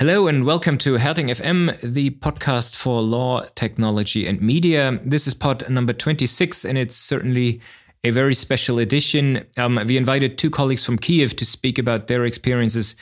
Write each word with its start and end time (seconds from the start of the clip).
Hello 0.00 0.28
and 0.28 0.46
welcome 0.46 0.78
to 0.78 0.96
Härting 0.96 1.26
FM, 1.26 1.78
the 1.82 2.08
podcast 2.08 2.74
for 2.74 3.02
law, 3.02 3.44
technology, 3.54 4.26
and 4.26 4.40
media. 4.40 4.98
This 5.04 5.26
is 5.26 5.34
pod 5.34 5.68
number 5.68 5.92
26, 5.92 6.64
and 6.64 6.78
it's 6.78 6.96
certainly 6.96 7.60
a 8.02 8.08
very 8.08 8.32
special 8.32 8.78
edition. 8.78 9.44
Um, 9.58 9.78
we 9.86 9.98
invited 9.98 10.38
two 10.38 10.48
colleagues 10.48 10.86
from 10.86 10.96
Kiev 10.96 11.36
to 11.36 11.44
speak 11.44 11.78
about 11.78 12.06
their 12.06 12.24
experiences 12.24 12.96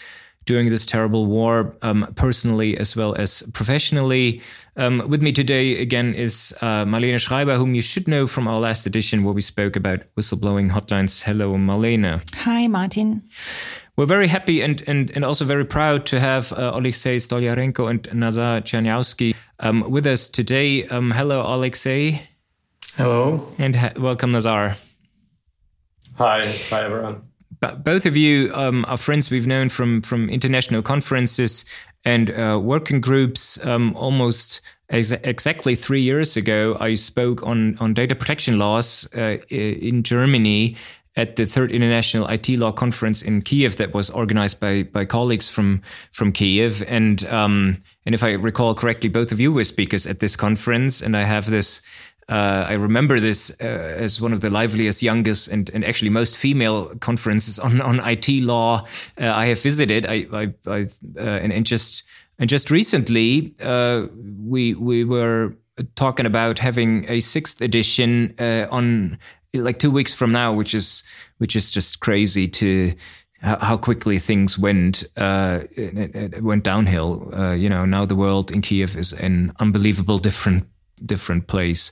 during 0.49 0.71
this 0.71 0.87
terrible 0.87 1.27
war, 1.27 1.77
um, 1.83 2.11
personally 2.17 2.75
as 2.79 2.97
well 2.97 3.15
as 3.17 3.43
professionally. 3.53 4.41
Um, 4.77 5.07
with 5.07 5.21
me 5.21 5.31
today 5.31 5.77
again 5.77 6.15
is 6.15 6.57
uh, 6.63 6.87
Marlene 6.87 7.21
Schreiber, 7.21 7.57
whom 7.57 7.75
you 7.75 7.83
should 7.83 8.09
know 8.09 8.27
from 8.27 8.49
our 8.49 8.59
last 8.59 8.87
edition 8.87 9.25
where 9.25 9.35
we 9.35 9.43
spoke 9.43 9.77
about 9.77 10.01
whistleblowing 10.17 10.71
hotlines. 10.71 11.23
Hello, 11.23 11.55
Marlene. 11.57 12.23
Hi, 12.35 12.67
Martin. 12.67 13.23
We're 13.97 14.07
very 14.07 14.29
happy 14.29 14.63
and, 14.63 14.83
and, 14.89 15.11
and 15.15 15.23
also 15.23 15.45
very 15.45 15.67
proud 15.67 16.07
to 16.07 16.19
have 16.19 16.51
uh, 16.55 16.73
Alexei 16.75 17.17
Stolyarenko 17.17 17.91
and 17.91 18.09
Nazar 18.15 18.63
Chernyavsky 18.63 19.35
um, 19.61 19.91
with 19.91 20.07
us 20.07 20.31
today. 20.31 20.87
Um, 20.87 21.11
hello, 21.11 21.43
Alexei. 21.43 22.23
Hello. 22.97 23.53
And 23.59 23.77
ha- 23.77 23.93
welcome, 23.99 24.33
Nazar. 24.33 24.77
Hi. 26.17 26.47
Hi, 26.71 26.85
everyone. 26.85 27.28
But 27.61 27.85
both 27.85 28.07
of 28.07 28.17
you 28.17 28.53
um, 28.55 28.85
are 28.89 28.97
friends 28.97 29.31
we've 29.31 29.47
known 29.47 29.69
from, 29.69 30.03
from 30.03 30.29
international 30.29 30.83
conferences 30.83 31.65
and 32.05 32.31
uh, 32.31 32.61
working 32.63 33.01
groups 33.01 33.65
um, 33.67 33.95
almost 33.97 34.61
ex- 34.91 35.13
exactly 35.13 35.75
three 35.75 36.03
years 36.03 36.37
ago. 36.37 36.77
I 36.79 36.95
spoke 36.95 37.43
on, 37.43 37.77
on 37.79 37.95
data 37.95 38.15
protection 38.15 38.59
laws 38.59 39.09
uh, 39.17 39.39
in 39.49 40.03
Germany 40.03 40.77
at 41.17 41.35
the 41.35 41.47
third 41.47 41.73
international 41.73 42.29
IT 42.29 42.49
law 42.51 42.71
conference 42.71 43.23
in 43.23 43.43
Kiev 43.43 43.77
that 43.77 43.93
was 43.93 44.09
organized 44.09 44.61
by 44.61 44.85
by 44.85 45.05
colleagues 45.05 45.49
from 45.49 45.83
from 46.13 46.31
Kiev 46.31 46.81
and 46.87 47.25
um, 47.27 47.83
and 48.09 48.15
if 48.15 48.23
I 48.23 48.33
recall 48.33 48.75
correctly, 48.75 49.11
both 49.11 49.33
of 49.33 49.39
you 49.39 49.53
were 49.53 49.65
speakers 49.65 50.07
at 50.07 50.21
this 50.21 50.35
conference, 50.35 51.03
and 51.03 51.15
I 51.15 51.25
have 51.25 51.51
this. 51.51 51.83
Uh, 52.29 52.67
I 52.69 52.75
remember 52.75 53.21
this 53.21 53.51
uh, 53.61 53.65
as 53.65 54.21
one 54.21 54.35
of 54.35 54.43
the 54.43 54.51
liveliest, 54.51 55.03
youngest, 55.03 55.49
and, 55.49 55.71
and 55.71 55.83
actually 55.83 56.11
most 56.11 56.37
female 56.37 56.95
conferences 56.97 57.59
on, 57.59 57.81
on 57.81 58.01
IT 58.01 58.29
law 58.43 58.85
uh, 59.19 59.33
I 59.33 59.47
have 59.47 59.63
visited. 59.63 60.05
I, 60.07 60.27
I, 60.33 60.55
I 60.67 60.87
uh, 61.17 61.21
and, 61.21 61.53
and, 61.53 61.65
just 61.65 62.03
and 62.39 62.49
just 62.49 62.71
recently 62.71 63.55
uh, 63.63 64.07
we 64.45 64.75
we 64.75 65.05
were 65.05 65.57
talking 65.95 66.27
about 66.27 66.59
having 66.59 67.07
a 67.09 67.21
sixth 67.21 67.63
edition 67.63 68.35
uh, 68.39 68.67
on 68.71 69.19
like 69.55 69.79
two 69.79 69.91
weeks 69.91 70.13
from 70.13 70.31
now, 70.31 70.53
which 70.53 70.75
is 70.75 71.03
which 71.39 71.57
is 71.57 71.71
just 71.71 72.01
crazy 72.01 72.47
to 72.49 72.95
how 73.41 73.77
quickly 73.77 74.19
things 74.19 74.59
went 74.59 75.05
uh, 75.17 75.61
it, 75.77 76.15
it 76.15 76.43
went 76.43 76.65
downhill. 76.65 77.31
Uh, 77.33 77.53
you 77.53 77.69
know, 77.69 77.85
now 77.87 78.05
the 78.05 78.17
world 78.17 78.51
in 78.51 78.61
Kiev 78.61 78.97
is 78.97 79.13
an 79.13 79.53
unbelievable 79.61 80.19
different 80.19 80.67
different 81.07 81.47
place. 81.47 81.91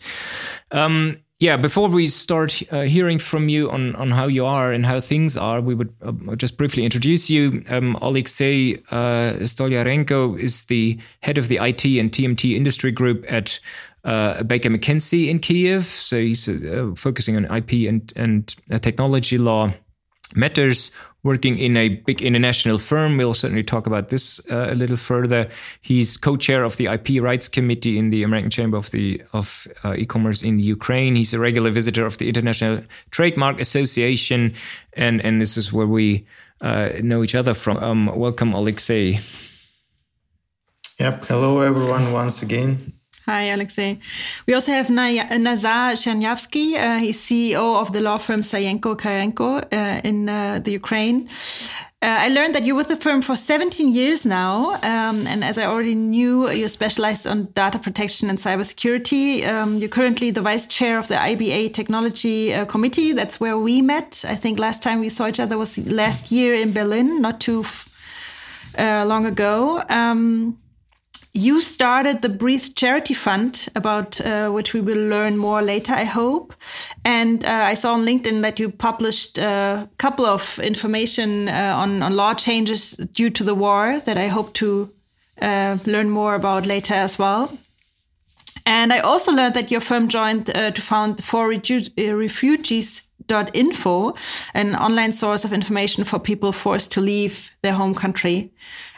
Um, 0.70 1.18
yeah, 1.38 1.58
before 1.58 1.88
we 1.88 2.06
start 2.06 2.62
uh, 2.72 2.82
hearing 2.82 3.18
from 3.18 3.50
you 3.50 3.70
on, 3.70 3.94
on 3.96 4.10
how 4.10 4.26
you 4.26 4.46
are 4.46 4.72
and 4.72 4.86
how 4.86 5.00
things 5.02 5.36
are, 5.36 5.60
we 5.60 5.74
would 5.74 5.94
uh, 6.02 6.34
just 6.36 6.56
briefly 6.56 6.82
introduce 6.84 7.28
you. 7.28 7.62
Um, 7.68 7.94
Alexei 8.00 8.76
uh, 8.90 9.44
Stolyarenko 9.44 10.38
is 10.38 10.64
the 10.64 10.98
head 11.20 11.36
of 11.36 11.48
the 11.48 11.56
IT 11.56 11.84
and 11.84 12.10
TMT 12.10 12.56
industry 12.56 12.90
group 12.90 13.26
at 13.28 13.60
uh, 14.04 14.44
Baker 14.44 14.70
McKenzie 14.70 15.28
in 15.28 15.38
Kiev. 15.38 15.84
So 15.84 16.18
he's 16.18 16.48
uh, 16.48 16.92
focusing 16.96 17.36
on 17.36 17.44
IP 17.44 17.86
and, 17.86 18.10
and 18.16 18.56
uh, 18.70 18.78
technology 18.78 19.36
law 19.36 19.72
matters, 20.34 20.90
working 21.26 21.58
in 21.58 21.76
a 21.76 21.88
big 21.88 22.22
international 22.22 22.78
firm. 22.78 23.16
We'll 23.18 23.34
certainly 23.34 23.64
talk 23.64 23.86
about 23.86 24.08
this 24.08 24.40
uh, 24.50 24.68
a 24.70 24.74
little 24.74 24.96
further. 24.96 25.48
He's 25.82 26.16
co-chair 26.16 26.64
of 26.64 26.76
the 26.76 26.86
IP 26.86 27.20
Rights 27.20 27.48
Committee 27.48 27.98
in 27.98 28.10
the 28.10 28.22
American 28.22 28.50
Chamber 28.50 28.78
of 28.78 28.90
the 28.92 29.20
of 29.32 29.66
uh, 29.84 29.94
E-commerce 29.98 30.42
in 30.42 30.60
Ukraine. 30.60 31.16
He's 31.16 31.34
a 31.34 31.38
regular 31.38 31.70
visitor 31.70 32.06
of 32.06 32.16
the 32.18 32.28
International 32.28 32.80
Trademark 33.10 33.60
Association, 33.60 34.54
and 34.94 35.20
and 35.24 35.42
this 35.42 35.56
is 35.56 35.72
where 35.72 35.86
we 35.86 36.24
uh, 36.60 36.90
know 37.02 37.22
each 37.22 37.34
other 37.34 37.54
from. 37.54 37.76
Um, 37.78 38.06
welcome, 38.16 38.54
Alexei. 38.54 39.18
Yep. 40.98 41.26
Hello, 41.26 41.60
everyone. 41.60 42.12
Once 42.12 42.42
again. 42.42 42.95
Hi, 43.26 43.50
Alexei. 43.50 43.98
We 44.46 44.54
also 44.54 44.70
have 44.70 44.88
Nazar 44.88 45.94
Chernyavsky. 45.94 46.74
Uh, 46.76 46.98
he's 46.98 47.18
CEO 47.18 47.80
of 47.80 47.92
the 47.92 48.00
law 48.00 48.18
firm 48.18 48.42
Sayenko 48.42 48.96
Kharenko 48.96 49.64
uh, 49.72 50.00
in 50.04 50.28
uh, 50.28 50.60
the 50.62 50.70
Ukraine. 50.70 51.28
Uh, 52.00 52.18
I 52.20 52.28
learned 52.28 52.54
that 52.54 52.64
you're 52.64 52.76
with 52.76 52.86
the 52.86 52.96
firm 52.96 53.22
for 53.22 53.34
17 53.34 53.92
years 53.92 54.24
now. 54.24 54.74
Um, 54.74 55.26
and 55.26 55.42
as 55.42 55.58
I 55.58 55.64
already 55.64 55.96
knew, 55.96 56.48
you're 56.50 56.68
specialized 56.68 57.26
on 57.26 57.46
data 57.46 57.80
protection 57.80 58.30
and 58.30 58.38
cybersecurity. 58.38 59.44
Um, 59.44 59.78
you're 59.78 59.88
currently 59.88 60.30
the 60.30 60.42
vice 60.42 60.66
chair 60.68 60.96
of 60.96 61.08
the 61.08 61.16
IBA 61.16 61.74
Technology 61.74 62.54
uh, 62.54 62.64
Committee. 62.64 63.12
That's 63.12 63.40
where 63.40 63.58
we 63.58 63.82
met. 63.82 64.24
I 64.28 64.36
think 64.36 64.60
last 64.60 64.84
time 64.84 65.00
we 65.00 65.08
saw 65.08 65.26
each 65.26 65.40
other 65.40 65.58
was 65.58 65.78
last 65.90 66.30
year 66.30 66.54
in 66.54 66.72
Berlin, 66.72 67.20
not 67.20 67.40
too 67.40 67.64
uh, 68.78 69.04
long 69.04 69.26
ago. 69.26 69.82
Um, 69.88 70.58
you 71.36 71.60
started 71.60 72.22
the 72.22 72.28
Breathe 72.28 72.74
Charity 72.74 73.14
Fund, 73.14 73.68
about 73.74 74.20
uh, 74.20 74.48
which 74.50 74.72
we 74.72 74.80
will 74.80 75.08
learn 75.08 75.36
more 75.36 75.62
later, 75.62 75.92
I 75.92 76.04
hope. 76.04 76.54
And 77.04 77.44
uh, 77.44 77.50
I 77.70 77.74
saw 77.74 77.94
on 77.94 78.06
LinkedIn 78.06 78.42
that 78.42 78.58
you 78.58 78.70
published 78.70 79.38
a 79.38 79.88
couple 79.98 80.24
of 80.24 80.58
information 80.58 81.48
uh, 81.48 81.74
on, 81.76 82.02
on 82.02 82.16
law 82.16 82.34
changes 82.34 82.92
due 82.92 83.30
to 83.30 83.44
the 83.44 83.54
war 83.54 84.00
that 84.06 84.16
I 84.16 84.28
hope 84.28 84.54
to 84.54 84.90
uh, 85.42 85.76
learn 85.84 86.10
more 86.10 86.34
about 86.34 86.66
later 86.66 86.94
as 86.94 87.18
well. 87.18 87.52
And 88.64 88.92
I 88.92 88.98
also 88.98 89.30
learned 89.32 89.54
that 89.54 89.70
your 89.70 89.82
firm 89.82 90.08
joined 90.08 90.50
uh, 90.50 90.70
to 90.70 90.82
found 90.82 91.22
for 91.22 91.52
uh, 91.52 92.16
refugees 92.16 93.02
Info, 93.54 94.14
an 94.54 94.76
online 94.76 95.12
source 95.12 95.44
of 95.44 95.52
information 95.52 96.04
for 96.04 96.18
people 96.18 96.52
forced 96.52 96.92
to 96.92 97.00
leave 97.00 97.50
their 97.62 97.72
home 97.72 97.94
country. 97.94 98.52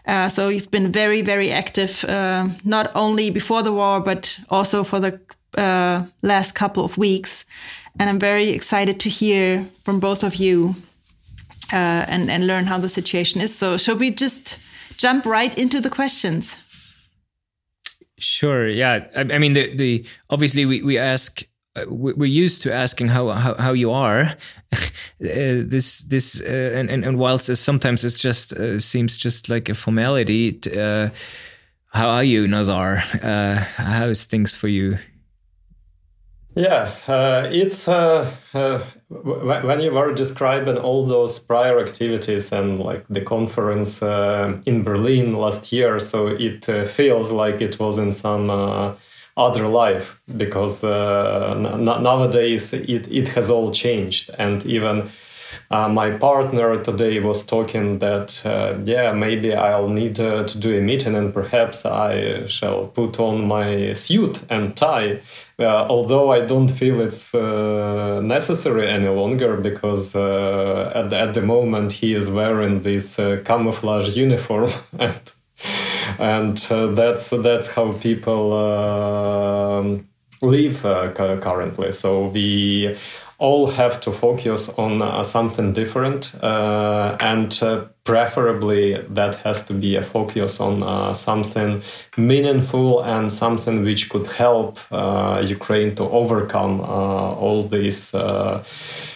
Uh, 0.08 0.28
so 0.28 0.48
you've 0.48 0.70
been 0.70 0.90
very, 0.90 1.20
very 1.20 1.52
active, 1.52 2.02
uh, 2.06 2.48
not 2.64 2.90
only 2.94 3.30
before 3.30 3.62
the 3.62 3.72
war, 3.72 4.00
but 4.00 4.40
also 4.48 4.82
for 4.82 5.00
the 5.00 5.20
uh, 5.58 6.04
last 6.22 6.54
couple 6.54 6.82
of 6.82 6.96
weeks. 6.96 7.44
And 8.00 8.08
I'm 8.08 8.18
very 8.18 8.48
excited 8.48 9.00
to 9.00 9.10
hear 9.10 9.64
from 9.84 10.00
both 10.00 10.24
of 10.24 10.36
you 10.36 10.74
uh, 11.72 12.06
and, 12.08 12.30
and 12.30 12.46
learn 12.46 12.64
how 12.64 12.78
the 12.78 12.88
situation 12.88 13.42
is. 13.42 13.54
So, 13.54 13.76
shall 13.76 13.96
we 13.96 14.10
just 14.10 14.58
jump 14.96 15.26
right 15.26 15.56
into 15.58 15.78
the 15.78 15.90
questions? 15.90 16.56
Sure. 18.18 18.66
Yeah. 18.66 19.08
I, 19.14 19.20
I 19.20 19.38
mean, 19.38 19.52
the, 19.52 19.76
the 19.76 20.06
obviously 20.30 20.64
we, 20.64 20.82
we 20.82 20.96
ask 20.96 21.42
uh, 21.76 21.84
we're 21.88 22.24
used 22.24 22.62
to 22.62 22.72
asking 22.72 23.08
how 23.08 23.28
how, 23.28 23.54
how 23.54 23.72
you 23.72 23.90
are. 23.90 24.34
uh, 25.20 25.66
this 25.66 25.98
this 25.98 26.40
uh, 26.40 26.72
and, 26.74 26.90
and, 26.90 27.04
and 27.04 27.18
whilst 27.18 27.54
sometimes 27.56 28.04
it 28.04 28.10
just 28.10 28.52
uh, 28.52 28.78
seems 28.78 29.18
just 29.18 29.48
like 29.48 29.68
a 29.68 29.74
formality. 29.74 30.58
Uh, 30.76 31.08
how 31.88 32.08
are 32.08 32.24
you, 32.24 32.46
Nazar? 32.46 33.02
Uh, 33.22 33.56
how 33.56 34.06
is 34.06 34.24
things 34.26 34.54
for 34.54 34.68
you? 34.68 34.98
Yeah, 36.54 36.92
Uh 37.06 37.48
it's 37.50 37.86
when 39.08 39.80
you 39.80 39.92
were 39.92 40.12
describing 40.14 40.76
all 40.76 41.06
those 41.06 41.38
prior 41.38 41.80
activities 41.80 42.52
and 42.52 42.80
like 42.80 43.04
the 43.08 43.20
conference 43.20 44.02
in 44.66 44.82
Berlin 44.84 45.34
last 45.34 45.72
year. 45.72 45.98
So 46.00 46.28
it 46.28 46.64
feels 46.88 47.32
like 47.32 47.60
it 47.60 47.78
was 47.78 47.98
in 47.98 48.12
some 48.12 48.96
other 49.38 49.68
life 49.68 50.20
because 50.36 50.84
uh, 50.84 51.54
nowadays 51.56 52.72
it, 52.72 53.06
it 53.10 53.28
has 53.28 53.50
all 53.50 53.70
changed. 53.70 54.30
And 54.38 54.66
even 54.66 55.10
uh, 55.70 55.88
my 55.88 56.10
partner 56.10 56.82
today 56.82 57.20
was 57.20 57.42
talking 57.42 57.98
that 57.98 58.42
uh, 58.46 58.78
yeah 58.84 59.12
maybe 59.12 59.54
i'll 59.54 59.88
need 59.88 60.18
uh, 60.18 60.44
to 60.44 60.58
do 60.58 60.78
a 60.78 60.80
meeting 60.80 61.14
and 61.14 61.32
perhaps 61.32 61.84
i 61.84 62.44
shall 62.46 62.86
put 62.86 63.18
on 63.20 63.46
my 63.46 63.92
suit 63.92 64.42
and 64.50 64.76
tie. 64.76 65.20
Uh, 65.58 65.86
although 65.88 66.30
i 66.30 66.40
don't 66.40 66.68
feel 66.68 67.00
it's 67.00 67.34
uh, 67.34 68.20
necessary 68.22 68.88
any 68.88 69.08
longer 69.08 69.56
because 69.56 70.14
at, 70.14 71.10
the, 71.10 71.18
at 71.18 71.34
the 71.34 71.42
moment 71.42 71.92
he 71.92 72.14
is 72.14 72.30
wearing 72.30 72.80
this 72.82 73.16
camouflage 73.44 74.16
uniform 74.16 74.70
and 74.98 75.32
and 76.18 76.66
uh, 76.70 76.86
that's 76.88 77.30
that's 77.30 77.68
how 77.68 77.92
people 77.92 78.52
uh, 78.52 80.46
live 80.46 80.84
uh, 80.84 81.12
currently. 81.12 81.92
So 81.92 82.26
we 82.26 82.96
all 83.38 83.68
have 83.68 84.00
to 84.00 84.10
focus 84.10 84.68
on 84.70 85.00
uh, 85.00 85.22
something 85.22 85.72
different 85.72 86.34
uh, 86.42 87.16
and 87.20 87.62
uh, 87.62 87.84
preferably 88.02 89.00
that 89.10 89.36
has 89.36 89.62
to 89.64 89.72
be 89.72 89.94
a 89.94 90.02
focus 90.02 90.58
on 90.58 91.14
something 91.14 91.80
meaningful 92.16 93.00
and 93.02 93.32
something 93.32 93.84
which 93.84 94.10
could 94.10 94.26
help 94.26 94.80
ukraine 95.44 95.94
to 95.94 96.02
overcome 96.04 96.80
all 96.80 97.62
these 97.62 98.10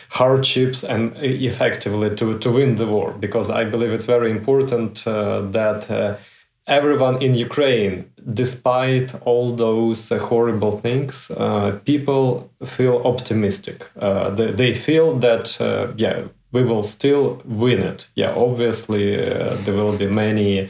hardships 0.09 0.85
and 0.85 1.17
effectively 1.17 2.15
to, 2.15 2.39
to 2.39 2.53
win 2.53 2.77
the 2.77 2.87
war 2.87 3.13
because 3.19 3.51
i 3.51 3.65
believe 3.65 3.91
it's 3.91 4.07
very 4.07 4.31
important 4.31 5.05
that 5.05 6.19
everyone 6.67 7.21
in 7.21 7.35
Ukraine, 7.35 8.11
despite 8.35 9.15
all 9.27 9.55
those 9.55 10.13
uh, 10.13 10.19
horrible 10.19 10.73
things, 10.73 11.31
uh, 11.31 11.79
people 11.85 12.51
feel 12.65 13.03
optimistic. 13.05 13.89
Uh, 13.99 14.31
they, 14.31 14.53
they, 14.53 14.75
feel 14.75 15.19
that, 15.19 15.61
uh, 15.61 15.93
yeah, 15.97 16.23
we 16.53 16.63
will 16.63 16.83
still 16.83 17.43
win 17.45 17.83
it. 17.83 18.07
Yeah, 18.15 18.33
obviously, 18.37 19.19
uh, 19.19 19.57
there 19.65 19.75
will 19.75 19.97
be 19.97 20.07
many 20.07 20.69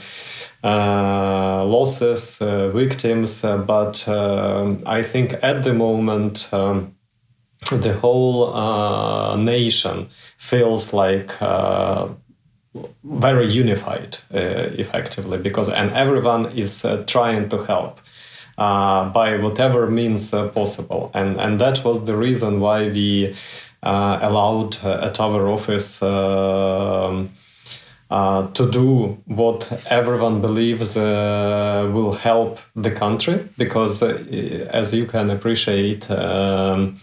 uh, 0.64 1.64
losses, 1.64 2.38
victims, 2.38 3.42
but 3.42 4.08
um, 4.08 4.82
I 4.86 5.02
think 5.02 5.34
at 5.42 5.64
the 5.64 5.74
moment, 5.74 6.48
um, 6.52 6.94
the 7.70 7.94
whole 7.94 9.36
nation 9.36 10.08
feels 10.38 10.92
like 10.92 11.30
very 13.04 13.46
unified 13.46 14.18
uh, 14.34 14.70
effectively 14.78 15.38
because 15.38 15.68
and 15.68 15.90
everyone 15.92 16.46
is 16.52 16.84
uh, 16.84 17.04
trying 17.06 17.48
to 17.48 17.58
help 17.64 18.00
uh, 18.58 19.08
by 19.10 19.36
whatever 19.38 19.90
means 19.90 20.32
uh, 20.32 20.48
possible. 20.48 21.10
And 21.14 21.40
and 21.40 21.60
that 21.60 21.84
was 21.84 22.04
the 22.04 22.16
reason 22.16 22.60
why 22.60 22.88
we 22.88 23.34
uh, 23.82 24.18
allowed 24.22 24.76
uh, 24.84 25.08
at 25.08 25.20
our 25.20 25.48
office 25.48 26.02
um, 26.02 27.30
to 28.10 28.70
do 28.70 29.16
what 29.24 29.72
everyone 29.86 30.42
believes 30.42 30.96
will 30.96 32.12
help 32.12 32.60
the 32.76 32.90
country 32.90 33.48
because 33.56 34.02
as 34.02 34.92
you 34.92 35.06
can 35.06 35.30
appreciate 35.30 36.10
um, 36.10 37.00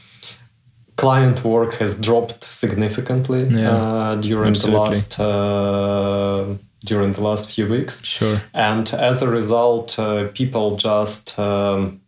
client 0.99 1.43
work 1.45 1.73
has 1.75 1.95
dropped 1.95 2.43
significantly 2.43 3.43
yeah, 3.45 3.71
uh, 3.71 4.15
during 4.15 4.49
absolutely. 4.49 4.71
the 4.71 4.95
last 4.95 5.19
uh, 5.19 6.45
during 6.85 7.13
the 7.13 7.21
last 7.21 7.49
few 7.51 7.67
weeks. 7.67 8.03
Sure. 8.03 8.41
And 8.53 8.93
as 8.93 9.21
a 9.21 9.27
result, 9.27 9.97
uh, 9.97 10.27
people 10.33 10.75
just 10.75 11.39
um, 11.39 12.01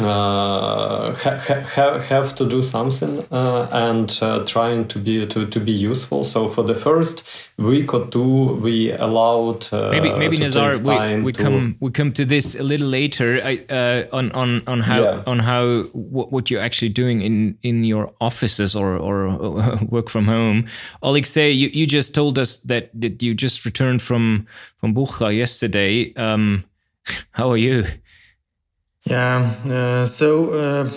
uh, 0.00 1.12
ha- 1.14 1.38
ha- 1.38 1.98
have 1.98 2.34
to 2.36 2.48
do 2.48 2.62
something 2.62 3.26
uh, 3.32 3.68
and 3.72 4.18
uh, 4.22 4.44
trying 4.44 4.86
to 4.86 4.98
be 4.98 5.26
to, 5.26 5.46
to 5.46 5.60
be 5.60 5.72
useful. 5.72 6.22
So 6.22 6.46
for 6.46 6.62
the 6.62 6.74
first 6.74 7.24
week 7.56 7.92
or 7.92 8.06
two, 8.06 8.54
we 8.62 8.92
allowed 8.92 9.66
uh, 9.72 9.90
maybe 9.90 10.12
maybe 10.12 10.36
Nazar 10.36 10.78
we, 10.78 11.20
we 11.22 11.32
to... 11.32 11.42
come 11.42 11.76
we 11.80 11.90
come 11.90 12.12
to 12.12 12.24
this 12.24 12.54
a 12.54 12.62
little 12.62 12.86
later 12.86 13.40
I, 13.42 13.58
uh, 13.68 14.06
on 14.12 14.30
on 14.32 14.62
on 14.68 14.80
how 14.80 15.02
yeah. 15.02 15.22
on 15.26 15.40
how 15.40 15.82
what, 15.92 16.30
what 16.30 16.50
you're 16.50 16.62
actually 16.62 16.90
doing 16.90 17.20
in 17.20 17.58
in 17.62 17.82
your 17.82 18.12
offices 18.20 18.76
or 18.76 18.96
or 18.96 19.28
work 19.88 20.08
from 20.08 20.26
home. 20.26 20.66
Alexei, 21.02 21.50
you, 21.50 21.70
you 21.72 21.86
just 21.86 22.14
told 22.14 22.38
us 22.38 22.58
that 22.58 22.90
that 22.94 23.20
you 23.20 23.34
just 23.34 23.64
returned 23.64 24.00
from 24.00 24.46
from 24.76 24.94
Bucha 24.94 25.36
yesterday. 25.36 26.14
Um, 26.14 26.64
how 27.32 27.50
are 27.50 27.56
you? 27.56 27.84
Yeah. 29.08 29.54
Uh, 29.64 30.06
so 30.06 30.50
uh, 30.52 30.90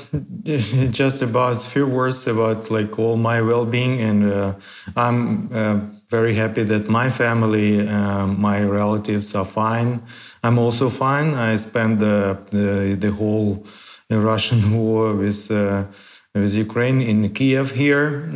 just 0.92 1.22
about 1.22 1.64
a 1.64 1.68
few 1.68 1.88
words 1.88 2.28
about 2.28 2.70
like 2.70 3.00
all 3.00 3.16
my 3.16 3.42
well-being, 3.42 4.02
and 4.02 4.26
uh, 4.26 4.54
I'm 4.98 5.50
uh, 5.54 5.80
very 6.10 6.36
happy 6.36 6.64
that 6.64 6.90
my 6.90 7.10
family, 7.10 7.88
uh, 7.88 8.28
my 8.28 8.64
relatives 8.64 9.34
are 9.34 9.46
fine. 9.46 10.02
I'm 10.44 10.60
also 10.60 10.90
fine. 10.90 11.36
I 11.36 11.56
spent 11.56 12.00
the 12.00 12.38
the, 12.50 12.98
the 13.00 13.12
whole 13.12 13.66
Russian 14.10 14.74
war 14.78 15.14
with 15.14 15.50
uh, 15.50 15.86
with 16.34 16.54
Ukraine 16.54 17.02
in 17.02 17.30
Kiev 17.30 17.72
here. 17.72 18.28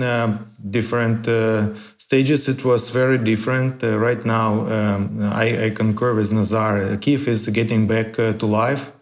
different 0.70 1.28
stages. 1.98 2.48
It 2.48 2.66
was 2.66 2.90
very 2.90 3.18
different. 3.18 3.84
right 3.84 4.26
now, 4.26 4.66
um, 4.76 5.22
I, 5.22 5.66
I, 5.66 5.70
concur 5.70 6.16
with 6.16 6.32
Nazar. 6.32 6.98
Kiev 6.98 7.28
is 7.28 7.48
getting 7.50 7.86
back 7.88 8.14
to 8.14 8.46
life 8.46 8.95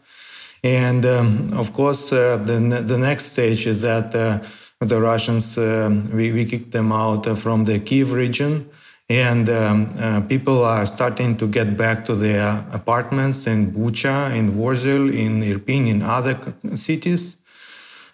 and 0.63 1.05
um, 1.05 1.53
of 1.53 1.73
course, 1.73 2.11
uh, 2.13 2.37
the, 2.37 2.83
the 2.85 2.97
next 2.97 3.33
stage 3.33 3.67
is 3.67 3.81
that 3.81 4.15
uh, 4.15 4.39
the 4.79 4.99
Russians, 4.99 5.57
uh, 5.57 5.89
we, 6.13 6.31
we 6.31 6.45
kicked 6.45 6.71
them 6.71 6.91
out 6.91 7.37
from 7.37 7.65
the 7.65 7.79
Kiev 7.79 8.13
region. 8.13 8.69
And 9.09 9.49
um, 9.49 9.89
uh, 9.99 10.21
people 10.21 10.63
are 10.63 10.85
starting 10.85 11.35
to 11.37 11.47
get 11.47 11.75
back 11.75 12.05
to 12.05 12.15
their 12.15 12.65
apartments 12.71 13.45
in 13.45 13.73
Bucha, 13.73 14.33
in 14.33 14.53
Vorzel, 14.53 15.13
in 15.13 15.41
Irpin, 15.41 15.87
in 15.87 16.01
other 16.01 16.39
cities. 16.73 17.37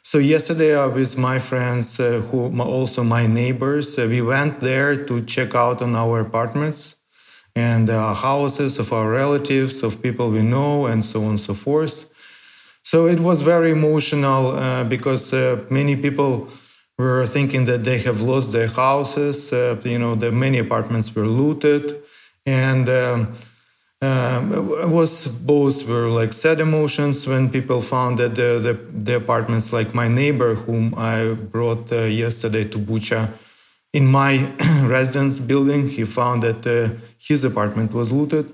So 0.01 0.17
yesterday, 0.17 0.75
uh, 0.75 0.89
with 0.89 1.15
my 1.17 1.37
friends, 1.37 1.99
uh, 1.99 2.21
who 2.31 2.59
also 2.59 3.03
my 3.03 3.27
neighbors, 3.27 3.95
we 3.97 4.21
went 4.21 4.59
there 4.61 5.05
to 5.05 5.21
check 5.21 5.53
out 5.53 5.83
on 5.83 5.95
our 5.95 6.21
apartments 6.21 6.95
and 7.55 7.89
houses 7.89 8.79
of 8.79 8.91
our 8.91 9.09
relatives, 9.11 9.83
of 9.83 10.01
people 10.01 10.31
we 10.31 10.41
know, 10.41 10.87
and 10.87 11.05
so 11.05 11.21
on 11.23 11.29
and 11.31 11.39
so 11.39 11.53
forth. 11.53 12.08
So 12.91 13.05
it 13.05 13.19
was 13.19 13.43
very 13.43 13.69
emotional 13.69 14.47
uh, 14.47 14.83
because 14.83 15.31
uh, 15.31 15.63
many 15.69 15.95
people 15.95 16.47
were 16.97 17.27
thinking 17.27 17.65
that 17.65 17.83
they 17.83 17.99
have 17.99 18.23
lost 18.23 18.51
their 18.51 18.65
houses. 18.65 19.53
Uh, 19.53 19.79
you 19.83 19.99
know, 19.99 20.15
the 20.15 20.31
many 20.31 20.57
apartments 20.57 21.13
were 21.15 21.27
looted, 21.27 22.01
and 22.47 22.89
um, 22.89 23.33
um, 24.01 24.71
it 24.81 24.89
was 24.89 25.27
both 25.27 25.87
were 25.87 26.09
like 26.09 26.33
sad 26.33 26.59
emotions 26.59 27.27
when 27.27 27.51
people 27.51 27.79
found 27.79 28.17
that 28.17 28.33
the 28.33 28.49
the, 28.67 28.73
the 29.11 29.17
apartments, 29.17 29.71
like 29.71 29.93
my 29.93 30.07
neighbor 30.07 30.55
whom 30.55 30.95
I 30.97 31.35
brought 31.35 31.91
uh, 31.91 32.05
yesterday 32.23 32.65
to 32.73 32.79
Bucha, 32.79 33.31
in 33.93 34.07
my 34.07 34.31
residence 34.97 35.37
building, 35.39 35.89
he 35.89 36.05
found 36.05 36.41
that 36.41 36.65
uh, 36.65 36.95
his 37.19 37.43
apartment 37.43 37.93
was 37.93 38.11
looted, 38.11 38.47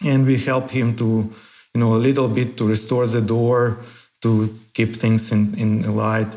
and 0.00 0.26
we 0.28 0.36
helped 0.38 0.70
him 0.70 0.94
to 0.98 1.32
you 1.74 1.80
know, 1.80 1.94
a 1.94 1.96
little 1.96 2.28
bit 2.28 2.56
to 2.58 2.66
restore 2.66 3.06
the 3.06 3.20
door, 3.20 3.78
to 4.22 4.58
keep 4.72 4.94
things 4.94 5.32
in, 5.32 5.54
in 5.58 5.96
light. 5.96 6.28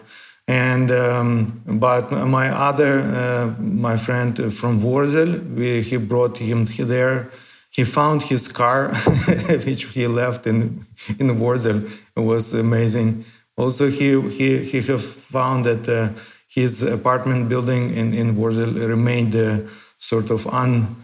And 0.48 0.92
um, 0.92 1.62
but 1.66 2.12
my 2.12 2.50
other 2.50 3.00
uh, 3.00 3.62
my 3.62 3.98
friend 3.98 4.54
from 4.54 4.80
Vorzel, 4.80 5.56
we, 5.56 5.82
he 5.82 5.98
brought 5.98 6.38
him 6.38 6.66
there. 6.66 7.32
He 7.72 7.84
found 7.84 8.22
his 8.24 8.48
car, 8.48 8.94
which 9.66 9.86
he 9.86 10.06
left 10.08 10.46
in 10.46 10.86
in 11.18 11.36
Vorzel. 11.36 11.90
It 12.16 12.20
was 12.20 12.54
amazing. 12.54 13.26
Also, 13.58 13.90
he 13.90 14.22
he 14.30 14.64
he 14.64 14.82
have 14.82 15.04
found 15.04 15.66
that 15.66 15.90
uh, 15.90 16.10
his 16.48 16.84
apartment 16.84 17.50
building 17.50 17.96
in 17.96 18.14
in 18.14 18.36
Vorzel 18.36 18.76
remained 18.88 19.36
uh, 19.36 19.62
sort 19.98 20.30
of 20.30 20.46
un 20.46 20.96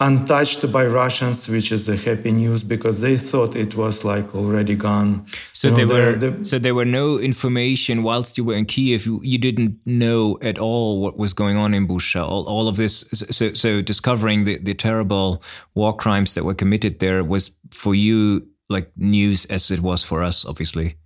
untouched 0.00 0.70
by 0.72 0.86
Russians, 0.86 1.48
which 1.48 1.72
is 1.72 1.88
a 1.88 1.96
happy 1.96 2.32
news 2.32 2.62
because 2.62 3.00
they 3.00 3.16
thought 3.16 3.56
it 3.56 3.76
was 3.76 4.04
like 4.04 4.34
already 4.34 4.76
gone. 4.76 5.26
So 5.52 5.68
you 5.68 5.74
know, 5.74 5.86
there 5.86 6.12
were 6.12 6.18
the, 6.18 6.44
so 6.44 6.58
there 6.58 6.74
were 6.74 6.84
no 6.84 7.18
information 7.18 8.02
whilst 8.02 8.36
you 8.36 8.44
were 8.44 8.54
in 8.54 8.66
Kiev. 8.66 9.06
You, 9.06 9.20
you, 9.22 9.38
didn't 9.38 9.78
know 9.84 10.38
at 10.42 10.58
all 10.58 11.00
what 11.00 11.18
was 11.18 11.32
going 11.32 11.56
on 11.56 11.74
in 11.74 11.88
Bucha. 11.88 12.26
All, 12.26 12.44
all 12.44 12.68
of 12.68 12.76
this. 12.76 13.04
So, 13.12 13.52
so 13.54 13.82
discovering 13.82 14.44
the, 14.44 14.58
the 14.58 14.74
terrible 14.74 15.42
war 15.74 15.96
crimes 15.96 16.34
that 16.34 16.44
were 16.44 16.54
committed 16.54 17.00
there 17.00 17.24
was 17.24 17.50
for 17.70 17.94
you 17.94 18.46
like 18.68 18.90
news 18.96 19.44
as 19.46 19.70
it 19.70 19.80
was 19.80 20.02
for 20.02 20.22
us, 20.22 20.44
obviously. 20.44 20.96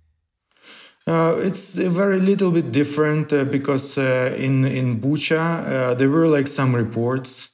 Uh, 1.07 1.37
it's 1.41 1.77
a 1.77 1.89
very 1.89 2.19
little 2.19 2.51
bit 2.51 2.71
different 2.73 3.31
uh, 3.31 3.45
because 3.45 3.97
uh, 3.97 4.35
in 4.37 4.65
in 4.65 4.99
Bucha 4.99 5.39
uh, 5.39 5.93
there 5.93 6.09
were 6.09 6.27
like 6.27 6.47
some 6.47 6.75
reports 6.75 7.49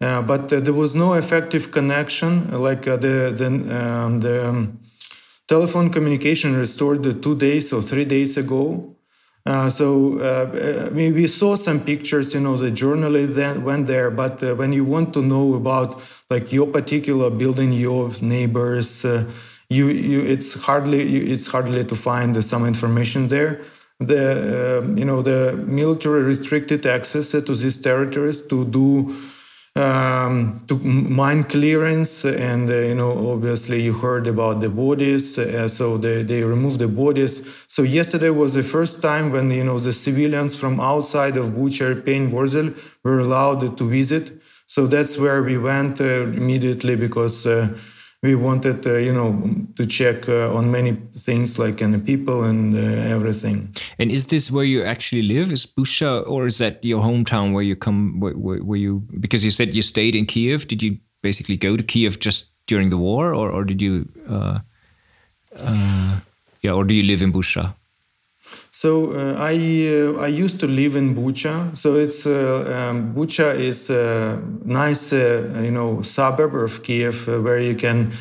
uh, 0.00 0.22
but 0.22 0.52
uh, 0.52 0.60
there 0.60 0.74
was 0.74 0.94
no 0.94 1.14
effective 1.14 1.70
connection. 1.70 2.50
Like 2.50 2.86
uh, 2.86 2.96
the 2.96 3.32
the, 3.36 3.46
um, 3.46 4.20
the 4.20 4.48
um, 4.48 4.78
telephone 5.48 5.90
communication 5.90 6.56
restored 6.56 7.22
two 7.22 7.34
days 7.36 7.72
or 7.72 7.82
three 7.82 8.04
days 8.04 8.36
ago. 8.36 8.94
Uh, 9.44 9.70
so 9.70 10.18
uh, 10.18 10.90
we, 10.92 11.10
we 11.10 11.26
saw 11.26 11.56
some 11.56 11.80
pictures, 11.80 12.34
you 12.34 12.40
know, 12.40 12.58
the 12.58 12.70
journalists 12.70 13.34
then 13.34 13.64
went 13.64 13.86
there. 13.86 14.10
But 14.10 14.42
uh, 14.42 14.54
when 14.54 14.74
you 14.74 14.84
want 14.84 15.14
to 15.14 15.22
know 15.22 15.54
about 15.54 16.02
like 16.28 16.52
your 16.52 16.66
particular 16.66 17.30
building, 17.30 17.72
your 17.72 18.10
neighbors, 18.20 19.04
you, 19.70 19.88
you 19.88 20.20
it's 20.22 20.62
hardly 20.62 21.30
it's 21.32 21.48
hardly 21.48 21.84
to 21.84 21.96
find 21.96 22.44
some 22.44 22.66
information 22.66 23.28
there. 23.28 23.62
The 24.00 24.94
you 24.96 25.04
know 25.04 25.22
the 25.22 25.56
military 25.66 26.22
restricted 26.22 26.86
access 26.86 27.30
to 27.32 27.40
these 27.40 27.78
territories 27.78 28.40
to 28.42 28.64
do 28.64 29.16
um, 29.78 30.64
to 30.66 30.76
mine 30.76 31.44
clearance 31.44 32.24
and 32.24 32.68
uh, 32.68 32.74
you 32.74 32.94
know 32.94 33.30
obviously 33.30 33.80
you 33.80 33.92
heard 33.92 34.26
about 34.26 34.60
the 34.60 34.68
bodies 34.68 35.38
uh, 35.38 35.68
so 35.68 35.96
they, 35.96 36.22
they 36.22 36.42
removed 36.42 36.80
the 36.80 36.88
bodies. 36.88 37.48
So 37.68 37.82
yesterday 37.82 38.30
was 38.30 38.54
the 38.54 38.62
first 38.62 39.00
time 39.00 39.30
when 39.30 39.50
you 39.50 39.64
know 39.64 39.78
the 39.78 39.92
civilians 39.92 40.56
from 40.56 40.80
outside 40.80 41.36
of 41.36 41.50
Bucha, 41.50 41.94
Irpin, 41.94 42.30
Vorzel 42.30 42.76
were 43.04 43.20
allowed 43.20 43.78
to 43.78 43.88
visit. 43.88 44.32
So 44.66 44.86
that's 44.86 45.16
where 45.16 45.42
we 45.42 45.56
went 45.56 46.00
uh, 46.00 46.24
immediately 46.24 46.96
because 46.96 47.46
uh, 47.46 47.68
we 48.22 48.34
wanted, 48.34 48.84
uh, 48.86 48.96
you 48.96 49.12
know, 49.12 49.30
to 49.76 49.86
check 49.86 50.28
uh, 50.28 50.52
on 50.52 50.70
many 50.70 50.92
things 51.14 51.58
like 51.58 51.78
the 51.78 52.02
people 52.04 52.44
and 52.44 52.74
uh, 52.74 53.14
everything. 53.14 53.74
And 53.98 54.10
is 54.10 54.26
this 54.26 54.50
where 54.50 54.64
you 54.64 54.82
actually 54.82 55.22
live? 55.22 55.52
Is 55.52 55.66
Bucha, 55.66 56.28
or 56.28 56.46
is 56.46 56.58
that 56.58 56.84
your 56.84 57.00
hometown 57.00 57.52
where 57.52 57.62
you 57.62 57.76
come? 57.76 58.18
Where, 58.18 58.34
where, 58.34 58.78
you? 58.78 59.06
Because 59.20 59.44
you 59.44 59.50
said 59.50 59.74
you 59.74 59.82
stayed 59.82 60.16
in 60.16 60.26
Kiev. 60.26 60.66
Did 60.66 60.82
you 60.82 60.98
basically 61.22 61.56
go 61.56 61.76
to 61.76 61.82
Kiev 61.82 62.18
just 62.18 62.46
during 62.66 62.90
the 62.90 62.98
war, 62.98 63.34
or 63.34 63.50
or 63.50 63.64
did 63.64 63.80
you, 63.80 64.08
uh, 64.28 64.58
uh, 65.56 66.20
yeah, 66.62 66.72
or 66.72 66.84
do 66.84 66.94
you 66.94 67.04
live 67.04 67.22
in 67.22 67.32
Bucha? 67.32 67.74
So 68.80 69.10
uh, 69.10 69.34
I 69.36 69.54
uh, 69.90 70.22
I 70.22 70.28
used 70.28 70.60
to 70.60 70.68
live 70.68 70.94
in 70.94 71.12
Bucha. 71.12 71.76
So 71.76 71.96
it's 71.96 72.24
uh, 72.26 72.32
um, 72.76 73.12
Bucha 73.12 73.56
is 73.56 73.90
a 73.90 74.40
nice 74.64 75.12
uh, 75.12 75.62
you 75.64 75.72
know 75.72 76.02
suburb 76.02 76.54
of 76.54 76.84
Kiev 76.84 77.28
uh, 77.28 77.40
where 77.40 77.58
you 77.58 77.74
can 77.74 78.12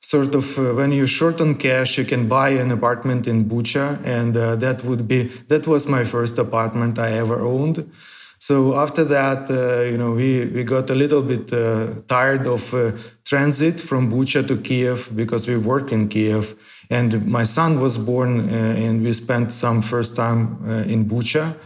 sort 0.00 0.34
of 0.34 0.58
uh, 0.58 0.72
when 0.72 0.92
you're 0.92 1.14
short 1.20 1.42
on 1.42 1.56
cash 1.56 1.98
you 1.98 2.06
can 2.06 2.26
buy 2.26 2.48
an 2.62 2.70
apartment 2.70 3.26
in 3.26 3.44
Bucha 3.44 4.02
and 4.02 4.34
that 4.34 4.82
would 4.82 5.06
be 5.06 5.24
that 5.48 5.66
was 5.66 5.86
my 5.86 6.04
first 6.04 6.38
apartment 6.38 6.98
I 6.98 7.10
ever 7.18 7.42
owned. 7.42 7.84
So 8.40 8.76
after 8.76 9.02
that, 9.04 9.50
uh, 9.50 9.82
you 9.82 9.98
know, 9.98 10.12
we, 10.12 10.46
we 10.46 10.62
got 10.62 10.90
a 10.90 10.94
little 10.94 11.22
bit 11.22 11.52
uh, 11.52 11.88
tired 12.06 12.46
of 12.46 12.72
uh, 12.72 12.92
transit 13.24 13.80
from 13.80 14.10
Bucha 14.12 14.46
to 14.46 14.56
Kiev 14.56 15.10
because 15.14 15.48
we 15.48 15.56
work 15.56 15.90
in 15.90 16.08
Kiev. 16.08 16.54
And 16.90 17.26
my 17.26 17.44
son 17.44 17.80
was 17.80 17.98
born, 17.98 18.48
uh, 18.48 18.52
and 18.52 19.02
we 19.02 19.12
spent 19.12 19.52
some 19.52 19.82
first 19.82 20.16
time 20.16 20.58
uh, 20.66 20.92
in 20.92 21.04
Bucha. 21.04 21.56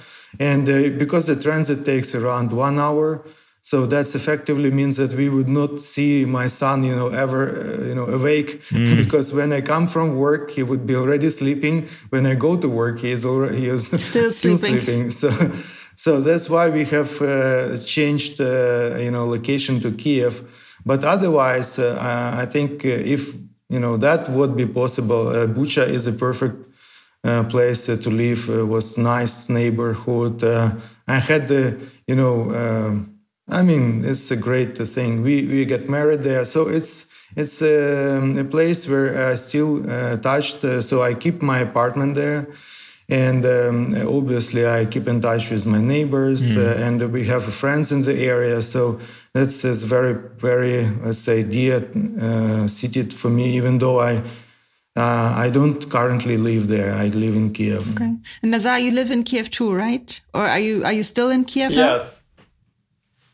And 0.41 0.69
uh, 0.69 0.91
because 0.99 1.27
the 1.27 1.37
transit 1.37 1.85
takes 1.85 2.15
around 2.15 2.53
one 2.53 2.79
hour, 2.79 3.25
so 3.65 3.87
that's 3.87 4.17
effectively 4.17 4.73
means 4.73 4.97
that 4.97 5.13
we 5.13 5.29
would 5.29 5.49
not 5.49 5.81
see 5.81 6.25
my 6.25 6.49
son, 6.49 6.83
you 6.83 6.97
know, 6.97 7.09
ever, 7.11 7.85
you 7.87 7.95
know, 7.95 8.07
awake. 8.07 8.61
Mm. 8.71 8.97
because 8.97 9.33
when 9.33 9.53
I 9.53 9.61
come 9.61 9.87
from 9.87 10.17
work, 10.17 10.51
he 10.51 10.65
would 10.65 10.85
be 10.85 10.97
already 10.97 11.31
sleeping. 11.31 11.87
When 12.11 12.27
I 12.27 12.35
go 12.35 12.57
to 12.57 12.69
work, 12.69 12.99
he 12.99 13.13
is 13.13 13.25
already 13.25 13.61
he 13.61 13.67
is 13.67 13.87
still, 13.87 14.31
still 14.41 14.57
sleeping. 14.59 15.11
sleeping. 15.11 15.11
So. 15.11 15.31
So 15.95 16.21
that's 16.21 16.49
why 16.49 16.71
we 16.71 16.85
have 16.87 17.21
uh, 17.21 17.77
changed, 17.77 18.41
uh, 18.41 18.97
you 18.99 19.11
know, 19.11 19.27
location 19.27 19.79
to 19.81 19.93
Kiev. 19.93 20.43
But 20.85 21.05
otherwise, 21.05 21.79
uh, 21.79 22.35
I 22.35 22.47
think 22.47 22.85
if 22.85 23.37
you 23.73 23.81
know 23.81 23.97
that 23.97 24.29
would 24.37 24.55
be 24.57 24.67
possible, 24.67 25.25
Bucha 25.57 25.85
is 25.89 26.07
a 26.07 26.13
perfect 26.27 26.57
place 27.49 27.87
to 27.87 28.11
live. 28.11 28.49
It 28.49 28.69
was 28.77 28.99
nice 28.99 29.49
neighborhood. 29.49 30.37
I 31.09 31.19
had 31.19 31.49
the, 31.49 31.79
you 32.07 32.15
know, 32.15 32.37
um, 32.55 33.13
I 33.49 33.63
mean, 33.63 34.05
it's 34.05 34.31
a 34.31 34.37
great 34.37 34.79
thing. 34.79 35.23
We 35.23 35.35
we 35.47 35.65
get 35.65 35.89
married 35.89 36.23
there, 36.23 36.45
so 36.45 36.69
it's 36.69 37.09
it's 37.37 37.61
um, 37.63 38.39
a 38.39 38.45
place 38.45 38.89
where 38.89 39.31
I 39.31 39.35
still 39.35 39.73
uh, 39.91 40.17
touched. 40.19 40.65
Uh, 40.65 40.81
so 40.81 41.03
I 41.03 41.15
keep 41.15 41.43
my 41.43 41.59
apartment 41.59 42.15
there. 42.15 42.47
And 43.13 43.45
um, 43.45 43.95
obviously, 44.09 44.67
I 44.67 44.87
keep 44.87 45.07
in 45.07 45.21
touch 45.21 45.51
with 45.51 45.67
my 45.67 45.83
neighbors, 45.83 46.57
mm. 46.57 46.65
uh, 46.65 46.87
and 46.87 47.13
we 47.13 47.27
have 47.27 47.45
friends 47.45 47.93
in 47.93 48.01
the 48.09 48.17
area. 48.35 48.63
So 48.63 48.99
that's 49.35 49.67
is 49.67 49.83
very, 49.83 50.15
very, 50.39 50.89
let's 51.05 51.19
say, 51.19 51.43
dear 51.43 51.79
uh, 52.19 52.67
city 52.69 53.03
for 53.11 53.29
me. 53.29 53.55
Even 53.55 53.79
though 53.79 54.01
I, 54.01 54.23
uh, 54.97 55.45
I 55.45 55.51
don't 55.51 55.91
currently 55.91 56.39
live 56.39 56.69
there. 56.69 56.95
I 56.95 57.09
live 57.09 57.35
in 57.37 57.53
Kiev. 57.53 57.83
Okay. 57.95 58.15
And 58.43 58.51
Nazar, 58.51 58.79
you 58.79 58.93
live 58.93 59.11
in 59.11 59.25
Kiev 59.25 59.51
too, 59.51 59.71
right? 59.75 60.09
Or 60.33 60.47
are 60.49 60.63
you 60.67 60.83
are 60.87 60.97
you 60.99 61.03
still 61.03 61.31
in 61.31 61.45
Kiev? 61.45 61.73
Yes. 61.73 62.03
Now? 62.17 62.23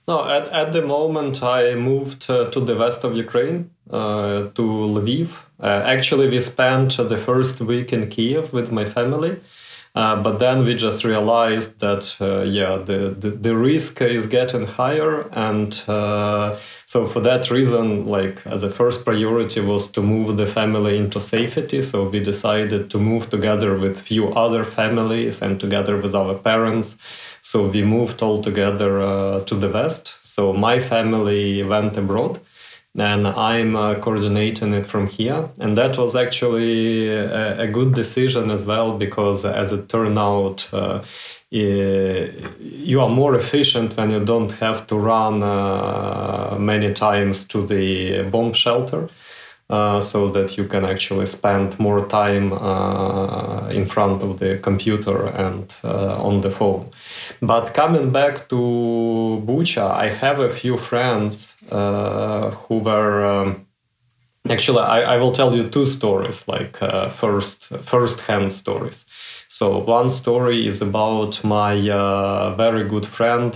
No, 0.09 0.29
at, 0.29 0.49
at 0.49 0.73
the 0.73 0.83
moment 0.83 1.43
I 1.43 1.75
moved 1.75 2.29
uh, 2.29 2.51
to 2.51 2.61
the 2.61 2.75
west 2.75 3.05
of 3.05 3.15
Ukraine, 3.15 3.71
uh, 3.91 4.49
to 4.57 4.63
Lviv. 4.97 5.29
Uh, 5.61 5.83
actually, 5.85 6.29
we 6.29 6.41
spent 6.41 6.97
the 6.97 7.19
first 7.19 7.61
week 7.61 7.93
in 7.93 8.09
Kiev 8.09 8.53
with 8.53 8.73
my 8.73 8.85
family. 8.85 9.39
Uh, 9.99 10.15
but 10.15 10.39
then 10.39 10.65
we 10.65 10.77
just 10.77 11.03
realized 11.03 11.77
that, 11.81 12.05
uh, 12.21 12.43
yeah, 12.43 12.77
the, 12.77 13.17
the, 13.19 13.31
the, 13.31 13.57
risk 13.57 14.01
is 14.01 14.29
getting 14.29 14.65
higher. 14.65 15.23
And 15.33 15.75
uh, 15.89 16.57
so 16.87 17.05
for 17.05 17.19
that 17.23 17.51
reason, 17.51 18.07
like 18.07 18.47
as 18.47 18.63
a 18.63 18.71
first 18.71 19.05
priority 19.05 19.61
was 19.61 19.89
to 19.89 20.01
move 20.01 20.37
the 20.37 20.47
family 20.47 20.97
into 20.97 21.21
safety. 21.21 21.83
So 21.83 22.09
we 22.09 22.21
decided 22.21 22.91
to 22.91 22.99
move 23.01 23.29
together 23.29 23.77
with 23.77 24.01
few 24.01 24.29
other 24.35 24.63
families 24.63 25.43
and 25.43 25.59
together 25.59 25.97
with 25.97 26.15
our 26.15 26.37
parents. 26.37 26.97
So 27.43 27.67
we 27.67 27.83
moved 27.83 28.23
all 28.23 28.41
together 28.41 29.03
uh, 29.03 29.41
to 29.47 29.55
the 29.57 29.69
West. 29.69 30.15
So 30.23 30.53
my 30.53 30.79
family 30.79 31.65
went 31.65 31.97
abroad 31.97 32.39
and 32.97 33.29
I'm 33.29 33.77
uh, 33.77 33.95
coordinating 33.97 34.73
it 34.75 34.87
from 34.87 35.07
here. 35.07 35.49
And 35.61 35.77
that 35.77 35.99
was 35.99 36.17
actually 36.17 37.09
a, 37.09 37.61
a, 37.61 37.67
good 37.67 37.95
decision 37.95 38.51
as 38.51 38.65
well 38.65 38.97
because, 38.97 39.45
as 39.45 39.73
it 39.73 39.89
turned 39.89 40.19
out, 40.19 40.69
uh, 40.73 41.03
you 41.51 43.01
are 43.01 43.09
more 43.09 43.35
efficient 43.35 43.97
when 43.97 44.11
you 44.11 44.25
don't 44.25 44.53
have 44.53 44.87
to 44.89 44.97
run 44.97 45.43
uh, 45.43 46.57
many 46.59 46.93
times 46.93 47.45
to 47.45 47.67
the 47.67 48.23
bomb 48.31 48.53
shelter. 48.53 49.09
Uh, 49.71 50.01
so 50.01 50.31
that 50.31 50.57
you 50.57 50.65
can 50.65 50.83
actually 50.83 51.27
spend 51.27 51.79
more 51.79 52.07
time 52.07 52.55
uh, 52.55 53.69
in 53.69 53.85
front 53.85 54.23
of 54.23 54.39
the 54.39 54.57
computer 54.63 55.27
and 55.27 55.77
uh, 55.85 56.17
on 56.25 56.41
the 56.41 56.51
phone. 56.51 56.91
But 57.43 57.75
coming 57.75 58.11
back 58.11 58.49
to 58.49 59.43
Bucha, 59.45 59.91
I 59.91 60.09
have 60.09 60.41
a 60.41 60.49
few 60.49 60.79
friends 60.79 61.55
uh, 61.71 62.51
who 62.53 62.79
were. 62.79 63.27
Um, 63.27 63.67
actually, 64.49 64.81
I, 64.81 65.03
I, 65.03 65.17
will 65.19 65.33
tell 65.33 65.55
you 65.55 65.69
two 65.69 65.85
stories, 65.85 66.49
like 66.49 66.81
uh, 66.81 67.11
first 67.11 67.67
first-hand 67.83 68.51
stories. 68.51 69.05
So 69.49 69.81
one 69.81 70.09
story 70.09 70.67
is 70.67 70.81
about 70.81 71.45
my 71.45 71.79
very 72.57 72.89
good 72.89 73.07
friend 73.07 73.53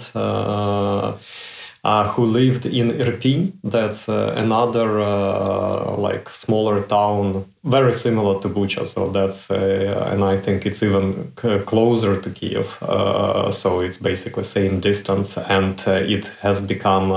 Uh, 1.85 2.07
who 2.12 2.25
lived 2.25 2.65
in 2.65 2.93
Irpin. 2.93 3.53
That's 3.65 4.09
uh, 4.09 4.35
another 4.37 5.01
uh, 5.01 5.97
like 5.97 6.31
smaller 6.31 6.81
town, 6.83 7.45
very 7.65 7.93
similar 7.93 8.41
to 8.41 8.49
Bucha. 8.49 8.87
So 8.87 9.11
that's 9.11 9.51
uh, 9.51 10.09
and 10.12 10.23
I 10.23 10.41
think 10.41 10.65
it's 10.65 10.81
even 10.85 11.33
closer 11.67 12.21
to 12.21 12.31
Kiev. 12.31 12.81
Uh, 12.83 13.51
so 13.51 13.81
it's 13.81 13.97
basically 13.97 14.45
same 14.45 14.79
distance, 14.79 15.37
and 15.37 15.77
it 15.89 16.29
has 16.41 16.61
become 16.61 17.09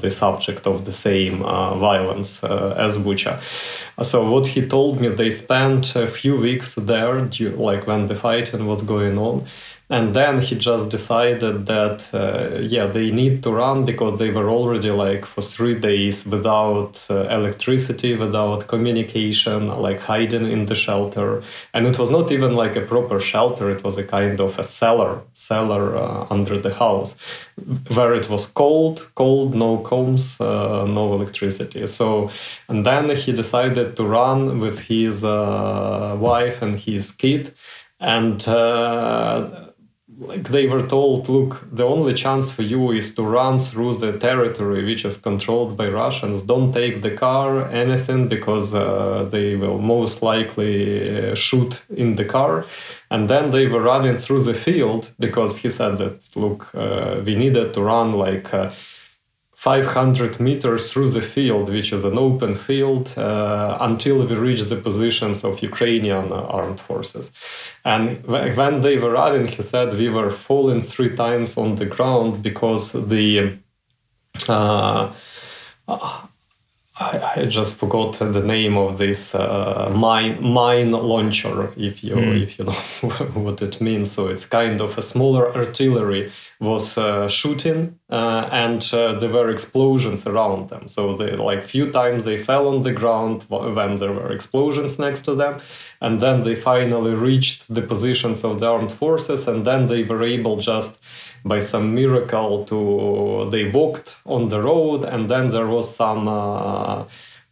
the 0.00 0.10
subject 0.10 0.66
of 0.66 0.86
the 0.86 0.92
same 0.92 1.40
violence 1.40 2.42
as 2.42 2.96
Bucha. 2.96 3.42
So 4.02 4.30
what 4.30 4.46
he 4.46 4.66
told 4.66 4.98
me, 4.98 5.08
they 5.08 5.28
spent 5.30 5.94
a 5.94 6.06
few 6.06 6.40
weeks 6.40 6.74
there, 6.74 7.20
like 7.54 7.86
when 7.86 8.06
the 8.06 8.16
fighting 8.16 8.66
was 8.66 8.80
going 8.82 9.18
on 9.18 9.46
and 9.88 10.14
then 10.14 10.40
he 10.40 10.56
just 10.56 10.88
decided 10.88 11.66
that 11.66 12.12
uh, 12.12 12.58
yeah 12.58 12.86
they 12.86 13.12
need 13.12 13.40
to 13.44 13.52
run 13.52 13.84
because 13.84 14.18
they 14.18 14.30
were 14.30 14.48
already 14.50 14.90
like 14.90 15.24
for 15.24 15.42
three 15.42 15.78
days 15.78 16.26
without 16.26 17.06
uh, 17.08 17.28
electricity 17.28 18.16
without 18.16 18.66
communication 18.66 19.68
like 19.68 20.00
hiding 20.00 20.50
in 20.50 20.66
the 20.66 20.74
shelter. 20.74 21.40
And 21.72 21.86
it 21.86 22.00
was 22.00 22.10
not 22.10 22.32
even 22.32 22.56
like 22.56 22.74
a 22.74 22.80
proper 22.80 23.20
shelter. 23.20 23.70
It 23.70 23.84
was 23.84 23.96
a 23.96 24.02
kind 24.02 24.40
of 24.40 24.58
a 24.58 24.64
cellar 24.64 25.22
cellar 25.34 25.96
uh, 25.96 26.26
under 26.30 26.58
the 26.58 26.74
house 26.74 27.14
where 27.94 28.12
it 28.12 28.28
was 28.28 28.48
cold 28.48 29.08
cold 29.14 29.54
no 29.54 29.78
combs 29.78 30.40
uh, 30.40 30.84
no 30.88 31.14
electricity. 31.14 31.86
So 31.86 32.30
and 32.68 32.84
then 32.84 33.14
he 33.14 33.30
decided 33.30 33.94
to 33.96 34.04
run 34.04 34.58
with 34.58 34.80
his 34.80 35.22
uh, 35.22 36.16
wife 36.18 36.60
and 36.60 36.74
his 36.76 37.12
kid. 37.12 37.54
And 37.98 38.46
uh, 38.46 39.66
like 40.18 40.48
they 40.48 40.66
were 40.66 40.86
told, 40.86 41.28
look, 41.28 41.66
the 41.70 41.84
only 41.84 42.14
chance 42.14 42.50
for 42.50 42.62
you 42.62 42.92
is 42.92 43.14
to 43.14 43.22
run 43.22 43.58
through 43.58 43.96
the 43.96 44.18
territory 44.18 44.84
which 44.84 45.04
is 45.04 45.16
controlled 45.16 45.76
by 45.76 45.88
Russians. 45.88 46.42
Don't 46.42 46.72
take 46.72 47.02
the 47.02 47.10
car, 47.10 47.68
anything, 47.68 48.28
because 48.28 48.74
uh, 48.74 49.28
they 49.30 49.56
will 49.56 49.78
most 49.78 50.22
likely 50.22 51.30
uh, 51.30 51.34
shoot 51.34 51.82
in 51.94 52.14
the 52.14 52.24
car. 52.24 52.64
And 53.10 53.28
then 53.28 53.50
they 53.50 53.66
were 53.66 53.82
running 53.82 54.16
through 54.16 54.42
the 54.44 54.54
field 54.54 55.10
because 55.18 55.58
he 55.58 55.70
said 55.70 55.98
that, 55.98 56.28
look, 56.34 56.74
uh, 56.74 57.20
we 57.24 57.34
needed 57.34 57.74
to 57.74 57.82
run 57.82 58.12
like 58.12 58.52
uh, 58.54 58.70
500 59.66 60.38
meters 60.38 60.92
through 60.92 61.08
the 61.08 61.20
field, 61.20 61.68
which 61.70 61.92
is 61.92 62.04
an 62.04 62.16
open 62.16 62.54
field, 62.54 63.12
uh, 63.18 63.76
until 63.80 64.24
we 64.24 64.32
reach 64.36 64.62
the 64.68 64.76
positions 64.76 65.42
of 65.42 65.60
Ukrainian 65.60 66.32
armed 66.32 66.80
forces. 66.80 67.32
And 67.84 68.24
when 68.26 68.82
they 68.82 68.96
were 68.96 69.10
running, 69.10 69.46
he 69.48 69.62
said 69.62 69.92
we 69.94 70.08
were 70.08 70.30
falling 70.30 70.80
three 70.80 71.16
times 71.16 71.56
on 71.56 71.74
the 71.74 71.86
ground 71.86 72.44
because 72.44 72.92
the 72.92 73.58
uh, 74.48 75.10
I, 76.98 77.42
I, 77.42 77.44
just 77.44 77.76
forgot 77.76 78.14
the 78.18 78.42
name 78.42 78.78
of 78.78 78.96
this 78.96 79.34
uh, 79.34 79.92
mine 79.94 80.42
mine 80.42 80.92
launcher. 80.92 81.70
If 81.76 82.02
you 82.02 82.14
mm. 82.14 82.42
if 82.42 82.58
you 82.58 82.64
know 82.64 82.72
what 83.34 83.60
it 83.60 83.82
means, 83.82 84.10
so 84.10 84.28
it's 84.28 84.46
kind 84.46 84.80
of 84.80 84.96
a 84.96 85.02
smaller 85.02 85.54
artillery 85.54 86.32
was 86.58 86.96
uh, 86.96 87.28
shooting, 87.28 87.98
uh, 88.08 88.48
and 88.50 88.88
uh, 88.94 89.12
there 89.18 89.28
were 89.28 89.50
explosions 89.50 90.26
around 90.26 90.70
them. 90.70 90.88
So 90.88 91.14
they 91.14 91.36
like 91.36 91.64
few 91.64 91.92
times 91.92 92.24
they 92.24 92.38
fell 92.38 92.66
on 92.68 92.80
the 92.80 92.92
ground 92.92 93.44
when 93.48 93.96
there 93.96 94.12
were 94.12 94.32
explosions 94.32 94.98
next 94.98 95.26
to 95.26 95.34
them, 95.34 95.60
and 96.00 96.18
then 96.18 96.40
they 96.40 96.54
finally 96.54 97.14
reached 97.14 97.74
the 97.74 97.82
positions 97.82 98.42
of 98.42 98.60
the 98.60 98.70
armed 98.70 98.92
forces, 98.92 99.46
and 99.48 99.66
then 99.66 99.84
they 99.84 100.04
were 100.04 100.22
able 100.22 100.56
just 100.56 100.98
by 101.48 101.60
some 101.60 101.94
miracle 101.94 102.64
to 102.64 103.48
they 103.50 103.70
walked 103.70 104.16
on 104.24 104.48
the 104.48 104.60
road 104.60 105.04
and 105.04 105.30
then 105.30 105.48
there 105.48 105.66
was 105.66 105.94
some 105.94 106.28
uh, 106.28 107.04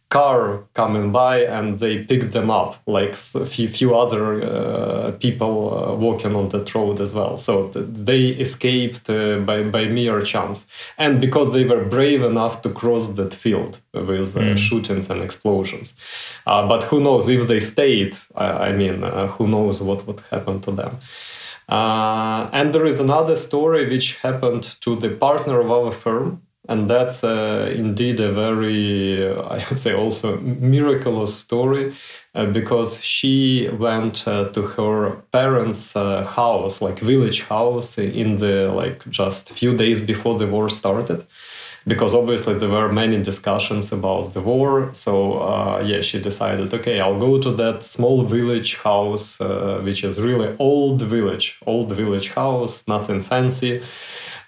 car 0.09 0.63
coming 0.75 1.11
by 1.11 1.39
and 1.39 1.79
they 1.79 2.03
picked 2.03 2.31
them 2.31 2.49
up 2.49 2.81
like 2.85 3.13
a 3.35 3.45
few, 3.45 3.67
few 3.67 3.95
other 3.95 4.23
uh, 4.43 5.11
people 5.19 5.55
uh, 5.73 5.95
walking 5.95 6.35
on 6.35 6.49
that 6.49 6.73
road 6.75 7.01
as 7.01 7.15
well. 7.15 7.37
So 7.37 7.69
th- 7.69 7.85
they 7.89 8.23
escaped 8.45 9.09
uh, 9.09 9.39
by, 9.39 9.63
by 9.63 9.85
mere 9.85 10.21
chance. 10.21 10.67
And 10.97 11.19
because 11.19 11.53
they 11.53 11.65
were 11.65 11.83
brave 11.83 12.21
enough 12.23 12.61
to 12.61 12.69
cross 12.69 13.07
that 13.09 13.33
field 13.33 13.79
with 13.93 14.35
mm. 14.35 14.57
shootings 14.57 15.09
and 15.09 15.21
explosions. 15.21 15.95
Uh, 16.45 16.67
but 16.67 16.83
who 16.83 17.01
knows 17.01 17.27
if 17.27 17.47
they 17.47 17.59
stayed 17.59 18.15
i, 18.35 18.47
I 18.67 18.71
mean 18.71 19.03
uh, 19.03 19.27
who 19.27 19.47
knows 19.47 19.81
what 19.81 20.05
would 20.07 20.21
happen 20.31 20.61
to 20.61 20.71
them 20.71 20.97
and 21.69 22.73
there 22.73 22.85
is 22.85 22.99
another 22.99 23.35
story 23.35 23.89
which 23.89 24.15
happened 24.17 24.63
to 24.81 24.95
the 24.95 25.09
partner 25.09 25.59
of 25.59 25.71
our 25.71 25.91
firm 25.91 26.41
and 26.67 26.89
that's 26.89 27.23
uh, 27.23 27.71
indeed 27.75 28.19
a 28.19 28.31
very, 28.31 29.27
uh, 29.27 29.41
I 29.49 29.65
would 29.69 29.79
say, 29.79 29.93
also 29.93 30.37
miraculous 30.41 31.35
story 31.35 31.93
uh, 32.33 32.47
because 32.47 33.03
she 33.03 33.69
went 33.79 34.27
uh, 34.27 34.49
to 34.49 34.61
her 34.63 35.17
parents' 35.31 35.95
uh, 35.95 36.23
house, 36.25 36.81
like 36.81 36.99
village 36.99 37.41
house, 37.43 37.97
in 37.97 38.37
the 38.37 38.71
like 38.73 39.07
just 39.09 39.49
few 39.51 39.75
days 39.75 39.99
before 39.99 40.37
the 40.37 40.47
war 40.47 40.69
started. 40.69 41.25
Because 41.87 42.15
obviously 42.15 42.55
there 42.55 42.69
were 42.69 42.91
many 42.91 43.21
discussions 43.21 43.91
about 43.91 44.33
the 44.33 44.41
war, 44.41 44.89
so 44.93 45.33
uh, 45.33 45.83
yeah, 45.85 46.01
she 46.01 46.19
decided, 46.19 46.73
okay, 46.73 46.99
I'll 46.99 47.19
go 47.19 47.39
to 47.39 47.51
that 47.51 47.83
small 47.83 48.23
village 48.23 48.75
house, 48.77 49.39
which 49.83 50.03
is 50.03 50.19
really 50.19 50.55
old 50.57 51.01
village, 51.01 51.59
old 51.67 51.91
village 51.91 52.29
house, 52.29 52.87
nothing 52.87 53.21
fancy, 53.21 53.83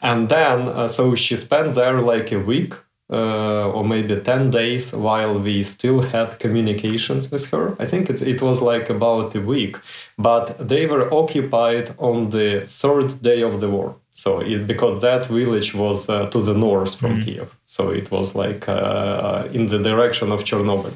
and 0.02 0.30
then, 0.30 0.68
uh, 0.70 0.88
so 0.88 1.16
she 1.16 1.36
spent 1.36 1.74
there 1.76 2.02
like 2.02 2.32
a 2.32 2.40
week 2.40 2.74
uh, 3.10 3.70
or 3.72 3.84
maybe 3.84 4.20
10 4.20 4.52
days 4.52 4.94
while 4.94 5.40
we 5.40 5.64
still 5.64 6.02
had 6.02 6.40
communications 6.40 7.32
with 7.32 7.50
her. 7.52 7.76
I 7.80 7.86
think 7.86 8.10
it, 8.10 8.22
it 8.22 8.42
was 8.42 8.62
like 8.62 8.90
about 8.90 9.36
a 9.36 9.42
week, 9.42 9.78
but 10.18 10.68
they 10.68 10.86
were 10.86 11.12
occupied 11.14 11.96
on 11.98 12.30
the 12.30 12.66
third 12.68 13.22
day 13.22 13.42
of 13.42 13.60
the 13.60 13.70
war. 13.70 13.96
So 14.24 14.40
it, 14.40 14.66
because 14.66 15.02
that 15.02 15.28
village 15.28 15.76
was 15.76 16.10
uh, 16.10 16.28
to 16.32 16.40
the 16.42 16.56
north 16.66 16.96
from 17.00 17.14
mm. 17.18 17.24
Kiev, 17.24 17.50
so 17.66 17.92
it 17.92 18.10
was 18.10 18.34
like 18.34 18.68
uh, 18.68 19.48
in 19.58 19.68
the 19.68 19.80
direction 19.90 20.32
of 20.32 20.44
Chernobyl. 20.44 20.94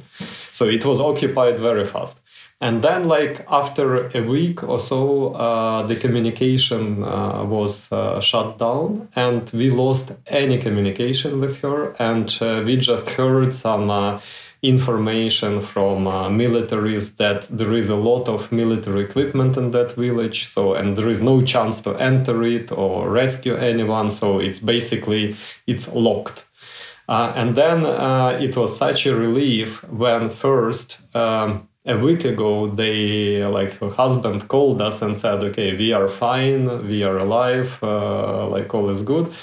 So 0.51 0.63
it 0.65 0.83
was 0.85 0.99
occupied 0.99 1.59
very 1.59 1.85
fast 1.85 2.17
and 2.61 2.83
then 2.83 3.07
like 3.07 3.43
after 3.49 4.15
a 4.15 4.21
week 4.21 4.63
or 4.63 4.79
so 4.79 5.33
uh, 5.33 5.81
the 5.87 5.95
communication 5.95 7.03
uh, 7.03 7.43
was 7.43 7.91
uh, 7.91 8.21
shut 8.21 8.59
down 8.59 9.09
and 9.15 9.49
we 9.49 9.71
lost 9.71 10.11
any 10.27 10.59
communication 10.59 11.41
with 11.41 11.57
her 11.61 11.95
and 11.99 12.37
uh, 12.41 12.61
we 12.63 12.77
just 12.77 13.09
heard 13.17 13.53
some 13.53 13.89
uh, 13.89 14.19
information 14.63 15.59
from 15.59 16.07
uh, 16.07 16.29
militaries 16.29 17.15
that 17.17 17.47
there 17.49 17.73
is 17.73 17.89
a 17.89 17.95
lot 17.95 18.27
of 18.27 18.51
military 18.51 19.03
equipment 19.03 19.57
in 19.57 19.71
that 19.71 19.91
village 19.93 20.45
so 20.45 20.75
and 20.75 20.95
there 20.95 21.09
is 21.09 21.19
no 21.19 21.41
chance 21.41 21.81
to 21.81 21.95
enter 21.95 22.43
it 22.43 22.71
or 22.71 23.09
rescue 23.09 23.55
anyone 23.55 24.09
so 24.09 24.39
it's 24.39 24.59
basically 24.59 25.35
it's 25.65 25.87
locked. 25.87 26.45
And 27.07 27.55
then 27.55 27.83
it 28.41 28.55
was 28.55 28.77
such 28.77 29.05
a 29.05 29.13
relief 29.13 29.83
when 29.89 30.29
first 30.29 31.01
um, 31.13 31.67
a 31.85 31.97
week 31.97 32.25
ago 32.25 32.67
they 32.67 33.43
like 33.43 33.71
her 33.79 33.89
husband 33.89 34.47
called 34.47 34.81
us 34.81 35.01
and 35.01 35.17
said 35.17 35.39
okay 35.39 35.75
we 35.75 35.93
are 35.93 36.07
fine 36.07 36.87
we 36.87 37.03
are 37.03 37.17
alive 37.17 37.79
uh, 37.81 38.47
like 38.47 38.73
all 38.73 38.89
is 38.89 39.01
good 39.01 39.33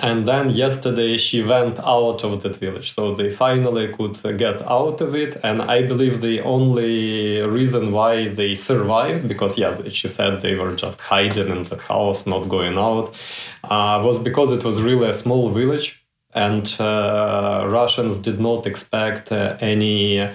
and 0.00 0.26
then 0.26 0.50
yesterday 0.50 1.16
she 1.16 1.42
went 1.42 1.78
out 1.78 2.24
of 2.24 2.42
that 2.42 2.56
village. 2.56 2.92
So 2.92 3.14
they 3.14 3.30
finally 3.30 3.88
could 3.88 4.16
get 4.38 4.62
out 4.62 5.00
of 5.00 5.14
it. 5.14 5.36
And 5.42 5.62
i 5.62 5.82
believe 5.82 6.20
the 6.20 6.40
only 6.42 7.40
reason 7.42 7.92
why 7.92 8.28
they 8.28 8.54
survived 8.54 9.28
because 9.28 9.56
yeah 9.58 9.88
she 9.88 10.08
said 10.08 10.40
they 10.40 10.54
were 10.56 10.74
just 10.74 11.00
hiding 11.00 11.48
in 11.48 11.62
the 11.64 11.76
house 11.76 12.26
not 12.26 12.48
going 12.48 12.76
out 12.78 13.14
uh, 13.64 14.00
was 14.04 14.18
because 14.18 14.52
it 14.52 14.64
was 14.64 14.82
really 14.82 15.08
a 15.08 15.12
small 15.12 15.50
village. 15.50 16.00
And 16.34 16.66
uh, 16.80 17.66
russians 17.68 18.18
did 18.18 18.40
not 18.40 18.66
expect 18.66 19.30
uh, 19.32 19.56
any 19.60 20.28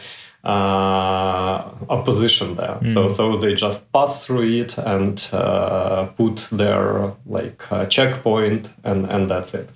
opposition 1.89 2.56
there. 2.56 2.78
Mm. 2.82 2.93
So 2.93 3.13
so 3.13 3.38
they 3.38 3.56
just 3.56 3.91
pass 3.91 4.25
through 4.25 4.62
it 4.62 4.78
and 4.78 5.28
uh, 5.32 6.08
put 6.17 6.47
their 6.52 7.13
like 7.25 7.71
uh, 7.71 7.86
checkpoint 7.88 8.71
and 8.84 9.06
and 9.06 9.30
that's 9.30 9.54
it. 9.54 9.69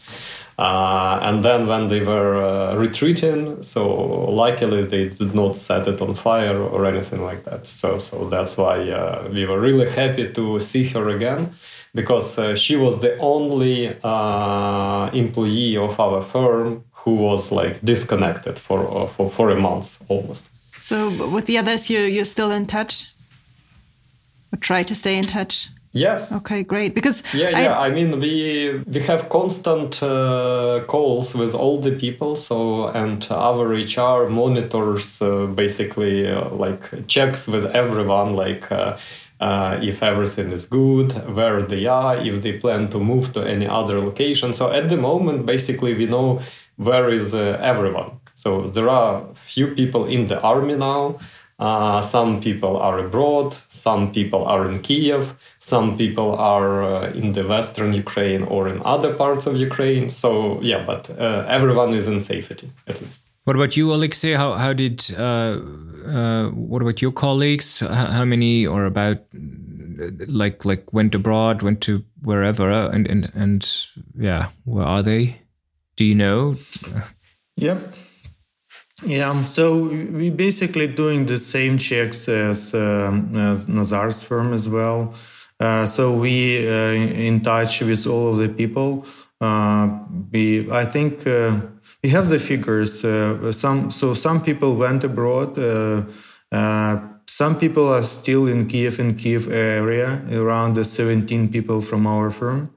Uh, 0.59 1.17
and 1.23 1.43
then 1.43 1.65
when 1.65 1.87
they 1.87 2.01
were 2.01 2.43
uh, 2.43 2.75
retreating, 2.75 3.61
so 3.63 3.89
luckily 4.29 4.83
they 4.83 5.09
did 5.09 5.33
not 5.33 5.57
set 5.57 5.87
it 5.87 5.99
on 5.99 6.13
fire 6.13 6.57
or 6.57 6.85
anything 6.85 7.23
like 7.23 7.43
that. 7.43 7.65
So 7.65 7.97
so 7.97 8.29
that's 8.29 8.55
why 8.55 8.89
uh, 8.89 9.27
we 9.33 9.45
were 9.45 9.59
really 9.59 9.89
happy 9.89 10.31
to 10.31 10.59
see 10.59 10.83
her 10.89 11.09
again 11.09 11.55
because 11.95 12.39
she 12.55 12.75
was 12.75 13.01
the 13.01 13.17
only 13.17 13.87
employee 15.13 15.77
of 15.77 15.99
our 15.99 16.21
firm 16.21 16.83
who 16.91 17.15
was 17.15 17.51
like 17.51 17.83
disconnected 17.83 18.57
for 18.57 19.07
for 19.07 19.29
for 19.29 19.49
a 19.49 19.55
month 19.55 19.99
almost. 20.07 20.45
So 20.83 21.09
with 21.33 21.45
the 21.45 21.57
others, 21.57 21.89
you 21.89 21.99
you're 21.99 22.25
still 22.25 22.51
in 22.51 22.65
touch, 22.65 23.13
or 24.51 24.57
try 24.59 24.83
to 24.83 24.93
stay 24.93 25.17
in 25.17 25.23
touch. 25.23 25.69
Yes. 25.93 26.33
Okay, 26.33 26.63
great. 26.63 26.93
Because 26.93 27.23
yeah, 27.33 27.49
yeah. 27.49 27.79
I, 27.79 27.87
I 27.87 27.89
mean, 27.89 28.19
we 28.19 28.83
we 28.85 28.99
have 29.01 29.29
constant 29.29 30.03
uh, 30.03 30.83
calls 30.87 31.35
with 31.35 31.53
all 31.55 31.79
the 31.79 31.91
people. 31.91 32.35
So 32.35 32.87
and 32.87 33.25
our 33.31 33.65
HR 33.69 34.27
monitors 34.29 35.21
uh, 35.21 35.45
basically 35.45 36.27
uh, 36.27 36.49
like 36.49 37.07
checks 37.07 37.47
with 37.47 37.65
everyone, 37.65 38.35
like. 38.35 38.71
Uh, 38.71 38.97
uh, 39.39 39.77
if 39.81 40.01
everything 40.01 40.53
is 40.53 40.65
good, 40.65 41.11
where 41.35 41.61
they 41.61 41.85
are, 41.85 42.15
if 42.15 42.41
they 42.41 42.53
plan 42.53 42.89
to 42.89 42.97
move 42.97 43.33
to 43.33 43.41
any 43.41 43.67
other 43.67 43.99
location. 43.99 44.53
So 44.53 44.71
at 44.71 44.87
the 44.87 44.95
moment, 44.95 45.45
basically, 45.45 45.93
we 45.93 46.05
know 46.05 46.39
where 46.77 47.09
is 47.09 47.33
uh, 47.33 47.57
everyone. 47.59 48.11
So 48.43 48.67
there 48.67 48.89
are 48.89 49.23
few 49.35 49.67
people 49.67 50.05
in 50.05 50.25
the 50.25 50.41
army 50.41 50.75
now. 50.75 51.17
Uh, 51.59 52.01
some 52.01 52.41
people 52.41 52.75
are 52.77 52.99
abroad, 52.99 53.55
some 53.69 54.11
people 54.11 54.43
are 54.43 54.69
in 54.69 54.81
Kiev, 54.81 55.33
some 55.59 55.97
people 55.97 56.35
are 56.35 56.83
uh, 56.83 57.11
in 57.11 57.31
the 57.31 57.45
western 57.47 57.93
Ukraine 57.93 58.43
or 58.43 58.67
in 58.67 58.81
other 58.83 59.13
parts 59.13 59.45
of 59.47 59.55
Ukraine. 59.55 60.09
So 60.09 60.59
yeah, 60.61 60.83
but 60.85 61.09
uh, 61.11 61.45
everyone 61.47 61.93
is 61.93 62.07
in 62.07 62.19
safety 62.19 62.69
at 62.87 63.01
least. 63.01 63.21
What 63.45 63.55
about 63.55 63.77
you, 63.77 63.93
Alexei? 63.93 64.33
How 64.33 64.53
how 64.53 64.73
did 64.73 64.97
uh, 65.17 65.59
uh, 66.17 66.49
what 66.71 66.81
about 66.81 67.01
your 67.01 67.13
colleagues? 67.13 67.79
How, 67.79 68.07
how, 68.17 68.25
many 68.25 68.65
or 68.65 68.85
about 68.85 69.19
like 70.27 70.65
like 70.65 70.91
went 70.91 71.15
abroad, 71.15 71.61
went 71.61 71.79
to 71.81 72.03
wherever, 72.23 72.69
and 72.93 73.07
and 73.07 73.31
and 73.35 73.61
yeah, 74.17 74.49
where 74.65 74.85
are 74.85 75.03
they? 75.03 75.37
Do 75.95 76.03
you 76.03 76.15
know? 76.15 76.55
Yep. 77.55 77.93
Yeah, 79.01 79.43
so 79.45 79.85
we 79.85 80.29
basically 80.29 80.87
doing 80.87 81.25
the 81.25 81.39
same 81.39 81.77
checks 81.77 82.29
as, 82.29 82.73
um, 82.75 83.35
as 83.35 83.67
Nazar's 83.67 84.21
firm 84.21 84.53
as 84.53 84.69
well. 84.69 85.15
Uh, 85.59 85.85
so 85.85 86.13
we 86.13 86.67
uh, 86.67 86.91
in 86.91 87.41
touch 87.41 87.81
with 87.81 88.05
all 88.05 88.29
of 88.29 88.37
the 88.37 88.49
people. 88.49 89.05
Uh, 89.41 89.99
we, 90.31 90.69
I 90.71 90.85
think 90.85 91.25
uh, 91.25 91.59
we 92.03 92.09
have 92.09 92.29
the 92.29 92.39
figures. 92.39 93.03
Uh, 93.03 93.51
some 93.51 93.89
so 93.89 94.13
some 94.13 94.41
people 94.41 94.75
went 94.75 95.03
abroad. 95.03 95.57
Uh, 95.57 96.03
some 97.27 97.57
people 97.57 97.89
are 97.89 98.03
still 98.03 98.47
in 98.47 98.67
Kiev 98.67 98.99
in 98.99 99.15
Kiev 99.15 99.51
area. 99.51 100.21
Around 100.31 100.75
the 100.75 100.85
17 100.85 101.49
people 101.49 101.81
from 101.81 102.05
our 102.05 102.29
firm. 102.29 102.69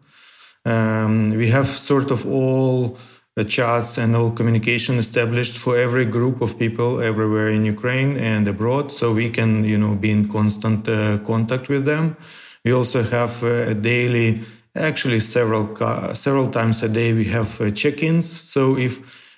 Um, 0.65 1.31
we 1.31 1.49
have 1.49 1.69
sort 1.69 2.11
of 2.11 2.27
all 2.27 2.99
chats 3.45 3.99
and 3.99 4.17
all 4.17 4.31
communication 4.31 4.99
established 4.99 5.59
for 5.59 5.77
every 5.77 6.07
group 6.07 6.41
of 6.41 6.59
people 6.59 7.01
everywhere 7.01 7.49
in 7.51 7.65
Ukraine 7.67 8.17
and 8.17 8.49
abroad, 8.49 8.91
so 8.91 9.13
we 9.13 9.29
can, 9.29 9.65
you 9.65 9.77
know, 9.77 9.95
be 9.95 10.11
in 10.11 10.29
constant 10.29 10.89
uh, 10.89 11.19
contact 11.19 11.69
with 11.69 11.85
them. 11.85 12.17
We 12.65 12.73
also 12.73 13.03
have 13.03 13.43
uh, 13.43 13.73
a 13.73 13.75
daily, 13.75 14.41
actually 14.75 15.21
several 15.21 15.67
several 16.15 16.49
times 16.49 16.83
a 16.83 16.89
day, 16.89 17.13
we 17.13 17.25
have 17.25 17.61
uh, 17.61 17.71
check-ins. 17.71 18.27
So 18.27 18.77
if 18.79 18.93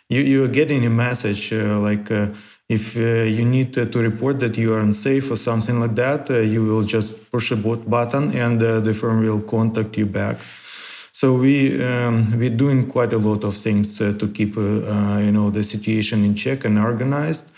you 0.08 0.20
you 0.20 0.44
are 0.44 0.54
getting 0.60 0.86
a 0.86 0.90
message 0.90 1.52
uh, 1.52 1.78
like. 1.80 2.10
Uh, 2.10 2.28
if 2.68 2.98
uh, 2.98 3.24
you 3.24 3.46
need 3.46 3.72
to 3.72 3.98
report 3.98 4.40
that 4.40 4.58
you 4.58 4.74
are 4.74 4.80
unsafe 4.80 5.30
or 5.30 5.36
something 5.36 5.80
like 5.80 5.94
that, 5.94 6.28
you 6.28 6.62
will 6.62 6.82
just 6.82 7.30
push 7.32 7.50
a 7.50 7.56
button 7.56 8.36
and 8.36 8.60
the 8.60 8.92
firm 8.92 9.22
will 9.22 9.40
contact 9.40 9.96
you 9.96 10.04
back. 10.04 10.36
So 11.20 11.34
we 11.34 11.82
um, 11.82 12.38
we're 12.38 12.56
doing 12.64 12.86
quite 12.86 13.12
a 13.12 13.18
lot 13.18 13.42
of 13.42 13.56
things 13.56 14.00
uh, 14.00 14.14
to 14.20 14.28
keep 14.28 14.56
uh, 14.56 14.60
uh, 14.60 15.18
you 15.18 15.32
know 15.32 15.50
the 15.50 15.64
situation 15.64 16.24
in 16.24 16.36
check 16.36 16.64
and 16.64 16.78
organized. 16.78 17.50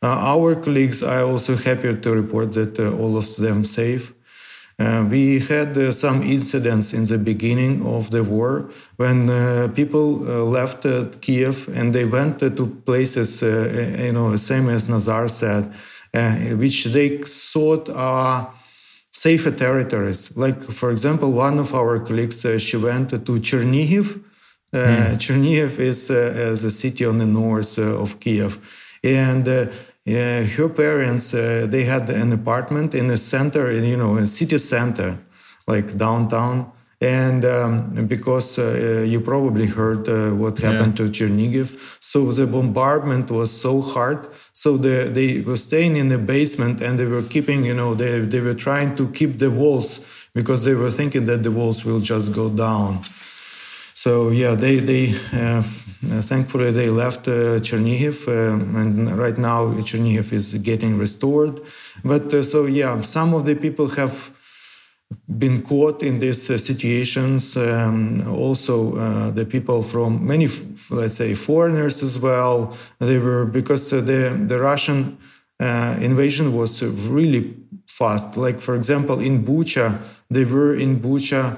Our 0.00 0.54
colleagues 0.54 1.02
are 1.02 1.24
also 1.24 1.56
happy 1.56 1.96
to 1.96 2.10
report 2.14 2.52
that 2.52 2.78
all 2.78 3.16
of 3.16 3.34
them 3.34 3.64
safe. 3.64 4.14
Uh, 4.78 5.04
we 5.10 5.40
had 5.40 5.76
uh, 5.76 5.90
some 5.90 6.22
incidents 6.22 6.92
in 6.92 7.06
the 7.06 7.18
beginning 7.18 7.84
of 7.84 8.12
the 8.12 8.22
war 8.22 8.70
when 8.98 9.28
uh, 9.28 9.66
people 9.74 10.18
left 10.58 10.86
Kiev 11.20 11.68
and 11.74 11.92
they 11.92 12.04
went 12.04 12.38
to 12.38 12.66
places, 12.86 13.42
you 13.42 14.12
know, 14.12 14.36
same 14.36 14.68
as 14.68 14.88
Nazar 14.88 15.26
said, 15.26 15.74
which 16.56 16.84
they 16.84 17.18
thought 17.24 17.88
are 17.88 18.54
safer 19.24 19.50
territories. 19.50 20.20
Like, 20.36 20.58
for 20.80 20.90
example, 20.90 21.28
one 21.32 21.58
of 21.58 21.74
our 21.74 21.98
colleagues, 21.98 22.44
uh, 22.44 22.58
she 22.58 22.76
went 22.76 23.10
to 23.10 23.32
Chernihiv. 23.48 24.08
Mm. 24.72 25.16
Chernihiv 25.24 25.78
is, 25.78 26.10
uh, 26.10 26.52
is 26.52 26.62
a 26.62 26.70
city 26.70 27.04
on 27.04 27.18
the 27.18 27.26
north 27.26 27.78
of 27.78 28.20
Kiev. 28.20 28.52
And 29.02 29.46
yeah, 30.08 30.42
her 30.42 30.68
parents 30.70 31.34
uh, 31.34 31.66
they 31.68 31.84
had 31.84 32.08
an 32.08 32.32
apartment 32.32 32.94
in 32.94 33.08
the 33.08 33.18
center, 33.18 33.70
you 33.70 33.96
know, 33.96 34.16
in 34.16 34.26
city 34.26 34.58
center, 34.58 35.18
like 35.66 35.98
downtown. 35.98 36.72
And 37.00 37.44
um, 37.44 38.06
because 38.06 38.58
uh, 38.58 39.04
you 39.06 39.20
probably 39.20 39.66
heard 39.66 40.08
uh, 40.08 40.30
what 40.30 40.58
happened 40.58 40.98
yeah. 40.98 41.06
to 41.06 41.12
Chernihiv, 41.12 41.78
so 42.00 42.32
the 42.32 42.46
bombardment 42.46 43.30
was 43.30 43.52
so 43.52 43.80
hard. 43.80 44.26
So 44.52 44.76
the, 44.76 45.08
they 45.08 45.40
were 45.40 45.56
staying 45.56 45.96
in 45.96 46.08
the 46.08 46.18
basement 46.18 46.80
and 46.80 46.98
they 46.98 47.06
were 47.06 47.22
keeping, 47.22 47.64
you 47.64 47.74
know, 47.74 47.94
they, 47.94 48.18
they 48.18 48.40
were 48.40 48.54
trying 48.54 48.96
to 48.96 49.08
keep 49.10 49.38
the 49.38 49.48
walls 49.48 50.00
because 50.34 50.64
they 50.64 50.74
were 50.74 50.90
thinking 50.90 51.26
that 51.26 51.44
the 51.44 51.52
walls 51.52 51.84
will 51.84 52.00
just 52.00 52.32
go 52.32 52.50
down. 52.50 53.02
So 53.94 54.30
yeah, 54.30 54.54
they 54.54 54.76
they 54.76 55.14
uh, 55.32 55.62
thankfully 56.22 56.70
they 56.70 56.88
left 56.88 57.26
uh, 57.26 57.58
Chernihiv, 57.58 58.28
uh, 58.28 58.78
and 58.80 59.18
right 59.18 59.36
now 59.36 59.66
Chernihiv 59.88 60.32
is 60.32 60.54
getting 60.54 60.96
restored. 60.96 61.60
But 62.04 62.32
uh, 62.32 62.44
so 62.44 62.66
yeah, 62.66 63.00
some 63.00 63.34
of 63.34 63.44
the 63.44 63.56
people 63.56 63.88
have 64.00 64.30
been 65.38 65.62
caught 65.62 66.02
in 66.02 66.18
these 66.18 66.50
uh, 66.50 66.58
situations. 66.58 67.56
Um, 67.56 68.26
also, 68.28 68.96
uh, 68.96 69.30
the 69.30 69.44
people 69.44 69.82
from 69.82 70.26
many, 70.26 70.48
let's 70.90 71.16
say, 71.16 71.34
foreigners 71.34 72.02
as 72.02 72.18
well. 72.18 72.76
They 72.98 73.18
were 73.18 73.44
because 73.44 73.90
the 73.90 74.00
the 74.00 74.58
Russian 74.58 75.18
invasion 75.60 76.54
was 76.54 76.82
really 76.82 77.56
fast. 77.86 78.36
Like 78.36 78.60
for 78.60 78.74
example, 78.74 79.20
in 79.20 79.44
Bucha, 79.44 79.98
they 80.30 80.44
were 80.44 80.74
in 80.74 81.00
Bucha 81.00 81.56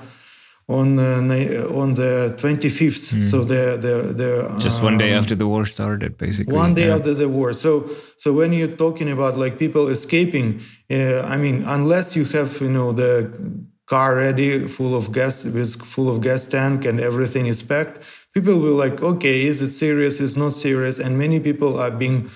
on 0.78 0.98
uh, 0.98 1.80
on 1.82 1.94
the 1.94 2.12
25th 2.36 3.14
mm. 3.14 3.22
so 3.30 3.36
the 3.52 3.62
the, 3.84 3.94
the 4.20 4.30
just 4.58 4.82
one 4.82 4.96
day 4.96 5.12
um, 5.12 5.18
after 5.18 5.34
the 5.34 5.48
war 5.52 5.66
started 5.66 6.16
basically. 6.16 6.54
one 6.54 6.74
day 6.74 6.86
yeah. 6.86 6.96
after 6.96 7.12
the 7.12 7.28
war. 7.28 7.52
So 7.52 7.90
so 8.16 8.32
when 8.32 8.52
you're 8.52 8.76
talking 8.84 9.10
about 9.10 9.36
like 9.36 9.58
people 9.58 9.84
escaping 9.88 10.48
uh, 10.90 11.34
i 11.34 11.36
mean 11.44 11.56
unless 11.76 12.06
you 12.16 12.24
have 12.36 12.50
you 12.60 12.72
know 12.76 12.92
the 12.92 13.12
car 13.92 14.10
ready 14.14 14.50
full 14.76 14.94
of 15.00 15.04
gas 15.18 15.44
with 15.44 15.72
full 15.94 16.08
of 16.08 16.16
gas 16.20 16.46
tank 16.46 16.84
and 16.84 17.00
everything 17.00 17.46
is 17.46 17.62
packed 17.62 17.96
people 18.32 18.58
will 18.60 18.74
like 18.84 19.02
okay 19.02 19.42
is 19.42 19.60
it 19.60 19.70
serious? 19.70 20.20
Is 20.20 20.36
not 20.36 20.52
serious? 20.52 20.98
And 20.98 21.18
many 21.18 21.40
people 21.40 21.78
are 21.78 21.90
being 21.90 22.30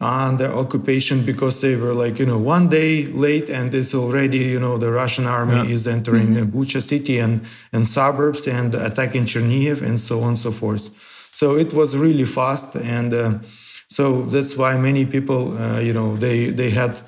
under 0.00 0.46
occupation 0.52 1.24
because 1.24 1.60
they 1.60 1.74
were 1.74 1.92
like 1.92 2.20
you 2.20 2.26
know 2.26 2.38
one 2.38 2.68
day 2.68 3.06
late 3.06 3.50
and 3.50 3.74
it's 3.74 3.94
already 3.94 4.38
you 4.38 4.60
know 4.60 4.78
the 4.78 4.92
Russian 4.92 5.26
army 5.26 5.56
yeah. 5.56 5.74
is 5.74 5.88
entering 5.88 6.28
mm-hmm. 6.28 6.56
Bucha 6.56 6.80
city 6.80 7.18
and 7.18 7.44
and 7.72 7.86
suburbs 7.86 8.46
and 8.46 8.74
attacking 8.74 9.24
Chernihiv 9.24 9.82
and 9.82 9.98
so 9.98 10.20
on 10.20 10.28
and 10.28 10.38
so 10.38 10.52
forth. 10.52 10.90
So 11.32 11.56
it 11.56 11.72
was 11.72 11.96
really 11.96 12.24
fast 12.24 12.76
and 12.76 13.12
uh, 13.12 13.38
so 13.88 14.22
that's 14.22 14.56
why 14.56 14.76
many 14.76 15.04
people 15.04 15.58
uh, 15.58 15.80
you 15.80 15.92
know 15.92 16.16
they 16.16 16.50
they 16.50 16.70
had 16.70 17.00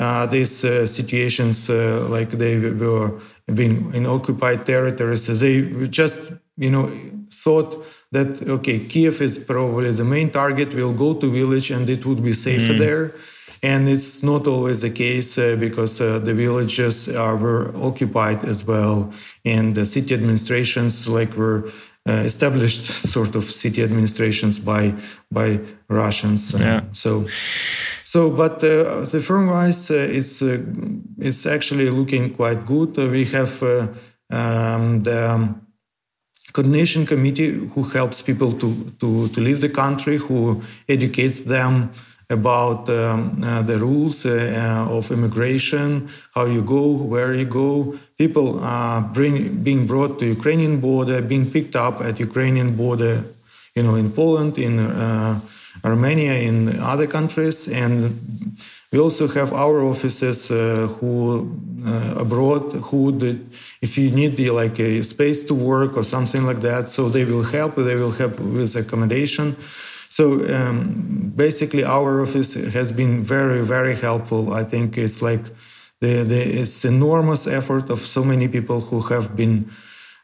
uh, 0.00 0.26
these 0.26 0.64
uh, 0.64 0.86
situations 0.86 1.70
uh, 1.70 2.06
like 2.08 2.30
they 2.30 2.58
were 2.58 3.20
being 3.54 3.92
in 3.94 4.06
occupied 4.06 4.66
territories. 4.66 5.26
They 5.26 5.62
just 5.88 6.32
you 6.56 6.70
know 6.70 6.90
thought 7.32 7.84
that 8.10 8.46
okay 8.48 8.78
kiev 8.78 9.20
is 9.20 9.38
probably 9.38 9.90
the 9.90 10.04
main 10.04 10.30
target 10.30 10.74
we'll 10.74 10.92
go 10.92 11.14
to 11.14 11.30
village 11.30 11.70
and 11.70 11.88
it 11.88 12.04
would 12.04 12.22
be 12.22 12.32
safer 12.32 12.74
mm. 12.74 12.78
there 12.78 13.14
and 13.62 13.88
it's 13.88 14.22
not 14.22 14.46
always 14.46 14.80
the 14.80 14.90
case 14.90 15.38
uh, 15.38 15.56
because 15.56 16.00
uh, 16.00 16.18
the 16.18 16.34
villages 16.34 17.08
are 17.08 17.36
were 17.36 17.72
occupied 17.76 18.44
as 18.44 18.64
well 18.66 19.10
and 19.44 19.74
the 19.74 19.86
city 19.86 20.14
administrations 20.14 21.08
like 21.08 21.34
were 21.36 21.70
uh, 22.08 22.12
established 22.24 22.84
sort 23.14 23.34
of 23.34 23.44
city 23.44 23.82
administrations 23.82 24.58
by 24.58 24.92
by 25.30 25.58
russians 25.88 26.52
yeah. 26.58 26.82
so 26.92 27.26
so 28.04 28.28
but 28.28 28.62
uh, 28.64 29.04
the 29.12 29.20
firm 29.20 29.46
wise 29.46 29.90
uh, 29.90 29.94
it's 29.94 30.42
uh, 30.42 30.58
it's 31.18 31.46
actually 31.46 31.88
looking 31.88 32.34
quite 32.34 32.66
good 32.66 32.96
we 32.96 33.24
have 33.24 33.62
um, 34.30 35.02
the 35.02 35.54
coordination 36.52 37.06
committee 37.06 37.50
who 37.74 37.82
helps 37.84 38.22
people 38.22 38.52
to, 38.52 38.92
to, 39.00 39.28
to 39.28 39.40
leave 39.40 39.60
the 39.60 39.68
country, 39.68 40.16
who 40.16 40.62
educates 40.88 41.42
them 41.42 41.92
about 42.32 42.88
um, 42.88 43.42
uh, 43.44 43.62
the 43.62 43.78
rules 43.78 44.24
uh, 44.24 44.86
of 44.88 45.10
immigration, 45.10 46.08
how 46.34 46.46
you 46.46 46.62
go, 46.62 46.90
where 46.90 47.34
you 47.34 47.44
go. 47.44 47.98
People 48.18 48.60
are 48.60 49.02
bring, 49.02 49.62
being 49.62 49.86
brought 49.86 50.18
to 50.18 50.26
Ukrainian 50.26 50.80
border, 50.80 51.20
being 51.20 51.50
picked 51.50 51.76
up 51.76 52.00
at 52.00 52.18
Ukrainian 52.18 52.74
border, 52.74 53.24
you 53.74 53.82
know, 53.82 53.96
in 53.96 54.10
Poland, 54.10 54.58
in 54.58 54.78
uh, 54.78 55.40
Armenia, 55.84 56.34
in 56.34 56.78
other 56.80 57.06
countries, 57.06 57.68
and 57.68 58.18
we 58.92 58.98
also 58.98 59.26
have 59.26 59.52
our 59.54 59.82
offices 59.82 60.50
uh, 60.50 60.86
who 61.00 61.50
uh, 61.84 62.14
abroad 62.16 62.72
who 62.72 63.18
if 63.80 63.98
you 63.98 64.10
need 64.10 64.38
like 64.50 64.78
a 64.78 65.02
space 65.02 65.42
to 65.44 65.54
work 65.54 65.96
or 65.96 66.04
something 66.04 66.44
like 66.44 66.60
that, 66.60 66.88
so 66.88 67.08
they 67.08 67.24
will 67.24 67.42
help. 67.42 67.74
They 67.76 67.96
will 67.96 68.12
help 68.12 68.38
with 68.38 68.76
accommodation. 68.76 69.56
So 70.08 70.44
um, 70.54 71.32
basically, 71.34 71.84
our 71.84 72.20
office 72.20 72.54
has 72.54 72.92
been 72.92 73.24
very 73.24 73.64
very 73.64 73.96
helpful. 73.96 74.52
I 74.52 74.64
think 74.64 74.98
it's 74.98 75.22
like 75.22 75.44
the, 76.00 76.22
the 76.22 76.60
it's 76.60 76.84
enormous 76.84 77.46
effort 77.46 77.90
of 77.90 78.00
so 78.00 78.22
many 78.22 78.46
people 78.46 78.80
who 78.80 79.00
have 79.00 79.34
been. 79.34 79.70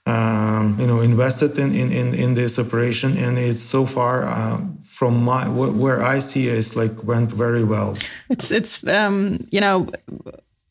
Um, 0.08 0.76
you 0.80 0.86
know, 0.86 1.00
invested 1.00 1.58
in, 1.58 1.74
in, 1.74 1.92
in, 1.92 2.14
in 2.14 2.34
this 2.34 2.58
operation, 2.58 3.18
and 3.18 3.38
it's 3.38 3.62
so 3.62 3.84
far 3.84 4.24
uh, 4.24 4.58
from 4.82 5.22
my 5.22 5.46
where 5.48 6.02
I 6.02 6.18
see 6.20 6.48
it's 6.48 6.74
like 6.76 7.04
went 7.04 7.30
very 7.30 7.62
well. 7.62 7.96
It's 8.30 8.50
it's 8.50 8.86
um, 8.86 9.46
you 9.50 9.60
know 9.60 9.86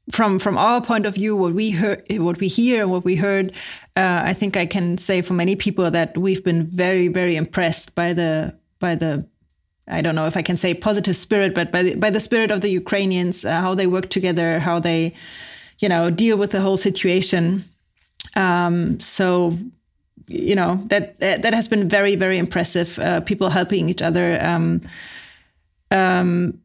from 0.09 0.39
from 0.39 0.57
our 0.57 0.81
point 0.81 1.05
of 1.05 1.15
view, 1.15 1.35
what 1.35 1.53
we 1.53 1.71
heard, 1.71 2.03
what 2.09 2.39
we 2.39 2.47
hear, 2.47 2.87
what 2.87 3.03
we 3.03 3.15
heard, 3.15 3.51
uh, 3.95 4.21
I 4.23 4.33
think 4.33 4.57
I 4.57 4.65
can 4.65 4.97
say 4.97 5.21
for 5.21 5.33
many 5.33 5.55
people 5.55 5.91
that 5.91 6.17
we've 6.17 6.43
been 6.43 6.63
very 6.63 7.07
very 7.07 7.35
impressed 7.35 7.93
by 7.95 8.13
the 8.13 8.57
by 8.79 8.95
the 8.95 9.27
I 9.87 10.01
don't 10.01 10.15
know 10.15 10.25
if 10.25 10.37
I 10.37 10.41
can 10.41 10.57
say 10.57 10.73
positive 10.73 11.15
spirit, 11.15 11.53
but 11.53 11.71
by 11.71 11.83
the, 11.83 11.95
by 11.95 12.09
the 12.09 12.19
spirit 12.19 12.51
of 12.51 12.61
the 12.61 12.69
Ukrainians, 12.69 13.45
uh, 13.45 13.61
how 13.61 13.73
they 13.73 13.87
work 13.87 14.09
together, 14.09 14.59
how 14.59 14.79
they, 14.79 15.13
you 15.79 15.87
know, 15.87 16.09
deal 16.09 16.37
with 16.37 16.51
the 16.51 16.59
whole 16.59 16.77
situation. 16.77 17.63
Um, 18.37 18.99
so 18.99 19.57
you 20.27 20.55
know 20.55 20.75
that 20.85 21.19
that 21.19 21.53
has 21.53 21.67
been 21.67 21.89
very 21.89 22.15
very 22.15 22.37
impressive. 22.37 22.99
Uh, 22.99 23.21
people 23.21 23.49
helping 23.49 23.89
each 23.89 24.01
other. 24.01 24.39
Um, 24.41 24.81
um, 25.91 26.59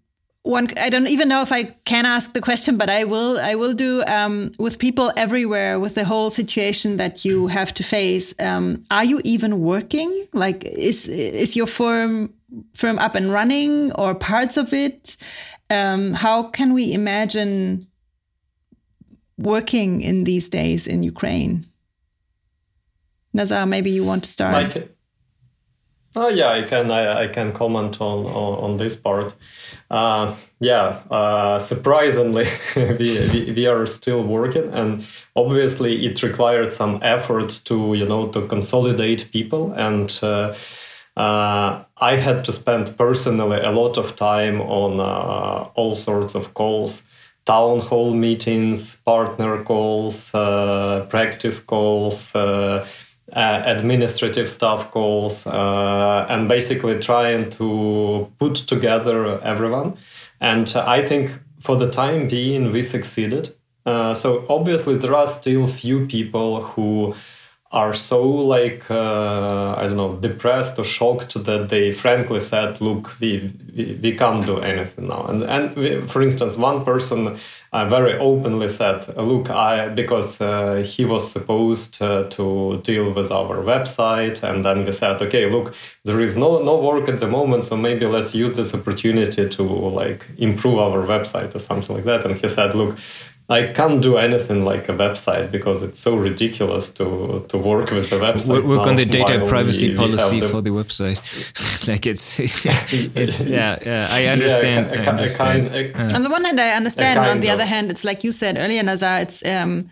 one, 0.45 0.69
I 0.77 0.91
don't 0.91 1.07
even 1.07 1.29
know 1.29 1.43
if 1.43 1.53
I 1.53 1.65
can 1.85 2.05
ask 2.05 2.33
the 2.33 2.41
question, 2.41 2.77
but 2.77 2.91
I 2.91 3.05
will. 3.05 3.39
I 3.39 3.55
will 3.55 3.75
do 3.75 4.03
um, 4.07 4.51
with 4.59 4.81
people 4.81 5.13
everywhere 5.17 5.79
with 5.79 5.95
the 5.95 6.05
whole 6.05 6.31
situation 6.31 6.97
that 6.97 7.25
you 7.25 7.47
have 7.47 7.73
to 7.75 7.85
face. 7.85 8.35
Um, 8.41 8.83
are 8.91 9.05
you 9.05 9.21
even 9.23 9.61
working? 9.61 10.27
Like, 10.33 10.65
is 10.65 11.09
is 11.09 11.55
your 11.55 11.69
firm 11.69 12.35
firm 12.75 12.99
up 12.99 13.15
and 13.15 13.33
running 13.33 13.93
or 13.93 14.17
parts 14.17 14.57
of 14.57 14.73
it? 14.73 15.17
Um, 15.71 16.13
how 16.13 16.51
can 16.51 16.75
we 16.75 16.93
imagine 16.93 17.87
working 19.43 20.01
in 20.01 20.25
these 20.25 20.49
days 20.49 20.87
in 20.87 21.03
Ukraine? 21.03 21.67
Nazar, 23.33 23.67
maybe 23.67 23.91
you 23.91 24.05
want 24.05 24.25
to 24.25 24.31
start. 24.31 24.77
oh 26.17 26.29
yeah, 26.29 26.51
I 26.51 26.63
can. 26.63 26.91
I, 26.91 27.23
I 27.25 27.29
can 27.29 27.53
comment 27.53 28.01
on, 28.01 28.27
on, 28.27 28.65
on 28.65 28.77
this 28.77 28.97
part. 28.97 29.35
Uh, 29.91 30.35
yeah, 30.61 31.01
uh, 31.11 31.59
surprisingly, 31.59 32.47
we, 32.77 33.29
we, 33.33 33.53
we 33.57 33.67
are 33.67 33.87
still 33.87 34.23
working, 34.23 34.71
and 34.73 35.05
obviously 35.35 36.07
it 36.07 36.23
required 36.23 36.73
some 36.73 36.99
effort 37.03 37.61
to 37.65 37.95
you 37.95 38.07
know 38.07 38.29
to 38.29 38.47
consolidate 38.47 39.31
people 39.33 39.73
and. 39.73 40.19
Uh, 40.23 40.55
uh, 41.15 41.85
I 41.99 42.17
had 42.17 42.45
to 42.47 42.53
spend 42.53 42.97
personally 42.97 43.61
a 43.61 43.71
lot 43.71 43.99
of 43.99 44.17
time 44.17 44.63
on 44.63 44.99
uh, 44.99 45.69
all 45.75 45.95
sorts 45.95 46.35
of 46.35 46.55
calls, 46.55 47.03
town 47.45 47.81
hall 47.81 48.15
meetings, 48.15 48.97
partner 49.05 49.63
calls, 49.65 50.35
uh, 50.35 51.07
practice 51.09 51.59
calls, 51.61 52.35
uh, 52.35 52.87
uh, 53.33 53.63
administrative 53.65 54.49
staff 54.49 54.91
calls 54.91 55.47
uh, 55.47 56.27
and 56.29 56.49
basically 56.49 56.99
trying 56.99 57.49
to 57.51 58.31
put 58.39 58.55
together 58.55 59.41
everyone. 59.43 59.97
And 60.41 60.71
I 60.77 61.03
think 61.07 61.33
for 61.61 61.77
the 61.77 61.91
time 61.91 62.29
being, 62.29 62.73
we 62.73 62.83
succeeded. 62.83 63.51
Uh, 63.87 64.15
so 64.15 64.45
obviously 64.49 64.97
there 64.97 65.15
are 65.15 65.27
still 65.27 65.67
few 65.67 66.07
people 66.07 66.63
who 66.63 67.15
are 67.73 67.95
so 67.95 68.23
like 68.23 68.91
uh, 68.91 69.75
I 69.79 69.83
don't 69.87 69.97
know 69.97 70.17
depressed 70.17 70.79
or 70.79 70.85
shocked 70.85 71.43
that 71.45 71.69
they 71.71 71.91
frankly 71.91 72.41
said, 72.41 72.81
"Look, 72.81 73.19
we 73.21 73.53
we, 73.75 73.99
we 74.03 74.13
can't 74.17 74.45
do 74.45 74.59
anything 74.61 75.09
now." 75.09 75.25
And 75.25 75.43
and 75.45 75.75
we, 75.77 76.07
for 76.07 76.23
instance, 76.23 76.57
one 76.57 76.85
person 76.85 77.39
uh, 77.73 77.87
very 77.87 78.19
openly 78.19 78.69
said, 78.69 79.09
"Look, 79.17 79.49
I 79.49 79.89
because 79.89 80.41
uh, 80.41 80.85
he 80.87 81.07
was 81.07 81.31
supposed 81.31 82.03
uh, 82.03 82.25
to 82.31 82.79
deal 82.85 83.11
with 83.11 83.31
our 83.31 83.57
website, 83.63 84.43
and 84.43 84.63
then 84.65 84.85
we 84.85 84.93
said, 84.93 85.23
okay, 85.23 85.51
look, 85.51 85.75
there 86.05 86.21
is 86.21 86.37
no 86.37 86.63
no 86.63 86.77
work 86.77 87.09
at 87.09 87.21
the 87.21 87.29
moment, 87.29 87.65
so 87.65 87.77
maybe 87.77 88.05
let's 88.07 88.35
use 88.35 88.55
this 88.57 88.75
opportunity 88.75 89.49
to 89.49 89.63
like 89.63 90.27
improve 90.37 90.79
our 90.79 91.07
website 91.07 91.55
or 91.55 91.59
something 91.59 91.97
like 91.97 92.05
that." 92.05 92.27
And 92.27 92.37
he 92.37 92.49
said, 92.49 92.75
"Look." 92.75 92.99
I 93.53 93.73
can't 93.73 94.01
do 94.03 94.17
anything 94.17 94.65
like 94.65 94.89
a 94.89 94.93
website 94.93 95.51
because 95.51 95.83
it's 95.83 96.01
so 96.01 96.17
ridiculous 96.17 96.91
to 96.99 97.45
to 97.51 97.57
work 97.59 97.91
with 97.91 98.11
a 98.13 98.19
website. 98.27 98.65
Work 98.65 98.87
on 98.87 98.97
the 98.97 99.05
data 99.05 99.45
privacy 99.47 99.91
we, 99.91 99.97
policy 99.97 100.41
we 100.41 100.49
for 100.49 100.63
the 100.63 100.71
website. 100.71 101.19
like 101.89 102.07
it's, 102.07 102.41
it's, 102.41 103.41
yeah, 103.41 103.79
yeah. 103.85 104.09
I 104.11 104.27
understand. 104.27 104.87
Yeah, 104.87 104.93
I, 104.93 104.99
I, 104.99 105.05
I 105.05 105.09
understand. 105.09 106.15
On 106.17 106.23
the 106.23 106.31
one 106.31 106.45
hand, 106.45 106.61
I 106.61 106.71
understand. 106.71 107.19
On 107.19 107.41
the 107.41 107.49
of. 107.49 107.55
other 107.55 107.67
hand, 107.67 107.91
it's 107.91 108.05
like 108.05 108.25
you 108.25 108.33
said 108.33 108.57
earlier, 108.57 108.83
Nazar. 108.83 109.19
It's 109.21 109.45
um, 109.45 109.91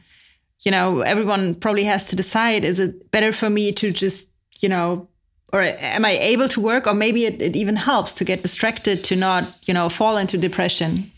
you 0.65 0.71
know, 0.71 1.01
everyone 1.01 1.55
probably 1.55 1.85
has 1.85 2.09
to 2.09 2.17
decide: 2.17 2.65
is 2.65 2.79
it 2.79 3.11
better 3.11 3.33
for 3.33 3.51
me 3.51 3.73
to 3.73 3.93
just, 3.93 4.29
you 4.61 4.69
know, 4.69 5.09
or 5.53 5.63
am 5.63 6.05
I 6.05 6.13
able 6.13 6.49
to 6.49 6.61
work, 6.61 6.87
or 6.87 6.95
maybe 6.95 7.25
it, 7.25 7.43
it 7.43 7.57
even 7.57 7.77
helps 7.77 8.15
to 8.17 8.25
get 8.25 8.43
distracted 8.43 9.05
to 9.05 9.17
not, 9.17 9.45
you 9.67 9.75
know, 9.75 9.89
fall 9.89 10.17
into 10.17 10.39
depression. 10.39 11.11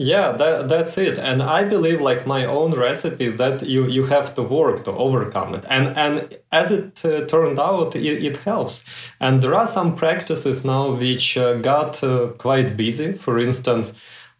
Yeah, 0.00 0.32
that, 0.32 0.70
that's 0.70 0.96
it. 0.96 1.18
And 1.18 1.42
I 1.42 1.62
believe, 1.62 2.00
like 2.00 2.26
my 2.26 2.46
own 2.46 2.72
recipe, 2.72 3.28
that 3.32 3.60
you, 3.68 3.86
you 3.86 4.06
have 4.06 4.34
to 4.36 4.42
work 4.42 4.82
to 4.84 4.92
overcome 4.92 5.54
it. 5.54 5.66
And 5.68 5.88
and 5.94 6.38
as 6.52 6.70
it 6.70 7.04
uh, 7.04 7.26
turned 7.26 7.58
out, 7.60 7.94
it, 7.94 8.24
it, 8.24 8.38
helps. 8.38 8.82
And 9.20 9.42
there 9.42 9.54
are 9.54 9.66
some 9.66 9.94
practices 9.94 10.64
now 10.64 10.92
which 10.92 11.36
uh, 11.36 11.56
got 11.56 12.02
uh, 12.02 12.28
quite 12.38 12.78
busy. 12.78 13.12
For 13.12 13.38
instance, 13.38 13.92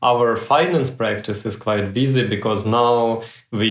our 0.03 0.35
finance 0.35 0.89
practice 0.89 1.45
is 1.45 1.57
quite 1.57 1.93
busy 1.93 2.27
because 2.27 2.65
now 2.65 3.23
we 3.53 3.71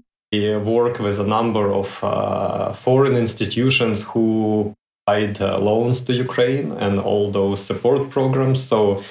work 0.59 0.99
with 0.99 1.19
a 1.19 1.25
number 1.25 1.73
of 1.73 2.03
uh, 2.03 2.71
foreign 2.73 3.15
institutions 3.15 4.03
who 4.03 4.75
provide 5.07 5.41
uh, 5.41 5.57
loans 5.57 6.01
to 6.01 6.13
Ukraine 6.13 6.71
and 6.73 6.99
all 6.99 7.31
those 7.31 7.59
support 7.59 8.11
programs. 8.11 8.61
So 8.61 9.03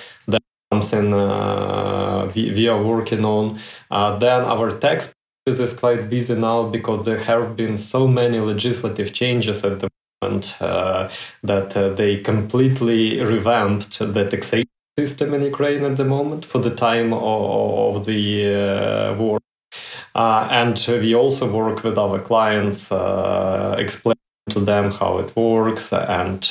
something 0.82 1.14
uh, 1.14 2.30
we, 2.34 2.52
we 2.52 2.68
are 2.68 2.82
working 2.82 3.24
on. 3.24 3.58
Uh, 3.90 4.18
then 4.18 4.42
our 4.42 4.78
tax 4.78 5.12
is 5.46 5.72
quite 5.72 6.10
busy 6.10 6.34
now 6.34 6.68
because 6.68 7.06
there 7.06 7.18
have 7.18 7.56
been 7.56 7.76
so 7.78 8.06
many 8.06 8.38
legislative 8.38 9.12
changes 9.12 9.64
at 9.64 9.80
the 9.80 9.88
moment 10.22 10.60
uh, 10.60 11.08
that 11.42 11.76
uh, 11.76 11.88
they 11.90 12.18
completely 12.18 13.22
revamped 13.22 13.98
the 13.98 14.28
taxation 14.28 14.68
system 14.98 15.32
in 15.32 15.42
Ukraine 15.42 15.84
at 15.84 15.96
the 15.96 16.04
moment 16.04 16.44
for 16.44 16.58
the 16.58 16.74
time 16.74 17.12
of, 17.14 17.96
of 17.96 18.04
the 18.04 18.54
uh, 18.54 19.14
war. 19.16 19.38
Uh, 20.14 20.48
and 20.50 20.84
we 20.88 21.14
also 21.14 21.50
work 21.50 21.84
with 21.84 21.96
our 21.96 22.18
clients, 22.18 22.90
explaining 23.78 24.18
to 24.50 24.60
them 24.60 24.90
how 24.90 25.18
it 25.18 25.34
works 25.36 25.92
and 25.92 26.44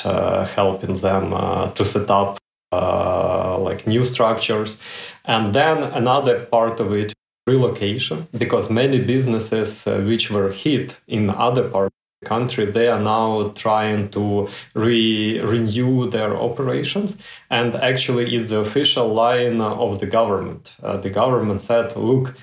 helping 0.56 0.94
them 0.94 1.30
to 1.74 1.84
set 1.84 2.10
up 2.10 2.38
uh, 2.72 3.58
like 3.58 3.86
new 3.86 4.04
structures. 4.04 4.78
And 5.24 5.54
then 5.54 5.82
another 5.82 6.44
part 6.46 6.80
of 6.80 6.92
it, 6.92 7.12
relocation, 7.46 8.28
because 8.36 8.68
many 8.68 8.98
businesses 8.98 9.86
uh, 9.86 10.00
which 10.00 10.30
were 10.30 10.50
hit 10.50 10.96
in 11.06 11.30
other 11.30 11.68
parts 11.68 11.94
of 11.94 12.22
the 12.22 12.28
country, 12.28 12.66
they 12.66 12.88
are 12.88 13.00
now 13.00 13.52
trying 13.54 14.10
to 14.10 14.48
re- 14.74 15.40
renew 15.40 16.10
their 16.10 16.36
operations. 16.36 17.16
And 17.48 17.74
actually, 17.76 18.34
it's 18.34 18.50
the 18.50 18.58
official 18.58 19.08
line 19.08 19.60
of 19.62 19.98
the 20.00 20.06
government. 20.06 20.76
Uh, 20.82 20.98
the 20.98 21.10
government 21.10 21.62
said, 21.62 21.96
look, 21.96 22.34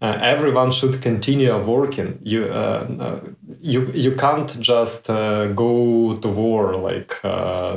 uh, 0.00 0.18
everyone 0.20 0.70
should 0.70 1.00
continue 1.00 1.56
working. 1.64 2.18
You 2.22 2.44
uh, 2.44 2.86
uh 3.00 3.20
you 3.60 3.90
you 3.94 4.14
can't 4.16 4.50
just 4.60 5.08
uh, 5.08 5.46
go 5.52 6.16
to 6.16 6.28
war 6.28 6.76
like 6.76 7.12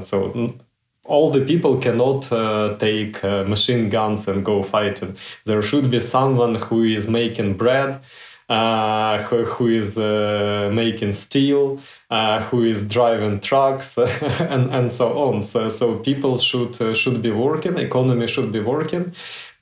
so 0.09 0.17
all 1.07 1.31
the 1.31 1.43
people 1.43 1.77
cannot 1.77 2.31
uh, 2.31 2.77
take 2.77 3.23
uh, 3.23 3.43
machine 3.45 3.89
guns 3.89 4.27
and 4.27 4.43
go 4.45 4.61
fighting. 4.61 5.17
There 5.45 5.61
should 5.61 5.89
be 5.89 5.99
someone 5.99 6.55
who 6.55 6.83
is 6.83 7.07
making 7.07 7.55
bread, 7.55 8.01
uh, 8.49 9.23
who, 9.23 9.43
who 9.45 9.67
is 9.67 9.97
uh, 9.97 10.69
making 10.73 11.13
steel, 11.13 11.79
uh, 12.09 12.41
who 12.43 12.63
is 12.63 12.83
driving 12.83 13.39
trucks, 13.39 13.97
and, 14.39 14.73
and 14.73 14.91
so 14.91 15.17
on. 15.17 15.43
So, 15.43 15.69
so 15.69 15.97
people 15.99 16.37
should 16.37 16.79
uh, 16.81 16.93
should 16.93 17.21
be 17.21 17.31
working, 17.31 17.77
economy 17.77 18.27
should 18.27 18.51
be 18.51 18.59
working, 18.59 19.13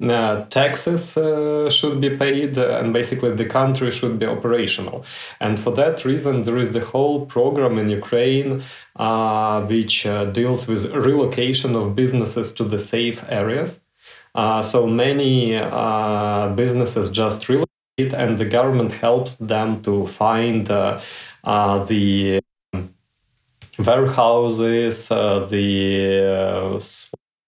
uh, 0.01 0.43
taxes 0.45 1.15
uh, 1.15 1.69
should 1.69 2.01
be 2.01 2.17
paid, 2.17 2.57
and 2.57 2.91
basically 2.91 3.33
the 3.33 3.45
country 3.45 3.91
should 3.91 4.19
be 4.19 4.25
operational. 4.25 5.05
And 5.39 5.57
for 5.57 5.71
that 5.75 6.03
reason, 6.03 6.43
there 6.43 6.57
is 6.57 6.73
the 6.73 6.81
whole 6.81 7.25
program 7.25 7.77
in 7.77 7.89
Ukraine 7.89 8.61
uh, 8.97 9.61
which 9.61 10.05
uh, 10.05 10.25
deals 10.25 10.67
with 10.67 10.93
relocation 10.93 11.75
of 11.75 11.95
businesses 11.95 12.51
to 12.53 12.65
the 12.65 12.79
safe 12.79 13.23
areas. 13.29 13.79
Uh, 14.35 14.61
so 14.61 14.85
many 14.85 15.55
uh, 15.55 16.49
businesses 16.55 17.09
just 17.09 17.47
relocate, 17.47 18.13
and 18.13 18.37
the 18.37 18.45
government 18.45 18.91
helps 18.91 19.35
them 19.35 19.81
to 19.83 20.05
find 20.07 20.67
the 20.67 22.41
warehouses, 23.77 25.07
the 25.07 26.81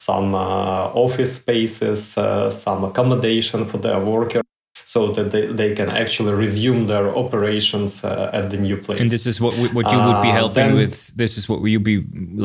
some 0.08 0.34
uh, 0.36 1.04
office 1.06 1.34
spaces, 1.36 2.18
uh, 2.18 2.50
some 2.50 2.84
accommodation 2.90 3.66
for 3.66 3.78
their 3.78 4.00
workers 4.00 4.44
so 4.86 5.12
that 5.12 5.32
they, 5.32 5.48
they 5.48 5.76
can 5.76 5.90
actually 5.90 6.34
resume 6.34 6.88
their 6.88 7.08
operations 7.24 8.04
uh, 8.04 8.40
at 8.40 8.50
the 8.50 8.58
new 8.58 8.78
place. 8.78 9.02
And 9.02 9.10
this 9.10 9.26
is 9.26 9.42
what 9.42 9.54
what 9.78 9.92
you 9.94 10.00
would 10.08 10.22
be 10.30 10.34
helping 10.42 10.68
then, 10.68 10.76
with. 10.76 10.96
This 11.22 11.38
is 11.38 11.50
what 11.50 11.60
you 11.74 11.80
be 11.80 11.98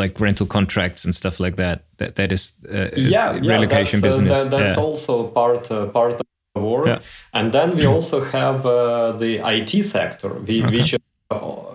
like 0.02 0.18
rental 0.18 0.46
contracts 0.46 1.04
and 1.04 1.14
stuff 1.14 1.38
like 1.38 1.56
that. 1.56 1.76
That 1.98 2.16
that 2.16 2.32
is 2.32 2.42
uh, 2.68 2.88
yeah, 2.96 3.38
relocation 3.52 4.00
yeah, 4.00 4.08
business. 4.08 4.38
That, 4.38 4.50
that's 4.56 4.76
yeah. 4.76 4.86
also 4.86 5.14
part 5.38 5.70
uh, 5.70 5.86
part 5.98 6.12
of 6.12 6.26
the 6.54 6.60
work. 6.60 6.86
Yeah. 6.86 6.98
And 7.32 7.52
then 7.52 7.76
we 7.76 7.86
also 7.86 8.18
have 8.36 8.62
the 9.22 9.32
IT 9.56 9.84
sector, 9.84 10.30
we, 10.48 10.64
okay. 10.64 10.76
which 10.76 10.96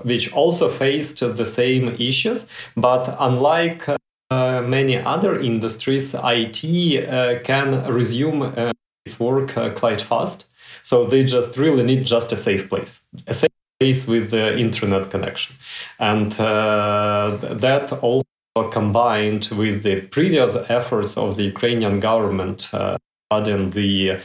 which 0.04 0.26
also 0.34 0.68
faced 0.70 1.20
the 1.42 1.46
same 1.46 1.96
issues, 2.10 2.46
but 2.76 3.04
unlike 3.20 3.82
uh, 4.30 4.62
many 4.62 4.98
other 4.98 5.40
industries, 5.40 6.14
IT 6.14 7.08
uh, 7.08 7.40
can 7.44 7.86
resume 7.92 8.42
uh, 8.42 8.72
its 9.06 9.20
work 9.20 9.56
uh, 9.56 9.70
quite 9.70 10.02
fast. 10.02 10.46
So 10.84 11.06
they 11.06 11.24
just 11.24 11.58
really 11.58 11.84
need 11.84 12.06
just 12.06 12.32
a 12.32 12.38
safe 12.38 12.70
place, 12.70 13.02
a 13.28 13.34
safe 13.34 13.52
place 13.80 14.06
with 14.06 14.32
the 14.32 14.58
internet 14.58 15.10
connection, 15.12 15.56
and 16.00 16.38
uh, 16.40 17.38
that 17.42 17.92
also 18.02 18.26
combined 18.72 19.50
with 19.52 19.84
the 19.84 20.02
previous 20.02 20.56
efforts 20.68 21.16
of 21.16 21.36
the 21.36 21.44
Ukrainian 21.44 22.00
government 22.00 22.70
regarding 22.74 23.70
the 23.72 24.20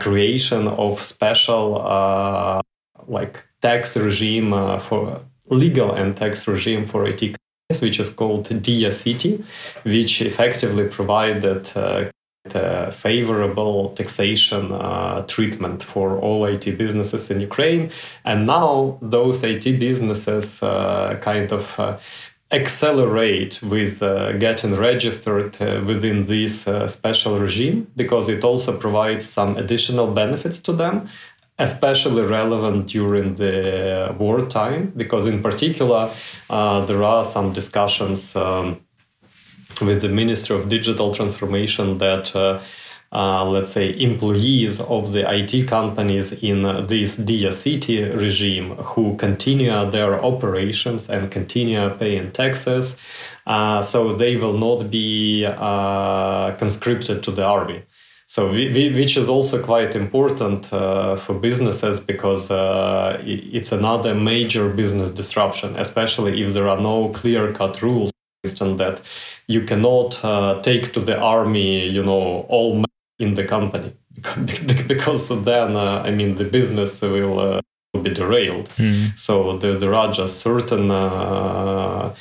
creation 0.00 0.68
of 0.68 1.00
special 1.00 2.62
like 3.06 3.42
tax 3.62 3.96
regime 3.96 4.50
for 4.80 5.20
legal 5.48 5.92
and 5.92 6.16
tax 6.16 6.48
regime 6.48 6.86
for 6.86 7.06
IT 7.06 7.36
which 7.80 7.98
is 7.98 8.10
called 8.10 8.48
Diia 8.48 8.92
City, 8.92 9.44
which 9.82 10.22
effectively 10.22 10.86
provided 10.88 11.68
uh, 11.76 12.04
uh, 12.54 12.92
favorable 12.92 13.88
taxation 13.94 14.70
uh, 14.70 15.22
treatment 15.26 15.82
for 15.82 16.16
all 16.20 16.44
IT 16.44 16.78
businesses 16.78 17.28
in 17.28 17.40
Ukraine. 17.40 17.90
And 18.24 18.46
now 18.46 18.98
those 19.02 19.42
IT 19.42 19.80
businesses 19.80 20.62
uh, 20.62 21.18
kind 21.20 21.50
of 21.50 21.78
uh, 21.80 21.98
accelerate 22.52 23.60
with 23.62 24.00
uh, 24.00 24.32
getting 24.34 24.76
registered 24.76 25.58
within 25.84 26.26
this 26.26 26.68
special 26.86 27.40
regime 27.40 27.90
because 27.96 28.28
it 28.28 28.44
also 28.44 28.78
provides 28.78 29.26
some 29.28 29.56
additional 29.56 30.06
benefits 30.06 30.60
to 30.60 30.72
them 30.72 31.08
especially 31.58 32.22
relevant 32.22 32.86
during 32.88 33.34
the 33.36 34.14
wartime, 34.18 34.92
because 34.96 35.26
in 35.26 35.42
particular, 35.42 36.10
uh, 36.50 36.84
there 36.84 37.02
are 37.02 37.24
some 37.24 37.52
discussions 37.52 38.36
um, 38.36 38.80
with 39.80 40.02
the 40.02 40.08
Ministry 40.08 40.56
of 40.56 40.68
Digital 40.68 41.14
Transformation 41.14 41.98
that. 41.98 42.34
Uh, 42.34 42.60
uh, 43.12 43.44
let's 43.44 43.72
say 43.72 43.98
employees 44.00 44.80
of 44.80 45.12
the 45.12 45.24
IT 45.32 45.68
companies 45.68 46.32
in 46.32 46.62
this 46.86 47.14
City 47.14 48.02
regime 48.02 48.76
who 48.76 49.16
continue 49.16 49.88
their 49.90 50.22
operations 50.24 51.08
and 51.08 51.30
continue 51.30 51.88
paying 51.90 52.32
taxes, 52.32 52.96
uh, 53.46 53.80
so 53.80 54.14
they 54.14 54.36
will 54.36 54.58
not 54.58 54.90
be 54.90 55.46
uh, 55.46 56.52
conscripted 56.58 57.22
to 57.22 57.30
the 57.30 57.44
army. 57.44 57.82
So 58.28 58.50
we, 58.50 58.72
we, 58.72 58.92
which 58.92 59.16
is 59.16 59.28
also 59.28 59.62
quite 59.62 59.94
important 59.94 60.72
uh, 60.72 61.14
for 61.14 61.32
businesses 61.32 62.00
because 62.00 62.50
uh, 62.50 63.22
it's 63.24 63.70
another 63.70 64.16
major 64.16 64.68
business 64.68 65.12
disruption, 65.12 65.76
especially 65.76 66.42
if 66.42 66.52
there 66.52 66.68
are 66.68 66.80
no 66.80 67.10
clear-cut 67.10 67.80
rules 67.82 68.10
and 68.60 68.78
that 68.78 69.00
you 69.46 69.62
cannot 69.62 70.24
uh, 70.24 70.60
take 70.62 70.92
to 70.92 71.00
the 71.00 71.18
army, 71.18 71.84
you 71.88 72.02
know, 72.02 72.46
all 72.48 72.74
men 72.74 72.84
in 73.18 73.34
the 73.34 73.44
company 73.44 73.92
because 74.86 75.28
then, 75.44 75.76
uh, 75.76 76.02
I 76.04 76.10
mean, 76.10 76.34
the 76.34 76.44
business 76.44 77.00
will, 77.00 77.38
uh, 77.38 77.60
be 78.02 78.10
derailed. 78.10 78.68
Mm. 78.76 79.18
So 79.18 79.56
there, 79.56 79.78
there 79.78 79.94
are 79.94 80.12
just 80.12 80.40
certain 80.40 80.90
uh, 80.90 82.14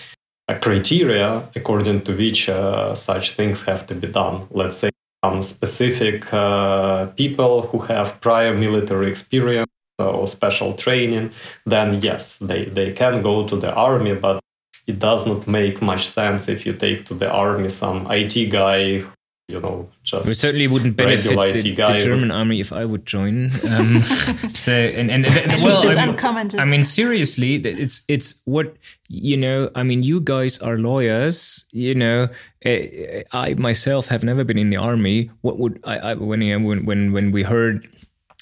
criteria 0.61 1.47
according 1.53 2.01
to 2.03 2.15
which 2.15 2.49
such 2.97 3.31
things 3.31 3.61
have 3.63 3.85
to 3.87 3.95
be 3.95 4.07
done. 4.07 4.47
Let's 4.51 4.77
say 4.77 4.89
some 5.25 5.41
specific 5.41 6.17
uh, 6.33 7.07
people 7.21 7.53
who 7.69 7.79
have 7.91 8.07
prior 8.21 8.53
military 8.65 9.07
experience 9.09 9.71
or 9.97 10.27
special 10.27 10.73
training, 10.73 11.31
then 11.65 11.89
yes, 12.07 12.38
they, 12.49 12.65
they 12.77 12.91
can 13.01 13.23
go 13.23 13.35
to 13.47 13.55
the 13.63 13.71
army, 13.73 14.13
but 14.13 14.39
it 14.88 14.99
does 14.99 15.25
not 15.25 15.47
make 15.47 15.81
much 15.81 16.03
sense 16.07 16.47
if 16.47 16.59
you 16.65 16.73
take 16.73 16.99
to 17.07 17.13
the 17.21 17.29
army 17.45 17.69
some 17.69 17.99
IT 18.11 18.35
guy 18.51 19.03
you 19.47 19.62
know, 19.62 19.88
just 20.03 20.27
we 20.27 20.34
certainly 20.34 20.67
wouldn't 20.67 20.97
benefit 20.97 21.36
the, 21.36 21.75
the, 21.75 21.99
German 21.99 22.31
army 22.31 22.60
if 22.60 22.73
I 22.73 22.84
would 22.84 23.05
join. 23.05 23.51
Um, 23.69 23.99
so 24.53 24.71
and 24.71 25.12
and, 25.12 25.25
and 25.27 25.62
well, 25.62 25.88
I 25.88 26.05
mean, 26.08 26.60
I 26.60 26.65
mean, 26.65 26.84
seriously, 26.84 27.55
it's 27.55 28.01
it's 28.08 28.41
what 28.45 28.75
you 29.08 29.38
know. 29.38 29.69
I 29.75 29.84
mean, 29.84 30.01
you 30.01 30.19
guys 30.19 30.58
are 30.60 30.79
lawyers. 30.79 31.65
You 31.71 31.93
know, 31.93 32.29
eh, 32.63 33.21
I 33.34 33.53
myself 33.53 34.08
have 34.08 34.23
never 34.23 34.43
been 34.43 34.58
in 34.58 34.71
the 34.71 34.77
army. 34.77 35.29
What 35.41 35.60
would 35.60 35.79
I, 35.84 35.97
I 35.99 36.13
when 36.15 36.41
when 36.63 37.12
when 37.13 37.31
we 37.31 37.43
heard 37.43 37.88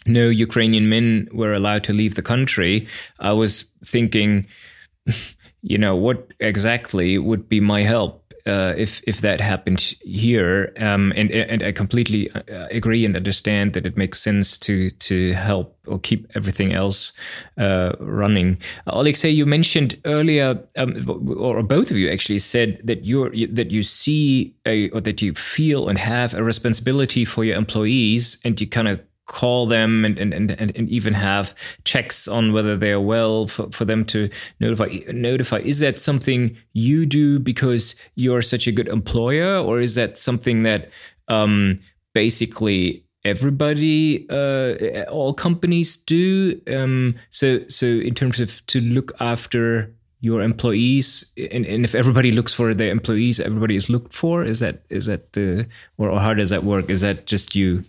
no 0.05 0.29
Ukrainian 0.29 0.87
men 0.87 1.27
were 1.33 1.53
allowed 1.53 1.83
to 1.85 1.93
leave 1.93 2.15
the 2.15 2.21
country, 2.21 2.87
I 3.19 3.33
was 3.33 3.65
thinking. 3.85 4.47
You 5.65 5.77
know 5.77 5.95
what 5.95 6.33
exactly 6.41 7.17
would 7.17 7.47
be 7.47 7.61
my 7.61 7.83
help 7.83 8.22
uh, 8.45 8.73
if 8.75 9.01
if 9.07 9.21
that 9.21 9.39
happened 9.39 9.95
here, 10.01 10.73
um, 10.77 11.13
and 11.15 11.31
and 11.31 11.63
I 11.63 11.71
completely 11.71 12.29
uh, 12.31 12.67
agree 12.71 13.05
and 13.05 13.15
understand 13.15 13.73
that 13.73 13.85
it 13.85 13.95
makes 13.95 14.21
sense 14.21 14.57
to 14.59 14.91
to 14.91 15.33
help 15.33 15.77
or 15.87 15.99
keep 15.99 16.27
everything 16.35 16.73
else 16.73 17.13
uh, 17.57 17.93
running. 17.99 18.57
Alexei, 18.87 19.29
you 19.29 19.45
mentioned 19.45 19.99
earlier, 20.05 20.59
um, 20.77 21.35
or 21.37 21.63
both 21.63 21.89
of 21.89 21.97
you 21.97 22.09
actually 22.09 22.39
said 22.39 22.81
that 22.83 23.05
you 23.05 23.29
that 23.47 23.71
you 23.71 23.81
see 23.81 24.53
a 24.65 24.89
or 24.89 25.01
that 25.01 25.21
you 25.21 25.33
feel 25.33 25.87
and 25.87 25.97
have 25.97 26.33
a 26.33 26.43
responsibility 26.43 27.23
for 27.23 27.45
your 27.45 27.55
employees, 27.55 28.39
and 28.43 28.59
you 28.59 28.67
kind 28.67 28.89
of 28.89 28.99
call 29.25 29.65
them 29.65 30.03
and, 30.03 30.19
and, 30.19 30.33
and, 30.33 30.51
and 30.51 30.89
even 30.89 31.13
have 31.13 31.55
checks 31.85 32.27
on 32.27 32.51
whether 32.51 32.75
they 32.75 32.91
are 32.91 32.99
well 32.99 33.47
for, 33.47 33.69
for 33.71 33.85
them 33.85 34.03
to 34.05 34.29
notify 34.59 34.99
notify. 35.11 35.57
Is 35.59 35.79
that 35.79 35.97
something 35.97 36.57
you 36.73 37.05
do 37.05 37.39
because 37.39 37.95
you're 38.15 38.41
such 38.41 38.67
a 38.67 38.71
good 38.71 38.87
employer 38.87 39.57
or 39.57 39.79
is 39.79 39.95
that 39.95 40.17
something 40.17 40.63
that 40.63 40.89
um, 41.29 41.79
basically 42.13 43.05
everybody 43.23 44.27
uh, 44.29 45.03
all 45.09 45.33
companies 45.33 45.95
do? 45.95 46.59
Um, 46.67 47.15
so 47.29 47.65
so 47.69 47.85
in 47.85 48.13
terms 48.13 48.41
of 48.41 48.65
to 48.67 48.81
look 48.81 49.13
after 49.21 49.93
your 50.19 50.41
employees 50.41 51.33
and, 51.51 51.65
and 51.65 51.83
if 51.83 51.93
everybody 51.93 52.31
looks 52.31 52.53
for 52.53 52.73
their 52.73 52.89
employees 52.89 53.41
everybody 53.41 53.75
is 53.75 53.89
looked 53.89 54.13
for 54.13 54.41
is 54.41 54.61
that 54.61 54.81
is 54.89 55.07
that 55.07 55.37
or, 55.97 56.09
or 56.09 56.19
how 56.19 56.33
does 56.33 56.49
that 56.49 56.63
work? 56.63 56.89
Is 56.89 57.01
that 57.01 57.25
just 57.25 57.55
you 57.55 57.83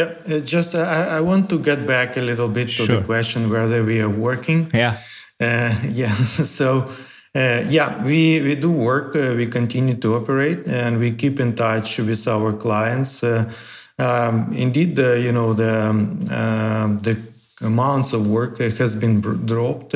yeah, 0.00 0.36
uh, 0.36 0.40
just 0.40 0.74
uh, 0.74 0.78
I, 0.78 1.18
I, 1.18 1.20
want 1.20 1.48
to 1.50 1.58
get 1.58 1.86
back 1.86 2.16
a 2.16 2.20
little 2.20 2.48
bit 2.48 2.68
to 2.68 2.86
sure. 2.86 2.86
the 2.86 3.02
question 3.02 3.50
whether 3.50 3.84
we 3.84 4.00
are 4.00 4.08
working. 4.08 4.70
Yeah. 4.72 4.96
Uh, 5.40 5.74
yeah. 5.90 6.14
So, 6.24 6.90
uh, 7.34 7.64
yeah, 7.68 8.02
we, 8.04 8.40
we 8.40 8.54
do 8.54 8.70
work. 8.70 9.14
Uh, 9.14 9.34
we 9.36 9.46
continue 9.46 9.94
to 9.96 10.16
operate, 10.16 10.66
and 10.66 10.98
we 10.98 11.12
keep 11.12 11.38
in 11.40 11.54
touch 11.54 11.98
with 11.98 12.26
our 12.26 12.52
clients. 12.52 13.22
Uh, 13.22 13.50
um, 13.98 14.52
indeed, 14.54 14.96
the 14.96 15.20
you 15.20 15.32
know 15.32 15.52
the 15.52 15.90
um, 15.90 17.00
the 17.02 17.16
amounts 17.60 18.14
of 18.14 18.26
work 18.26 18.58
has 18.58 18.96
been 18.96 19.20
dropped. 19.20 19.92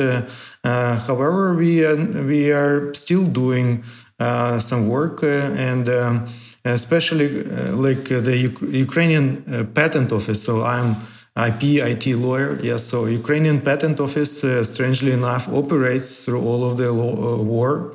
however, 1.07 1.55
we 1.55 1.83
we 2.31 2.51
are 2.51 2.93
still 2.93 3.25
doing 3.25 3.83
some 4.19 4.87
work 4.87 5.23
and. 5.23 5.89
Um, 5.89 6.27
especially 6.73 7.41
uh, 7.45 7.73
like 7.75 8.11
uh, 8.11 8.19
the 8.21 8.37
U- 8.37 8.69
Ukrainian 8.71 9.43
uh, 9.47 9.63
patent 9.73 10.11
office. 10.11 10.43
So 10.43 10.63
I'm 10.63 10.95
IP 11.37 11.63
IT 11.91 12.05
lawyer. 12.15 12.57
Yes, 12.61 12.83
so 12.85 13.05
Ukrainian 13.05 13.59
patent 13.61 13.99
office, 13.99 14.43
strangely 14.71 15.11
enough, 15.11 15.49
operates 15.49 16.23
through 16.23 16.41
all 16.41 16.63
of 16.69 16.77
the 16.77 16.91
law, 16.91 17.41
war. 17.41 17.93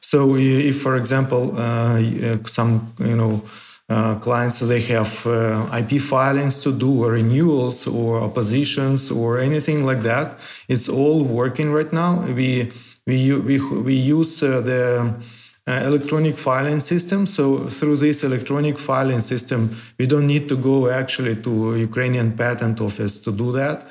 So 0.00 0.36
if, 0.36 0.82
for 0.82 0.96
example, 0.96 1.56
some 2.44 2.92
you 2.98 3.16
know. 3.16 3.42
Uh, 3.88 4.16
clients 4.16 4.58
they 4.58 4.80
have 4.80 5.24
uh, 5.28 5.64
IP 5.72 6.00
filings 6.00 6.58
to 6.58 6.72
do 6.72 7.04
or 7.04 7.12
renewals 7.12 7.86
or 7.86 8.18
oppositions 8.18 9.12
or 9.12 9.38
anything 9.38 9.86
like 9.86 10.02
that. 10.02 10.40
It's 10.66 10.88
all 10.88 11.22
working 11.22 11.70
right 11.70 11.92
now. 11.92 12.22
We 12.22 12.72
we 13.06 13.32
we 13.32 13.60
we 13.60 13.94
use 13.94 14.42
uh, 14.42 14.60
the 14.60 15.14
uh, 15.68 15.82
electronic 15.84 16.36
filing 16.36 16.80
system. 16.80 17.26
So 17.26 17.68
through 17.68 17.96
this 17.96 18.22
electronic 18.22 18.78
filing 18.78 19.20
system, 19.20 19.76
we 19.98 20.06
don't 20.06 20.26
need 20.26 20.48
to 20.48 20.56
go 20.56 20.88
actually 20.88 21.36
to 21.42 21.76
Ukrainian 21.76 22.36
patent 22.36 22.80
office 22.80 23.18
to 23.20 23.32
do 23.32 23.52
that. 23.52 23.86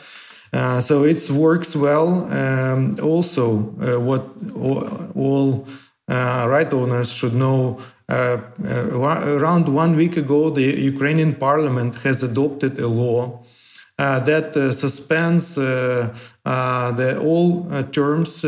Uh, 0.56 0.80
so 0.80 1.04
it 1.04 1.30
works 1.30 1.76
well. 1.76 2.32
Um, 2.32 2.98
also, 3.02 3.76
uh, 3.82 4.00
what 4.00 4.26
all, 5.16 5.68
uh, 6.08 6.46
right 6.48 6.72
owners 6.72 7.12
should 7.12 7.34
know. 7.34 7.80
Uh, 8.08 8.38
uh, 8.64 9.38
around 9.38 9.68
one 9.68 9.98
week 9.98 10.16
ago, 10.16 10.50
the 10.50 10.62
Ukrainian 10.62 11.36
parliament 11.36 11.96
has 12.04 12.24
adopted 12.24 12.80
a 12.80 12.88
law 12.88 13.44
that 13.98 14.54
suspends 14.74 15.56
the 15.56 17.20
all 17.22 17.84
terms 17.92 18.42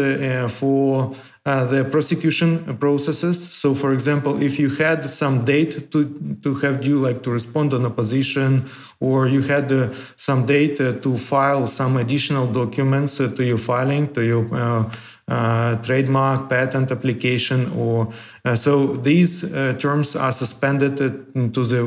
for 0.54 1.16
uh, 1.48 1.64
the 1.64 1.86
prosecution 1.86 2.78
processes. 2.78 3.38
So, 3.54 3.74
for 3.74 3.94
example, 3.94 4.42
if 4.42 4.60
you 4.60 4.70
had 4.70 5.10
some 5.10 5.46
date 5.46 5.90
to, 5.92 6.38
to 6.44 6.56
have 6.56 6.82
due, 6.82 7.00
like 7.00 7.24
to 7.24 7.32
respond 7.32 7.74
on 7.74 7.86
opposition, 7.86 8.66
or 9.00 9.28
you 9.28 9.42
had 9.42 9.72
uh, 9.72 9.94
some 10.18 10.46
date 10.46 10.82
uh, 10.82 11.00
to 11.00 11.16
file 11.16 11.66
some 11.66 11.96
additional 11.96 12.48
documents 12.48 13.22
uh, 13.22 13.30
to 13.38 13.46
your 13.46 13.58
filing, 13.58 14.14
to 14.14 14.26
your 14.26 14.46
uh, 14.54 14.92
uh, 15.30 15.78
trademark, 15.78 16.50
patent 16.50 16.92
application, 16.92 17.72
or 17.78 18.12
so 18.56 18.98
these 18.98 19.42
terms 19.78 20.16
are 20.16 20.32
suspended 20.32 20.98
to 20.98 21.64
the 21.66 21.84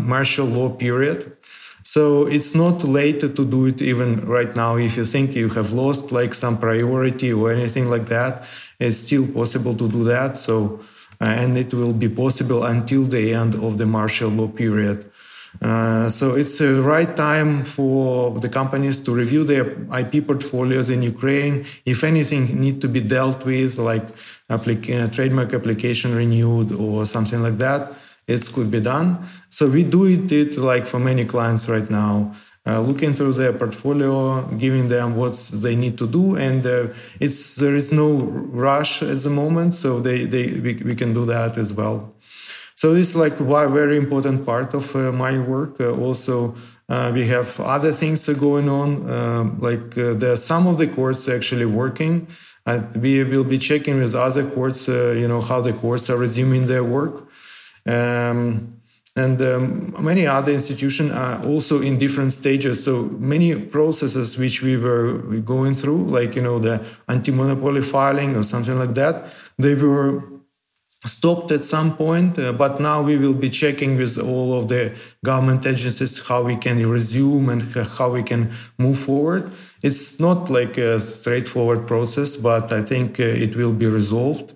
martial 0.00 0.46
law 0.46 0.68
period. 0.68 1.36
So 1.86 2.26
it's 2.26 2.52
not 2.52 2.82
late 2.82 3.20
to 3.20 3.28
do 3.28 3.66
it 3.66 3.80
even 3.80 4.26
right 4.26 4.52
now. 4.56 4.74
If 4.76 4.96
you 4.96 5.04
think 5.04 5.36
you 5.36 5.48
have 5.50 5.72
lost 5.72 6.10
like 6.10 6.34
some 6.34 6.58
priority 6.58 7.32
or 7.32 7.52
anything 7.52 7.88
like 7.88 8.08
that, 8.08 8.44
it's 8.78 8.98
still 8.98 9.26
possible 9.26 9.74
to 9.74 9.88
do 9.88 10.04
that. 10.04 10.36
So, 10.36 10.80
uh, 11.20 11.24
and 11.24 11.56
it 11.56 11.72
will 11.72 11.92
be 11.92 12.08
possible 12.08 12.64
until 12.64 13.04
the 13.04 13.32
end 13.32 13.54
of 13.54 13.78
the 13.78 13.86
martial 13.86 14.30
law 14.30 14.48
period. 14.48 15.10
Uh, 15.62 16.08
so 16.08 16.34
it's 16.34 16.58
the 16.58 16.82
right 16.82 17.16
time 17.16 17.64
for 17.64 18.38
the 18.40 18.48
companies 18.48 19.00
to 19.00 19.14
review 19.14 19.42
their 19.42 19.70
IP 19.98 20.26
portfolios 20.26 20.90
in 20.90 21.02
Ukraine. 21.02 21.64
If 21.86 22.04
anything 22.04 22.60
need 22.60 22.82
to 22.82 22.88
be 22.88 23.00
dealt 23.00 23.44
with, 23.46 23.78
like 23.78 24.06
uh, 24.50 24.58
trademark 25.08 25.54
application 25.54 26.14
renewed 26.14 26.72
or 26.72 27.06
something 27.06 27.42
like 27.42 27.56
that, 27.58 27.92
it 28.26 28.48
could 28.52 28.70
be 28.70 28.80
done. 28.80 29.24
So 29.48 29.68
we 29.68 29.84
do 29.84 30.04
it, 30.04 30.30
it 30.30 30.58
like 30.58 30.86
for 30.86 30.98
many 30.98 31.24
clients 31.24 31.68
right 31.68 31.88
now 31.88 32.34
uh, 32.66 32.80
looking 32.80 33.14
through 33.14 33.32
their 33.34 33.52
portfolio, 33.52 34.42
giving 34.58 34.88
them 34.88 35.16
what 35.16 35.34
they 35.54 35.76
need 35.76 35.96
to 35.98 36.06
do, 36.06 36.36
and 36.36 36.66
uh, 36.66 36.88
it's 37.20 37.56
there 37.56 37.76
is 37.76 37.92
no 37.92 38.14
rush 38.66 39.02
at 39.02 39.18
the 39.18 39.30
moment, 39.30 39.74
so 39.74 40.00
they 40.00 40.24
they 40.24 40.46
we, 40.48 40.74
we 40.74 40.94
can 40.94 41.14
do 41.14 41.24
that 41.26 41.56
as 41.56 41.72
well. 41.72 42.14
So 42.74 42.92
this 42.92 43.10
is 43.10 43.16
like 43.16 43.40
a 43.40 43.68
very 43.68 43.96
important 43.96 44.44
part 44.44 44.74
of 44.74 44.94
uh, 44.94 45.10
my 45.10 45.38
work. 45.38 45.80
Uh, 45.80 45.96
also, 45.96 46.54
uh, 46.90 47.10
we 47.14 47.26
have 47.26 47.58
other 47.60 47.90
things 47.90 48.28
going 48.28 48.68
on, 48.68 49.10
um, 49.10 49.58
like 49.60 49.96
uh, 49.96 50.12
the 50.12 50.36
some 50.36 50.66
of 50.66 50.76
the 50.76 50.86
courts 50.86 51.26
actually 51.28 51.64
working. 51.64 52.26
And 52.66 52.94
we 53.00 53.22
will 53.22 53.44
be 53.44 53.58
checking 53.58 54.00
with 54.00 54.14
other 54.16 54.44
courts, 54.44 54.88
you 54.88 55.28
know, 55.28 55.40
how 55.40 55.60
the 55.60 55.72
courts 55.72 56.10
are 56.10 56.16
resuming 56.16 56.66
their 56.66 56.82
work. 56.82 57.28
Um, 57.86 58.75
and 59.16 59.40
um, 59.42 59.94
many 59.98 60.26
other 60.26 60.52
institutions 60.52 61.10
are 61.10 61.42
also 61.44 61.80
in 61.80 61.98
different 61.98 62.32
stages 62.32 62.84
so 62.84 63.04
many 63.18 63.54
processes 63.54 64.36
which 64.38 64.62
we 64.62 64.76
were 64.76 65.18
going 65.40 65.74
through 65.74 66.04
like 66.06 66.36
you 66.36 66.42
know 66.42 66.58
the 66.58 66.84
anti-monopoly 67.08 67.82
filing 67.82 68.36
or 68.36 68.42
something 68.42 68.78
like 68.78 68.94
that 68.94 69.24
they 69.58 69.74
were 69.74 70.22
stopped 71.06 71.52
at 71.52 71.64
some 71.64 71.96
point, 71.96 72.38
uh, 72.38 72.52
but 72.52 72.80
now 72.80 73.02
we 73.02 73.16
will 73.16 73.34
be 73.34 73.50
checking 73.50 73.96
with 73.96 74.18
all 74.18 74.58
of 74.58 74.68
the 74.68 74.92
government 75.24 75.66
agencies 75.66 76.26
how 76.26 76.42
we 76.42 76.56
can 76.56 76.84
resume 76.88 77.48
and 77.48 77.62
how 77.98 78.10
we 78.10 78.22
can 78.22 78.50
move 78.78 78.98
forward. 78.98 79.50
It's 79.82 80.18
not 80.18 80.50
like 80.50 80.78
a 80.78 81.00
straightforward 81.00 81.86
process, 81.86 82.36
but 82.36 82.72
I 82.72 82.82
think 82.82 83.20
uh, 83.20 83.24
it 83.24 83.56
will 83.56 83.72
be 83.72 83.86
resolved. 83.86 84.55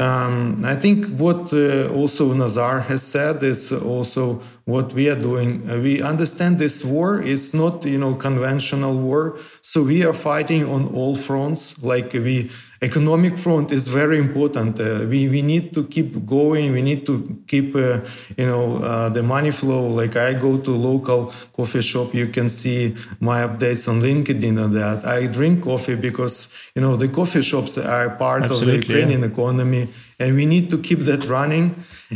Um, 0.00 0.64
I 0.64 0.76
think 0.76 1.18
what 1.18 1.52
uh, 1.52 1.92
also 1.92 2.32
Nazar 2.32 2.80
has 2.80 3.02
said 3.02 3.42
is 3.42 3.70
also 3.70 4.40
what 4.64 4.94
we 4.94 5.10
are 5.10 5.20
doing. 5.20 5.68
Uh, 5.70 5.76
we 5.76 6.00
understand 6.00 6.58
this 6.58 6.82
war 6.82 7.20
is 7.20 7.52
not, 7.52 7.84
you 7.84 7.98
know, 7.98 8.14
conventional 8.14 8.96
war. 8.96 9.38
So 9.60 9.82
we 9.82 10.02
are 10.06 10.14
fighting 10.14 10.64
on 10.64 10.94
all 10.94 11.16
fronts. 11.16 11.82
Like 11.82 12.14
we 12.14 12.50
economic 12.82 13.36
front 13.36 13.72
is 13.72 13.88
very 13.88 14.18
important. 14.18 14.80
Uh, 14.80 15.04
we 15.08 15.28
we 15.28 15.42
need 15.42 15.72
to 15.74 15.84
keep 15.84 16.24
going. 16.24 16.72
We 16.72 16.82
need 16.82 17.04
to 17.06 17.42
keep 17.46 17.76
uh, 17.76 18.00
you 18.36 18.46
know 18.46 18.78
uh, 18.78 19.08
the 19.10 19.22
money 19.22 19.50
flow. 19.50 19.86
Like 19.88 20.16
I 20.16 20.32
go 20.34 20.58
to 20.58 20.70
local 20.70 21.32
coffee 21.52 21.82
shop, 21.82 22.14
you 22.14 22.28
can 22.28 22.48
see 22.48 22.94
my 23.20 23.42
updates 23.46 23.88
on 23.88 24.00
LinkedIn 24.00 24.62
on 24.62 24.72
that. 24.74 25.04
I 25.04 25.26
drink 25.26 25.62
coffee 25.62 25.94
because 25.94 26.48
you 26.74 26.82
know 26.82 26.96
the 26.96 27.08
coffee 27.08 27.42
shops 27.42 27.76
are 27.76 28.10
part 28.10 28.44
Absolutely, 28.44 28.78
of 28.78 28.80
the 28.80 28.86
Ukrainian 28.86 29.20
yeah. 29.20 29.32
economy, 29.32 29.88
and 30.18 30.34
we 30.34 30.46
need 30.46 30.70
to 30.70 30.78
keep 30.78 31.00
that 31.00 31.24
running 31.26 31.74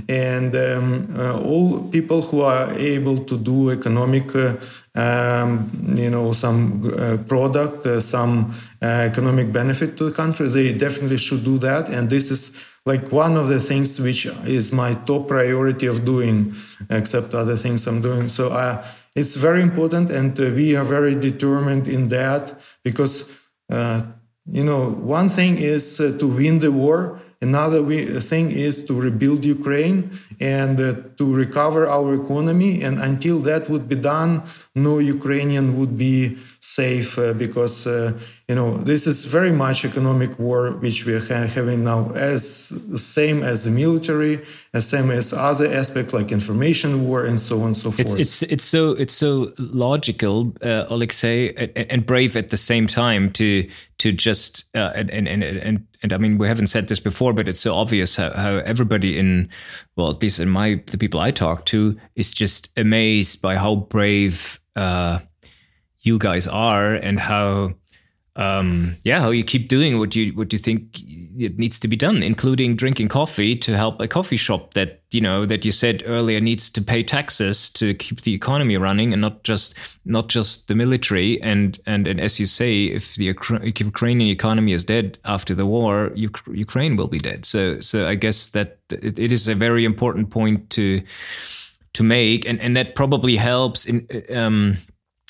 and 0.08 0.56
um, 0.56 1.14
uh, 1.16 1.40
all 1.40 1.88
people 1.88 2.20
who 2.22 2.40
are 2.40 2.72
able 2.74 3.18
to 3.18 3.36
do 3.38 3.70
economic 3.70 4.34
uh, 4.34 4.54
um, 4.94 5.70
you 5.96 6.10
know 6.10 6.32
some 6.32 6.92
uh, 6.98 7.16
product 7.28 7.86
uh, 7.86 8.00
some 8.00 8.54
uh, 8.82 8.86
economic 8.86 9.52
benefit 9.52 9.96
to 9.96 10.04
the 10.04 10.12
country 10.12 10.48
they 10.48 10.72
definitely 10.72 11.16
should 11.16 11.44
do 11.44 11.58
that. 11.58 11.88
And 11.88 12.10
this 12.10 12.30
is 12.30 12.66
like 12.86 13.12
one 13.12 13.36
of 13.36 13.48
the 13.48 13.60
things 13.60 14.00
which 14.00 14.26
is 14.44 14.72
my 14.72 14.94
top 15.06 15.28
priority 15.28 15.86
of 15.86 16.04
doing 16.04 16.54
except 16.90 17.32
other 17.32 17.56
things 17.56 17.86
i'm 17.86 18.02
doing. 18.02 18.28
So 18.28 18.50
uh, 18.50 18.84
it's 19.14 19.36
very 19.36 19.62
important 19.62 20.10
and 20.10 20.36
we 20.36 20.74
are 20.74 20.84
very 20.84 21.14
determined 21.14 21.86
in 21.86 22.08
that 22.08 22.54
because 22.82 23.30
you 23.70 24.62
know 24.62 24.90
one 24.90 25.28
thing 25.30 25.56
is 25.56 25.96
to 25.96 26.26
win 26.26 26.58
the 26.58 26.70
war 26.70 27.20
Another 27.40 27.80
thing 28.20 28.50
is 28.50 28.84
to 28.86 28.98
rebuild 28.98 29.44
Ukraine 29.44 30.18
and 30.40 30.80
uh, 30.80 30.94
to 31.16 31.34
recover 31.34 31.86
our 31.86 32.14
economy. 32.14 32.82
And 32.82 33.00
until 33.00 33.38
that 33.40 33.68
would 33.68 33.88
be 33.88 33.96
done, 33.96 34.42
no 34.74 34.98
Ukrainian 34.98 35.78
would 35.78 35.96
be 35.96 36.36
safe 36.58 37.16
uh, 37.18 37.32
because 37.32 37.86
uh, 37.86 38.12
you 38.48 38.56
know 38.56 38.78
this 38.78 39.06
is 39.06 39.24
very 39.24 39.52
much 39.52 39.84
economic 39.84 40.36
war 40.38 40.72
which 40.72 41.06
we 41.06 41.14
are 41.14 41.20
having 41.46 41.84
now, 41.84 42.10
as 42.14 42.72
same 42.96 43.44
as 43.44 43.64
the 43.64 43.70
military, 43.70 44.40
as 44.72 44.88
same 44.88 45.12
as 45.12 45.32
other 45.32 45.72
aspects 45.72 46.12
like 46.12 46.32
information 46.32 47.06
war 47.06 47.24
and 47.24 47.38
so 47.38 47.60
on 47.60 47.66
and 47.68 47.76
so 47.76 47.92
forth. 47.92 48.00
It's 48.00 48.42
it's 48.42 48.42
it's 48.42 48.64
so 48.64 48.90
it's 48.92 49.14
so 49.14 49.52
logical, 49.58 50.52
uh, 50.60 50.86
Alexei, 50.88 51.54
and, 51.54 51.90
and 51.90 52.06
brave 52.06 52.36
at 52.36 52.48
the 52.48 52.56
same 52.56 52.88
time 52.88 53.30
to 53.32 53.68
to 53.98 54.10
just 54.10 54.64
uh, 54.74 54.90
and 54.96 55.10
and 55.10 55.28
and 55.28 55.86
and 56.02 56.12
I 56.12 56.18
mean 56.18 56.36
we 56.36 56.48
haven't 56.48 56.66
said 56.66 56.88
this 56.88 56.98
before, 56.98 57.32
but 57.32 57.48
it's 57.48 57.60
so 57.60 57.76
obvious 57.76 58.16
how, 58.16 58.30
how 58.32 58.56
everybody 58.56 59.18
in 59.18 59.48
well, 59.94 60.10
at 60.10 60.20
least 60.20 60.40
in 60.40 60.48
my 60.48 60.82
the 60.86 60.98
people 60.98 61.20
I 61.20 61.30
talk 61.30 61.64
to 61.66 61.96
is 62.16 62.34
just 62.34 62.72
amazed 62.76 63.40
by 63.40 63.54
how 63.54 63.76
brave 63.76 64.58
uh, 64.76 65.18
you 65.98 66.18
guys 66.18 66.46
are 66.46 66.94
and 66.94 67.18
how 67.18 67.74
um, 68.36 68.96
yeah, 69.04 69.20
how 69.20 69.30
you 69.30 69.44
keep 69.44 69.68
doing 69.68 69.98
what 70.00 70.16
you 70.16 70.32
what 70.32 70.52
you 70.52 70.58
think 70.58 70.98
it 71.38 71.56
needs 71.56 71.78
to 71.78 71.86
be 71.86 71.94
done, 71.94 72.20
including 72.20 72.74
drinking 72.74 73.06
coffee 73.06 73.54
to 73.56 73.76
help 73.76 74.00
a 74.00 74.08
coffee 74.08 74.36
shop 74.36 74.74
that 74.74 75.02
you 75.12 75.20
know 75.20 75.46
that 75.46 75.64
you 75.64 75.70
said 75.70 76.02
earlier 76.04 76.40
needs 76.40 76.68
to 76.70 76.82
pay 76.82 77.04
taxes 77.04 77.70
to 77.70 77.94
keep 77.94 78.22
the 78.22 78.34
economy 78.34 78.76
running, 78.76 79.12
and 79.12 79.22
not 79.22 79.44
just 79.44 79.78
not 80.04 80.28
just 80.28 80.66
the 80.66 80.74
military. 80.74 81.40
And 81.42 81.78
and, 81.86 82.08
and 82.08 82.20
as 82.20 82.40
you 82.40 82.46
say, 82.46 82.86
if 82.86 83.14
the 83.14 83.26
Ukrainian 83.26 84.30
economy 84.30 84.72
is 84.72 84.84
dead 84.84 85.16
after 85.24 85.54
the 85.54 85.66
war, 85.66 86.10
Ukraine 86.16 86.96
will 86.96 87.08
be 87.08 87.20
dead. 87.20 87.44
So 87.44 87.80
so 87.80 88.08
I 88.08 88.16
guess 88.16 88.48
that 88.48 88.78
it, 88.90 89.16
it 89.16 89.30
is 89.30 89.46
a 89.46 89.54
very 89.54 89.84
important 89.84 90.30
point 90.30 90.70
to 90.70 91.02
to 91.94 92.02
make, 92.02 92.46
and 92.46 92.60
and 92.60 92.76
that 92.76 92.94
probably 92.94 93.36
helps 93.36 93.86
in. 93.86 94.06
Um, 94.34 94.76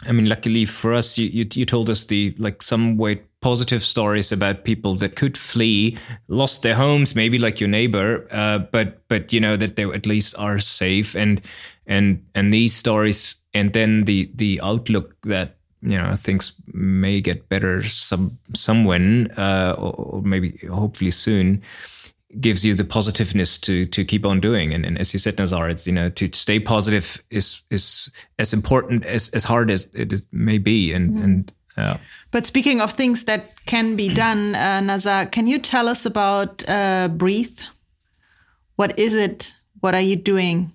I 0.06 0.12
mean, 0.12 0.28
luckily 0.28 0.64
for 0.64 0.92
us, 0.92 1.16
you, 1.16 1.28
you, 1.28 1.46
you 1.54 1.64
told 1.64 1.88
us 1.88 2.04
the 2.06 2.34
like 2.38 2.62
some 2.62 2.96
way 2.98 3.22
positive 3.40 3.82
stories 3.82 4.32
about 4.32 4.64
people 4.64 4.96
that 4.96 5.16
could 5.16 5.38
flee, 5.38 5.96
lost 6.28 6.62
their 6.62 6.74
homes, 6.74 7.14
maybe 7.14 7.38
like 7.38 7.60
your 7.60 7.68
neighbor, 7.68 8.26
uh, 8.30 8.58
but 8.58 9.06
but 9.08 9.32
you 9.32 9.40
know 9.40 9.56
that 9.56 9.76
they 9.76 9.84
at 9.84 10.06
least 10.06 10.34
are 10.38 10.58
safe, 10.58 11.14
and 11.14 11.40
and 11.86 12.24
and 12.34 12.52
these 12.52 12.74
stories, 12.74 13.36
and 13.52 13.72
then 13.72 14.04
the 14.04 14.30
the 14.34 14.60
outlook 14.62 15.14
that 15.22 15.56
you 15.82 15.96
know 15.96 16.14
things 16.16 16.60
may 16.72 17.20
get 17.20 17.48
better 17.48 17.82
some 17.82 18.38
somewhen, 18.54 19.30
uh, 19.38 19.74
or, 19.78 19.92
or 19.92 20.22
maybe 20.22 20.58
hopefully 20.70 21.10
soon 21.10 21.62
gives 22.40 22.64
you 22.64 22.74
the 22.74 22.84
positiveness 22.84 23.58
to 23.58 23.86
to 23.86 24.04
keep 24.04 24.24
on 24.24 24.40
doing 24.40 24.72
and, 24.74 24.84
and 24.84 24.98
as 24.98 25.12
you 25.12 25.18
said 25.18 25.38
nazar 25.38 25.68
it's 25.68 25.86
you 25.86 25.92
know 25.92 26.08
to 26.10 26.28
stay 26.32 26.58
positive 26.58 27.22
is 27.30 27.62
is 27.70 28.10
as 28.38 28.52
important 28.52 29.04
as 29.04 29.28
as 29.30 29.44
hard 29.44 29.70
as 29.70 29.86
it 29.94 30.22
may 30.32 30.58
be 30.58 30.92
and 30.92 31.14
mm. 31.14 31.24
and 31.24 31.52
yeah. 31.76 31.98
But 32.30 32.46
speaking 32.46 32.80
of 32.80 32.92
things 32.92 33.24
that 33.24 33.50
can 33.66 33.96
be 33.96 34.08
done, 34.08 34.54
uh, 34.54 34.80
Nazar, 34.80 35.26
can 35.26 35.48
you 35.48 35.58
tell 35.58 35.88
us 35.88 36.06
about 36.06 36.62
uh, 36.68 37.08
Breathe? 37.08 37.58
What 38.76 38.96
is 38.98 39.14
it? 39.14 39.54
What 39.80 39.94
are 39.94 40.00
you 40.00 40.16
doing? 40.16 40.72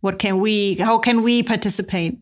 What 0.00 0.18
can 0.18 0.38
we? 0.38 0.74
How 0.74 0.98
can 0.98 1.22
we 1.22 1.42
participate? 1.42 2.18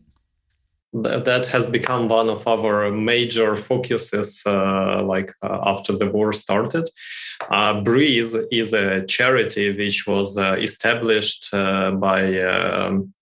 That 1.03 1.47
has 1.47 1.67
become 1.67 2.07
one 2.07 2.29
of 2.29 2.47
our 2.47 2.91
major 2.91 3.55
focuses 3.55 4.43
uh, 4.45 5.03
like 5.03 5.33
uh, 5.43 5.59
after 5.65 5.93
the 5.93 6.09
war 6.09 6.31
started. 6.31 6.89
Uh, 7.51 7.81
breathe 7.81 8.33
is 8.51 8.73
a 8.73 9.05
charity 9.05 9.75
which 9.75 10.07
was 10.07 10.37
uh, 10.37 10.55
established 10.59 11.53
uh, 11.53 11.91
by 11.91 12.39
um, 12.39 13.13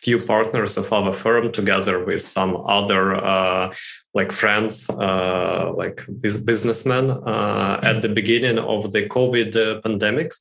few 0.00 0.18
partners 0.18 0.78
of 0.78 0.92
our 0.92 1.12
firm 1.12 1.52
together 1.52 2.04
with 2.04 2.22
some 2.22 2.56
other 2.66 3.16
uh, 3.16 3.72
like 4.14 4.32
friends, 4.32 4.88
uh, 4.88 5.72
like 5.76 6.04
businessmen 6.44 7.10
uh, 7.10 7.78
at 7.82 8.00
the 8.00 8.08
beginning 8.08 8.58
of 8.58 8.90
the 8.92 9.06
COVID 9.06 9.54
uh, 9.54 9.80
pandemics, 9.82 10.40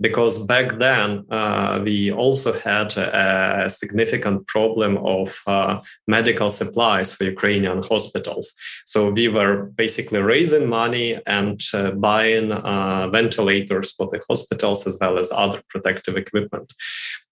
because 0.00 0.38
back 0.38 0.78
then 0.78 1.24
uh, 1.30 1.80
we 1.84 2.12
also 2.12 2.52
had 2.52 2.96
a 2.96 3.68
significant 3.68 4.46
problem 4.46 4.98
of 4.98 5.42
uh, 5.46 5.80
medical 6.06 6.48
supplies 6.48 7.14
for 7.14 7.24
Ukrainian 7.24 7.82
hospitals. 7.82 8.54
So 8.86 9.10
we 9.10 9.26
were 9.28 9.64
basically 9.76 10.20
raising 10.20 10.68
money 10.68 11.18
and 11.26 11.60
buying 11.96 12.48
ventilators 13.18 13.92
for 13.92 14.06
the 14.12 14.20
hospitals 14.28 14.86
as 14.86 14.96
well 15.00 15.18
as 15.18 15.32
other 15.32 15.60
protective 15.68 16.16
equipment. 16.16 16.72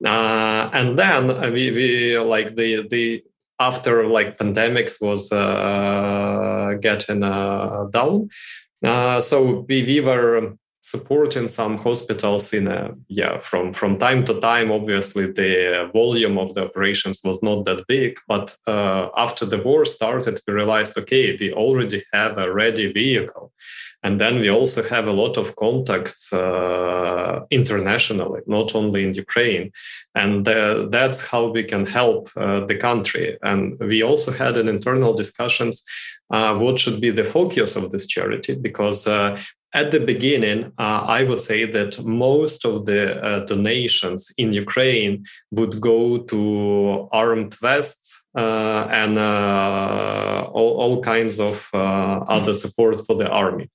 and 0.04 0.98
then 0.98 1.22
we, 1.52 1.70
we 1.70 2.18
like 2.18 2.54
the 2.54 2.86
the 2.88 3.22
after 3.58 4.06
like 4.06 4.38
pandemics 4.38 5.00
was 5.00 5.32
uh, 5.32 6.74
getting 6.80 7.22
uh, 7.22 7.86
down. 7.90 8.28
Uh, 8.84 9.20
so 9.20 9.64
we, 9.68 9.82
we 9.82 10.00
were 10.00 10.54
supporting 10.86 11.48
some 11.48 11.76
hospitals 11.78 12.52
in 12.52 12.68
a 12.68 12.94
yeah 13.08 13.38
from 13.38 13.72
from 13.72 13.98
time 13.98 14.24
to 14.24 14.40
time 14.40 14.70
obviously 14.70 15.26
the 15.32 15.90
volume 15.92 16.38
of 16.38 16.52
the 16.54 16.62
operations 16.64 17.20
was 17.24 17.42
not 17.42 17.64
that 17.64 17.84
big 17.88 18.12
but 18.28 18.56
uh, 18.68 19.08
after 19.16 19.44
the 19.44 19.58
war 19.68 19.84
started 19.84 20.40
we 20.46 20.54
realized 20.54 20.96
okay 20.96 21.36
we 21.40 21.52
already 21.52 22.00
have 22.12 22.38
a 22.38 22.52
ready 22.52 22.86
vehicle 22.92 23.52
and 24.06 24.20
then 24.20 24.38
we 24.38 24.48
also 24.48 24.84
have 24.84 25.08
a 25.08 25.18
lot 25.22 25.36
of 25.36 25.56
contacts 25.56 26.32
uh, 26.32 27.40
internationally, 27.50 28.40
not 28.46 28.74
only 28.76 29.02
in 29.02 29.14
Ukraine. 29.14 29.72
And 30.14 30.46
uh, 30.46 30.86
that's 30.90 31.26
how 31.26 31.46
we 31.46 31.64
can 31.64 31.86
help 31.86 32.30
uh, 32.36 32.60
the 32.66 32.76
country. 32.76 33.36
And 33.42 33.76
we 33.80 34.04
also 34.04 34.30
had 34.30 34.56
an 34.58 34.68
internal 34.68 35.12
discussions 35.14 35.84
uh, 36.30 36.54
what 36.54 36.78
should 36.78 37.00
be 37.00 37.10
the 37.10 37.24
focus 37.24 37.74
of 37.76 37.90
this 37.90 38.06
charity, 38.06 38.54
because 38.54 39.06
uh, 39.06 39.38
at 39.76 39.90
the 39.90 40.00
beginning, 40.00 40.72
uh, 40.78 41.02
I 41.18 41.24
would 41.24 41.42
say 41.42 41.60
that 41.76 42.02
most 42.02 42.64
of 42.64 42.86
the 42.86 43.02
uh, 43.22 43.40
donations 43.44 44.32
in 44.38 44.54
Ukraine 44.54 45.24
would 45.50 45.74
go 45.82 46.00
to 46.32 47.08
armed 47.12 47.54
vests 47.60 48.24
uh, 48.34 48.86
and 49.02 49.18
uh, 49.18 50.48
all, 50.58 50.72
all, 50.82 51.02
kinds 51.02 51.38
of 51.38 51.56
other 51.74 52.54
support 52.54 52.96
for 53.06 53.16
the 53.16 53.28
army. 53.28 53.68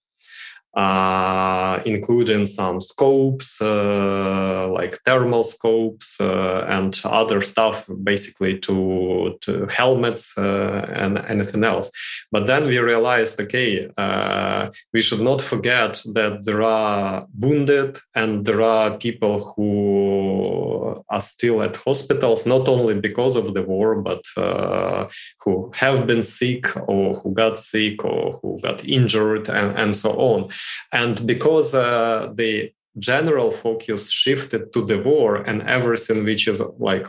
Uh, 0.73 1.81
including 1.85 2.45
some 2.45 2.79
scopes 2.79 3.61
uh, 3.61 4.67
like 4.69 4.97
thermal 5.03 5.43
scopes 5.43 6.19
uh, 6.21 6.65
and 6.69 7.01
other 7.03 7.41
stuff, 7.41 7.89
basically 8.03 8.57
to, 8.59 9.37
to 9.41 9.65
helmets 9.67 10.37
uh, 10.37 10.85
and 10.93 11.17
anything 11.27 11.63
else. 11.63 11.91
But 12.31 12.47
then 12.47 12.65
we 12.65 12.79
realized, 12.79 13.39
okay, 13.41 13.89
uh, 13.97 14.69
we 14.93 15.01
should 15.01 15.21
not 15.21 15.41
forget 15.41 16.01
that 16.13 16.45
there 16.45 16.63
are 16.63 17.27
wounded 17.39 17.99
and 18.15 18.45
there 18.45 18.61
are 18.61 18.97
people 18.97 19.53
who 19.55 21.03
are 21.09 21.21
still 21.21 21.61
at 21.61 21.75
hospitals, 21.75 22.45
not 22.45 22.67
only 22.67 22.95
because 22.99 23.35
of 23.35 23.53
the 23.53 23.63
war, 23.63 24.01
but 24.01 24.23
uh, 24.37 25.07
who 25.43 25.71
have 25.75 26.07
been 26.07 26.23
sick 26.23 26.65
or 26.87 27.15
who 27.15 27.33
got 27.33 27.59
sick 27.59 28.05
or 28.05 28.39
who 28.41 28.59
got 28.61 28.85
injured 28.85 29.49
and, 29.49 29.77
and 29.77 29.97
so 29.97 30.11
on. 30.13 30.49
And 30.91 31.25
because 31.25 31.73
uh, 31.73 32.31
the 32.33 32.71
general 32.99 33.51
focus 33.51 34.11
shifted 34.11 34.73
to 34.73 34.85
the 34.85 34.99
war 34.99 35.37
and 35.37 35.61
everything 35.63 36.23
which 36.23 36.47
is 36.47 36.61
like 36.77 37.07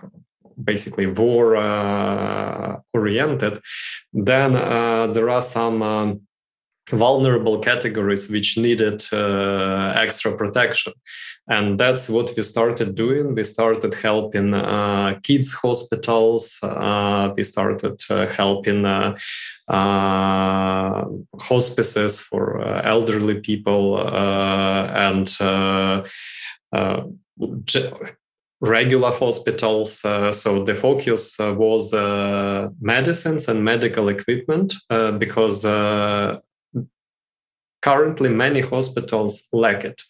basically 0.62 1.06
war 1.06 1.56
uh, 1.56 2.76
oriented, 2.94 3.60
then 4.12 4.54
uh, 4.54 5.08
there 5.08 5.30
are 5.30 5.42
some 5.42 5.82
um, 5.82 6.20
vulnerable 6.90 7.58
categories 7.58 8.28
which 8.28 8.58
needed 8.58 9.02
uh, 9.12 9.92
extra 9.96 10.36
protection. 10.36 10.92
And 11.48 11.78
that's 11.78 12.08
what 12.08 12.32
we 12.36 12.42
started 12.42 12.94
doing. 12.94 13.34
We 13.34 13.44
started 13.44 13.94
helping 13.94 14.54
uh, 14.54 15.18
kids 15.22 15.54
hospitals. 15.54 16.58
Uh, 16.62 17.32
we 17.36 17.44
started 17.44 18.00
uh, 18.10 18.28
helping 18.28 18.84
uh, 18.84 19.16
uh, 19.68 21.04
hospices 21.38 22.20
for 22.20 22.62
elderly 22.84 23.40
people 23.40 23.98
and 23.98 25.28
regular 28.62 29.10
hospitals. 29.10 30.04
Uh, 30.04 30.32
so 30.32 30.62
the 30.64 30.74
focus 30.74 31.38
uh, 31.40 31.52
was 31.52 31.92
uh, 31.92 32.68
medicines 32.80 33.48
and 33.48 33.64
medical 33.64 34.08
equipment 34.08 34.74
because 35.18 35.64
currently 37.82 38.28
many 38.28 38.60
hospitals 38.60 39.48
lack 39.52 39.84
it 39.84 40.02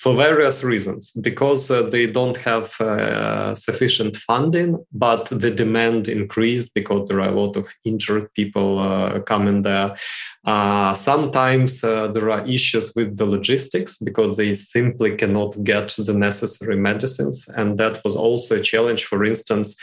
for 0.00 0.16
various 0.16 0.64
reasons. 0.64 1.12
Because 1.12 1.70
uh, 1.70 1.82
they 1.82 2.06
don't 2.06 2.38
have 2.38 2.80
uh, 2.80 3.54
sufficient 3.54 4.16
funding 4.16 4.82
but 4.92 5.26
the 5.26 5.50
demand 5.50 6.08
increased 6.08 6.72
because 6.74 7.06
there 7.08 7.20
are 7.20 7.28
a 7.28 7.38
lot 7.40 7.56
of 7.56 7.66
injured 7.84 8.32
people 8.32 8.78
uh, 8.78 9.20
coming 9.20 9.60
there. 9.60 9.94
Uh, 10.46 10.94
sometimes 10.94 11.84
uh, 11.84 12.08
there 12.08 12.30
are 12.30 12.46
issues 12.46 12.94
with 12.96 13.18
the 13.18 13.26
logistics 13.26 13.98
because 13.98 14.38
they 14.38 14.54
simply 14.54 15.16
cannot 15.16 15.62
get 15.64 15.88
the 15.90 16.14
necessary 16.14 16.76
medicines. 16.76 17.46
And 17.54 17.76
that 17.76 18.00
was 18.02 18.16
also 18.16 18.56
a 18.56 18.62
challenge 18.62 19.04
for 19.04 19.22
instance 19.22 19.76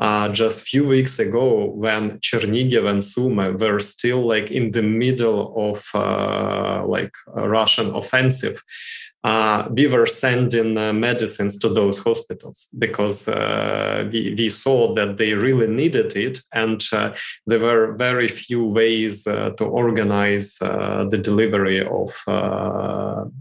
uh, 0.00 0.30
just 0.30 0.66
few 0.66 0.84
weeks 0.84 1.18
ago 1.18 1.66
when 1.66 2.18
Chernihiv 2.20 2.88
and 2.88 3.02
Sumy 3.02 3.50
were 3.58 3.78
still 3.78 4.26
like 4.26 4.50
in 4.50 4.70
the 4.70 4.82
middle 4.82 5.54
of 5.70 5.86
uh, 5.94 6.86
like 6.86 7.14
Russian 7.26 7.94
offensive 7.94 8.62
uh, 9.22 9.68
we 9.70 9.86
were 9.86 10.06
sending 10.06 10.78
uh, 10.78 10.92
medicines 10.92 11.58
to 11.58 11.68
those 11.68 12.02
hospitals 12.02 12.68
because 12.78 13.28
uh, 13.28 14.08
we, 14.10 14.34
we 14.36 14.48
saw 14.48 14.94
that 14.94 15.18
they 15.18 15.34
really 15.34 15.66
needed 15.66 16.16
it 16.16 16.40
and 16.52 16.82
uh, 16.92 17.14
there 17.46 17.58
were 17.58 17.92
very 17.96 18.28
few 18.28 18.64
ways 18.64 19.26
uh, 19.26 19.50
to 19.50 19.64
organize 19.64 20.58
uh, 20.62 21.04
the 21.10 21.18
delivery 21.18 21.84
of 21.86 22.10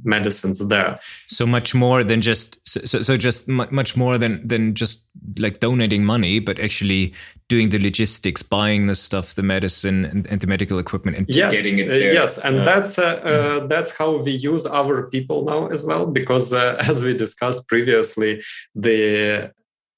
medicines 0.04 0.60
there 0.68 1.00
so 1.28 1.46
much 1.46 1.74
more 1.74 2.04
than 2.04 2.22
just 2.22 2.60
so, 2.68 3.02
so 3.02 3.16
just 3.16 3.48
much 3.48 3.96
more 3.96 4.18
than 4.18 4.46
than 4.46 4.74
just 4.76 5.06
like 5.38 5.60
donating 5.60 6.04
money 6.04 6.40
but 6.40 6.60
actually 6.60 7.14
doing 7.50 7.70
the 7.70 7.80
logistics, 7.80 8.44
buying 8.44 8.86
the 8.86 8.94
stuff, 8.94 9.34
the 9.34 9.42
medicine 9.42 10.06
and, 10.06 10.28
and 10.28 10.40
the 10.40 10.46
medical 10.46 10.78
equipment, 10.78 11.18
and 11.18 11.26
yes, 11.30 11.52
getting 11.52 11.80
it 11.80 11.88
there. 11.88 12.14
yes, 12.14 12.38
and 12.38 12.66
that's 12.66 12.96
mm-hmm. 12.96 13.68
that's 13.68 13.92
how 13.98 14.22
we 14.24 14.32
use 14.32 14.66
our 14.68 15.10
people 15.10 15.44
now 15.44 15.68
as 15.72 15.86
well. 15.86 16.06
Because 16.06 16.54
uh, 16.54 16.76
as 16.80 17.04
we 17.04 17.14
discussed 17.16 17.68
previously, 17.68 18.42
the 18.76 19.52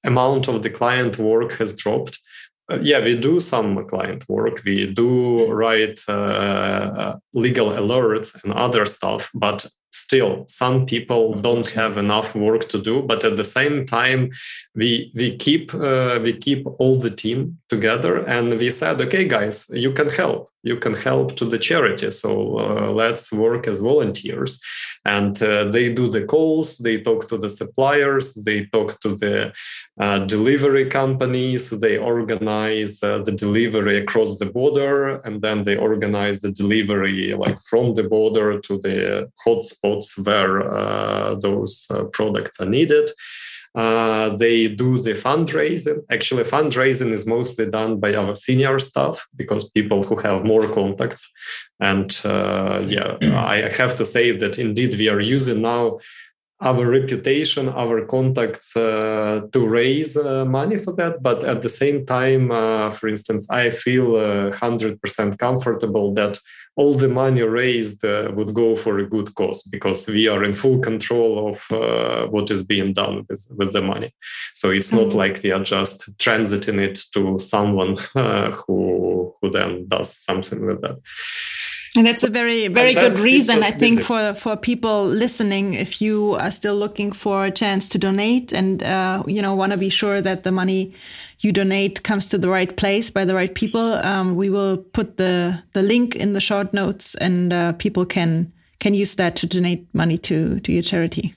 amount 0.03 0.47
of 0.47 0.63
the 0.63 0.69
client 0.69 1.17
work 1.17 1.53
has 1.53 1.75
dropped. 1.75 2.19
Uh, 2.71 2.79
yeah, 2.81 2.99
we 3.03 3.17
do 3.17 3.39
some 3.39 3.85
client 3.87 4.27
work. 4.29 4.61
We 4.65 4.93
do 4.93 5.51
write 5.51 5.99
uh, 6.07 7.17
legal 7.33 7.69
alerts 7.71 8.41
and 8.43 8.53
other 8.53 8.85
stuff, 8.85 9.29
but 9.33 9.67
still 9.91 10.43
some 10.47 10.85
people 10.85 11.33
don't 11.33 11.69
have 11.69 11.97
enough 11.97 12.33
work 12.35 12.61
to 12.69 12.81
do 12.81 13.01
but 13.01 13.23
at 13.23 13.37
the 13.37 13.43
same 13.43 13.85
time 13.85 14.29
we 14.75 15.11
we 15.15 15.35
keep 15.37 15.73
uh, 15.73 16.19
we 16.23 16.33
keep 16.33 16.65
all 16.79 16.95
the 16.95 17.11
team 17.11 17.57
together 17.69 18.23
and 18.27 18.49
we 18.57 18.69
said 18.69 18.99
okay 19.01 19.25
guys 19.27 19.69
you 19.73 19.91
can 19.93 20.09
help. 20.09 20.49
You 20.63 20.77
can 20.77 20.93
help 20.93 21.35
to 21.37 21.45
the 21.45 21.57
charity. 21.57 22.11
So 22.11 22.59
uh, 22.59 22.91
let's 22.91 23.33
work 23.33 23.67
as 23.67 23.79
volunteers. 23.79 24.61
And 25.05 25.41
uh, 25.41 25.63
they 25.71 25.91
do 25.91 26.07
the 26.07 26.23
calls 26.23 26.77
they 26.77 26.99
talk 26.99 27.27
to 27.29 27.37
the 27.37 27.49
suppliers 27.49 28.35
they 28.45 28.65
talk 28.65 28.99
to 28.99 29.09
the 29.09 29.51
uh, 29.99 30.19
delivery 30.19 30.85
companies 30.85 31.71
they 31.71 31.97
organize 31.97 33.01
uh, 33.01 33.19
the 33.23 33.31
delivery 33.31 33.97
across 33.97 34.37
the 34.37 34.45
border 34.45 35.19
and 35.25 35.41
then 35.41 35.63
they 35.63 35.75
organize 35.75 36.41
the 36.41 36.51
delivery 36.51 37.33
like 37.33 37.59
from 37.61 37.95
the 37.95 38.03
border 38.03 38.59
to 38.59 38.77
the 38.79 39.27
hotspots 39.83 40.25
where 40.25 40.71
uh, 40.71 41.35
those 41.35 41.87
uh, 41.89 42.03
products 42.05 42.59
are 42.59 42.69
needed 42.69 43.11
uh, 43.73 44.35
they 44.35 44.67
do 44.67 44.99
the 45.01 45.11
fundraising. 45.11 46.03
Actually, 46.09 46.43
fundraising 46.43 47.11
is 47.13 47.25
mostly 47.25 47.69
done 47.69 47.99
by 47.99 48.13
our 48.13 48.35
senior 48.35 48.79
staff 48.79 49.25
because 49.35 49.69
people 49.69 50.03
who 50.03 50.17
have 50.17 50.43
more 50.43 50.67
contacts. 50.67 51.31
And 51.79 52.11
uh, 52.25 52.81
yeah, 52.85 53.17
I 53.21 53.69
have 53.69 53.95
to 53.95 54.05
say 54.05 54.31
that 54.31 54.59
indeed 54.59 54.95
we 54.95 55.07
are 55.07 55.21
using 55.21 55.61
now 55.61 55.99
our 56.61 56.85
reputation, 56.85 57.69
our 57.69 58.05
contacts 58.05 58.77
uh, 58.77 59.41
to 59.51 59.67
raise 59.67 60.15
uh, 60.15 60.45
money 60.45 60.77
for 60.77 60.93
that. 60.93 61.23
But 61.23 61.43
at 61.43 61.63
the 61.63 61.69
same 61.69 62.05
time, 62.05 62.51
uh, 62.51 62.91
for 62.91 63.07
instance, 63.07 63.49
I 63.49 63.71
feel 63.71 64.11
100% 64.11 65.33
uh, 65.33 65.35
comfortable 65.37 66.13
that 66.13 66.37
all 66.75 66.93
the 66.93 67.07
money 67.07 67.41
raised 67.41 68.05
uh, 68.05 68.31
would 68.35 68.53
go 68.53 68.75
for 68.75 68.99
a 68.99 69.09
good 69.09 69.33
cause 69.35 69.63
because 69.63 70.07
we 70.07 70.27
are 70.27 70.43
in 70.43 70.53
full 70.53 70.79
control 70.79 71.49
of 71.49 71.71
uh, 71.71 72.27
what 72.27 72.51
is 72.51 72.63
being 72.63 72.93
done 72.93 73.25
with, 73.27 73.47
with 73.57 73.73
the 73.73 73.81
money. 73.81 74.13
So 74.53 74.69
it's 74.69 74.91
mm-hmm. 74.91 75.05
not 75.05 75.13
like 75.15 75.41
we 75.43 75.51
are 75.51 75.63
just 75.63 76.15
transiting 76.17 76.79
it 76.79 76.99
to 77.13 77.39
someone 77.39 77.97
who, 78.13 79.33
who 79.41 79.49
then 79.49 79.87
does 79.87 80.15
something 80.15 80.65
with 80.65 80.81
that. 80.81 80.99
And 81.97 82.07
that's 82.07 82.23
a 82.23 82.29
very, 82.29 82.69
very 82.69 82.93
good 82.93 83.19
reason, 83.19 83.63
I 83.63 83.71
think, 83.71 84.01
for, 84.01 84.33
for 84.33 84.55
people 84.55 85.05
listening. 85.05 85.73
If 85.73 86.01
you 86.01 86.35
are 86.35 86.49
still 86.49 86.75
looking 86.75 87.11
for 87.11 87.45
a 87.45 87.51
chance 87.51 87.89
to 87.89 87.97
donate 87.97 88.53
and, 88.53 88.81
uh, 88.81 89.23
you 89.27 89.41
know, 89.41 89.53
want 89.55 89.73
to 89.73 89.77
be 89.77 89.89
sure 89.89 90.21
that 90.21 90.43
the 90.43 90.53
money 90.53 90.93
you 91.39 91.51
donate 91.51 92.03
comes 92.03 92.27
to 92.27 92.37
the 92.37 92.47
right 92.49 92.73
place 92.77 93.09
by 93.09 93.25
the 93.25 93.35
right 93.35 93.53
people, 93.53 93.93
um, 94.05 94.35
we 94.37 94.49
will 94.49 94.77
put 94.77 95.17
the, 95.17 95.61
the 95.73 95.81
link 95.81 96.15
in 96.15 96.31
the 96.31 96.39
short 96.39 96.73
notes 96.73 97.15
and 97.15 97.51
uh, 97.51 97.73
people 97.73 98.05
can, 98.05 98.53
can 98.79 98.93
use 98.93 99.15
that 99.15 99.35
to 99.37 99.47
donate 99.47 99.85
money 99.93 100.17
to, 100.17 100.61
to 100.61 100.71
your 100.71 100.83
charity. 100.83 101.35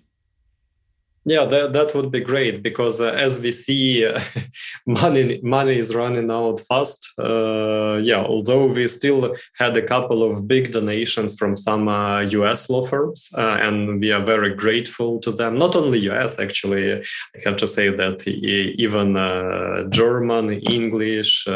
Yeah, 1.27 1.47
that, 1.47 1.73
that 1.73 1.95
would 1.95 2.11
be 2.11 2.21
great 2.21 2.63
because 2.63 3.01
uh, 3.01 3.09
as 3.09 3.41
we 3.41 3.51
see, 3.51 4.05
uh, 4.05 4.21
money 4.87 5.41
money 5.43 5.79
is 5.79 5.95
running 5.95 6.31
out 6.31 6.61
fast. 6.61 7.13
Uh, 7.19 7.97
yeah, 8.03 8.23
although 8.23 8.67
we 8.67 8.87
still 8.87 9.35
had 9.57 9.75
a 9.77 9.83
couple 9.83 10.23
of 10.23 10.47
big 10.47 10.73
donations 10.73 11.35
from 11.35 11.57
some 11.57 11.89
US 11.89 12.69
uh, 12.69 12.75
law 12.75 12.87
firms, 12.87 13.33
uh, 13.39 13.59
and 13.63 14.01
we 14.01 14.13
are 14.13 14.23
very 14.23 14.55
grateful 14.55 15.19
to 15.21 15.33
them. 15.33 15.59
Not 15.59 15.77
only 15.77 15.99
US, 16.11 16.39
actually, 16.39 16.93
I 16.93 17.03
have 17.45 17.57
to 17.57 17.67
say 17.67 17.89
that 17.89 18.27
even 18.29 19.17
uh, 19.17 19.85
German, 19.89 20.51
English, 20.53 21.47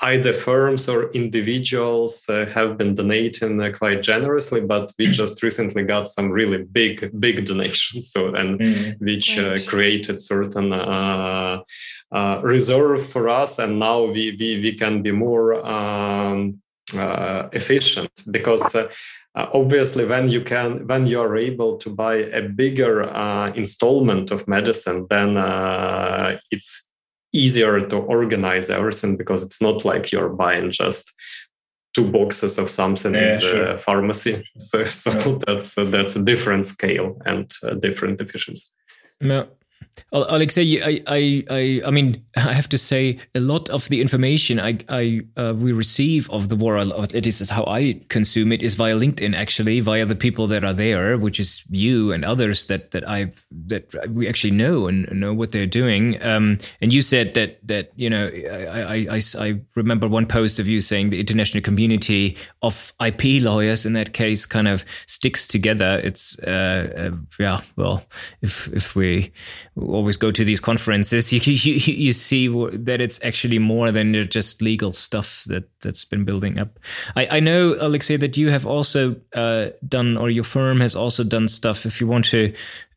either 0.00 0.32
firms 0.32 0.88
or 0.88 1.10
individuals 1.10 2.28
uh, 2.28 2.46
have 2.46 2.78
been 2.78 2.94
donating 2.94 3.60
uh, 3.60 3.72
quite 3.76 4.00
generously 4.02 4.60
but 4.60 4.92
we 4.98 5.08
just 5.08 5.42
recently 5.42 5.82
got 5.82 6.06
some 6.06 6.30
really 6.30 6.58
big 6.58 7.10
big 7.18 7.44
donations 7.50 8.10
so 8.10 8.34
and 8.34 8.60
mm. 8.60 9.00
which 9.00 9.38
uh, 9.38 9.56
created 9.66 10.20
certain 10.20 10.72
uh, 10.72 11.60
uh, 12.12 12.40
reserve 12.42 13.04
for 13.04 13.28
us 13.28 13.58
and 13.58 13.78
now 13.78 14.04
we 14.04 14.36
we, 14.38 14.60
we 14.60 14.72
can 14.72 15.02
be 15.02 15.10
more 15.10 15.66
um, 15.66 16.60
uh, 16.96 17.48
efficient 17.52 18.10
because 18.30 18.76
obviously 19.34 20.04
when 20.04 20.28
you 20.28 20.40
can 20.40 20.86
when 20.86 21.06
you 21.06 21.20
are 21.20 21.36
able 21.36 21.76
to 21.76 21.90
buy 21.90 22.14
a 22.14 22.42
bigger 22.42 23.02
installment 23.54 24.30
of 24.30 24.48
medicine 24.48 25.06
then 25.10 25.36
it's 26.50 26.87
easier 27.32 27.80
to 27.80 27.96
organize 27.96 28.70
everything 28.70 29.16
because 29.16 29.42
it's 29.42 29.60
not 29.60 29.84
like 29.84 30.12
you're 30.12 30.30
buying 30.30 30.70
just 30.70 31.12
two 31.94 32.10
boxes 32.10 32.58
of 32.58 32.70
something 32.70 33.14
yeah, 33.14 33.20
in 33.20 33.34
the 33.34 33.40
sure. 33.40 33.78
pharmacy. 33.78 34.44
So, 34.56 34.84
so 34.84 35.10
yeah. 35.12 35.38
that's 35.46 35.74
that's 35.74 36.16
a 36.16 36.22
different 36.22 36.66
scale 36.66 37.20
and 37.26 37.50
uh, 37.62 37.74
different 37.74 38.20
efficiency. 38.20 38.70
Yeah. 39.20 39.44
Alexey, 40.12 40.82
I, 40.82 41.02
I, 41.06 41.44
I, 41.50 41.82
I 41.86 41.90
mean, 41.90 42.24
I 42.36 42.52
have 42.54 42.68
to 42.70 42.78
say, 42.78 43.18
a 43.34 43.40
lot 43.40 43.68
of 43.68 43.88
the 43.88 44.00
information 44.00 44.58
I, 44.58 44.78
I, 44.88 45.20
uh, 45.36 45.54
we 45.56 45.72
receive 45.72 46.30
of 46.30 46.48
the 46.48 46.56
war, 46.56 46.78
least 46.78 47.40
is 47.40 47.50
how 47.50 47.64
I 47.64 48.00
consume 48.08 48.52
it, 48.52 48.62
is 48.62 48.74
via 48.74 48.94
LinkedIn. 48.94 49.36
Actually, 49.36 49.80
via 49.80 50.04
the 50.04 50.14
people 50.14 50.46
that 50.48 50.64
are 50.64 50.72
there, 50.72 51.18
which 51.18 51.38
is 51.40 51.64
you 51.68 52.12
and 52.12 52.24
others 52.24 52.66
that 52.66 52.90
that 52.92 53.08
I 53.08 53.32
that 53.66 54.10
we 54.10 54.28
actually 54.28 54.52
know 54.52 54.86
and 54.86 55.10
know 55.12 55.34
what 55.34 55.52
they're 55.52 55.66
doing. 55.66 56.22
Um, 56.24 56.58
and 56.80 56.92
you 56.92 57.02
said 57.02 57.34
that 57.34 57.58
that 57.66 57.92
you 57.96 58.08
know, 58.08 58.26
I, 58.26 58.80
I, 58.80 59.16
I, 59.16 59.20
I 59.38 59.60
remember 59.74 60.08
one 60.08 60.26
post 60.26 60.58
of 60.58 60.66
you 60.66 60.80
saying 60.80 61.10
the 61.10 61.20
international 61.20 61.62
community 61.62 62.36
of 62.62 62.92
IP 63.04 63.42
lawyers 63.42 63.84
in 63.84 63.92
that 63.94 64.12
case 64.12 64.46
kind 64.46 64.68
of 64.68 64.84
sticks 65.06 65.46
together. 65.46 66.00
It's 66.02 66.38
uh, 66.40 67.10
uh 67.12 67.16
yeah, 67.38 67.60
well, 67.76 68.04
if 68.40 68.68
if 68.68 68.96
we 68.96 69.32
always 69.80 70.16
go 70.16 70.30
to 70.30 70.44
these 70.44 70.60
conferences, 70.60 71.32
you, 71.32 71.40
you, 71.40 71.74
you 71.74 72.12
see 72.12 72.48
that 72.48 73.00
it's 73.00 73.24
actually 73.24 73.58
more 73.58 73.92
than 73.92 74.28
just 74.28 74.62
legal 74.62 74.92
stuff 74.92 75.44
that 75.48 75.68
that's 75.80 76.04
been 76.04 76.24
building 76.24 76.58
up. 76.58 76.78
I, 77.16 77.38
I 77.38 77.40
know, 77.40 77.76
Alexey, 77.80 78.16
that 78.16 78.36
you 78.36 78.50
have 78.50 78.66
also 78.66 79.16
uh, 79.34 79.70
done, 79.86 80.16
or 80.16 80.30
your 80.30 80.44
firm 80.44 80.80
has 80.80 80.94
also 80.94 81.24
done 81.24 81.48
stuff. 81.48 81.86
If 81.86 82.00
you 82.00 82.06
want 82.06 82.26
to 82.26 82.52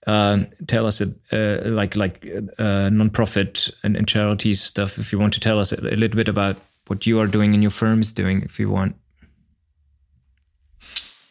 uh, 0.08 0.44
tell 0.68 0.86
us, 0.86 1.02
uh, 1.02 1.62
like 1.66 1.96
like 1.96 2.26
uh, 2.58 2.90
nonprofit 2.90 3.72
and, 3.84 3.96
and 3.96 4.08
charity 4.08 4.54
stuff, 4.54 4.98
if 4.98 5.12
you 5.12 5.20
want 5.20 5.34
to 5.34 5.40
tell 5.40 5.60
us 5.60 5.72
a, 5.72 5.80
a 5.80 5.96
little 5.96 6.16
bit 6.16 6.28
about 6.28 6.58
what 6.88 7.06
you 7.06 7.20
are 7.20 7.28
doing 7.28 7.54
and 7.54 7.64
your 7.64 7.72
firm 7.72 8.02
is 8.02 8.14
doing, 8.14 8.42
if 8.42 8.60
you 8.60 8.70
want. 8.70 8.96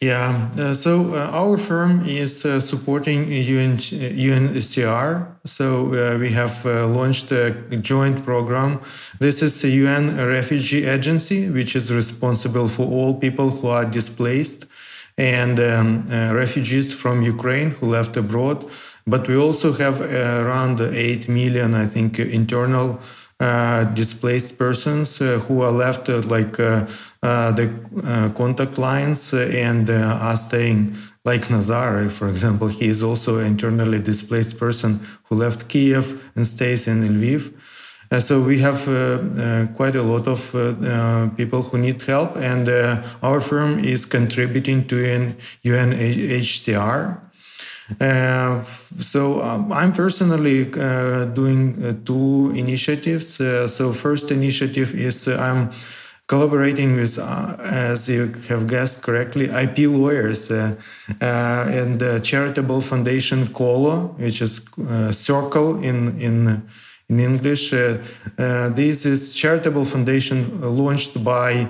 Yeah, 0.03 0.49
uh, 0.57 0.73
so 0.73 1.13
uh, 1.13 1.29
our 1.31 1.59
firm 1.59 2.07
is 2.07 2.43
uh, 2.43 2.59
supporting 2.59 3.31
UN, 3.31 3.77
UNHCR. 3.77 5.27
So 5.45 5.93
uh, 5.93 6.17
we 6.17 6.31
have 6.31 6.65
uh, 6.65 6.87
launched 6.87 7.31
a 7.31 7.51
joint 7.77 8.25
program. 8.25 8.79
This 9.19 9.43
is 9.43 9.61
the 9.61 9.69
UN 9.69 10.17
refugee 10.17 10.85
agency, 10.87 11.51
which 11.51 11.75
is 11.75 11.93
responsible 11.93 12.67
for 12.67 12.87
all 12.87 13.13
people 13.13 13.51
who 13.51 13.67
are 13.67 13.85
displaced 13.85 14.65
and 15.19 15.59
um, 15.59 16.07
uh, 16.09 16.33
refugees 16.33 16.91
from 16.95 17.21
Ukraine 17.21 17.69
who 17.69 17.85
left 17.85 18.17
abroad. 18.17 18.65
But 19.05 19.27
we 19.27 19.37
also 19.37 19.71
have 19.73 20.01
around 20.01 20.81
8 20.81 21.29
million, 21.29 21.75
I 21.75 21.85
think, 21.85 22.17
internal 22.17 22.99
displaced 23.93 24.57
persons 24.57 25.17
who 25.17 25.61
are 25.61 25.71
left 25.71 26.07
like 26.07 26.59
the 27.21 28.31
contact 28.35 28.77
lines 28.77 29.33
and 29.33 29.89
are 29.89 30.37
staying 30.37 30.95
like 31.23 31.49
Nazar, 31.51 32.09
for 32.09 32.27
example, 32.29 32.67
he 32.67 32.87
is 32.87 33.03
also 33.03 33.37
an 33.37 33.45
internally 33.45 33.99
displaced 33.99 34.57
person 34.57 34.99
who 35.25 35.35
left 35.35 35.67
Kiev 35.67 36.31
and 36.35 36.47
stays 36.47 36.87
in 36.87 37.03
Lviv. 37.03 37.53
Uh, 38.11 38.19
so 38.19 38.41
we 38.41 38.59
have 38.59 38.87
uh, 38.89 38.91
uh, 38.91 39.67
quite 39.67 39.95
a 39.95 40.01
lot 40.01 40.27
of 40.27 40.51
people 41.37 41.61
who 41.61 41.77
need 41.77 42.01
help, 42.01 42.35
and 42.35 42.67
our 43.21 43.39
firm 43.39 43.79
is 43.79 44.05
contributing 44.05 44.87
to 44.87 45.05
an 45.05 45.37
UNHCR. 45.63 47.21
Uh, 47.99 48.63
so 48.99 49.41
um, 49.41 49.71
I'm 49.71 49.91
personally 49.91 50.71
uh, 50.73 51.25
doing 51.25 51.83
uh, 51.83 51.93
two 52.05 52.53
initiatives. 52.55 53.41
Uh, 53.41 53.67
so 53.67 53.91
first 53.91 54.31
initiative 54.31 54.93
is 54.95 55.27
uh, 55.27 55.37
I'm 55.37 55.71
collaborating 56.31 56.95
with, 56.95 57.19
uh, 57.19 57.57
as 57.59 58.07
you 58.07 58.31
have 58.47 58.65
guessed 58.65 59.03
correctly, 59.03 59.45
IP 59.63 59.79
lawyers 59.79 60.49
and 60.49 61.99
the 61.99 62.21
charitable 62.23 62.79
foundation 62.79 63.47
Kolo, 63.47 64.15
which 64.17 64.41
is 64.41 64.53
Circle 65.11 65.83
in 65.89 65.97
in 66.27 66.35
in 67.09 67.19
English. 67.19 67.71
this 68.79 69.05
is 69.13 69.19
charitable 69.41 69.85
foundation 69.85 70.37
launched 70.61 71.13
by. 71.31 71.67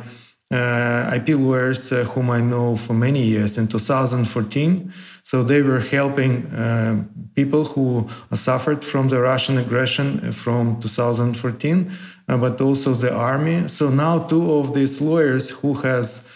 IP 1.17 1.29
lawyers 1.45 1.81
whom 2.11 2.29
I 2.29 2.41
know 2.41 2.75
for 2.75 2.93
many 2.93 3.23
years 3.23 3.57
in 3.57 3.67
2014 3.67 4.91
so 5.23 5.43
they 5.43 5.61
were 5.61 5.79
helping 5.79 6.47
uh, 6.47 7.03
people 7.35 7.65
who 7.65 8.07
suffered 8.33 8.83
from 8.83 9.09
the 9.09 9.21
Russian 9.21 9.57
aggression 9.57 10.31
from 10.31 10.79
2014, 10.79 11.89
uh, 11.89 11.93
but 12.27 12.61
also 12.61 12.93
the 12.93 13.13
army. 13.13 13.67
So 13.67 13.89
now 13.89 14.19
two 14.19 14.53
of 14.53 14.73
these 14.73 15.01
lawyers 15.01 15.49
who 15.49 15.73
has 15.75 16.27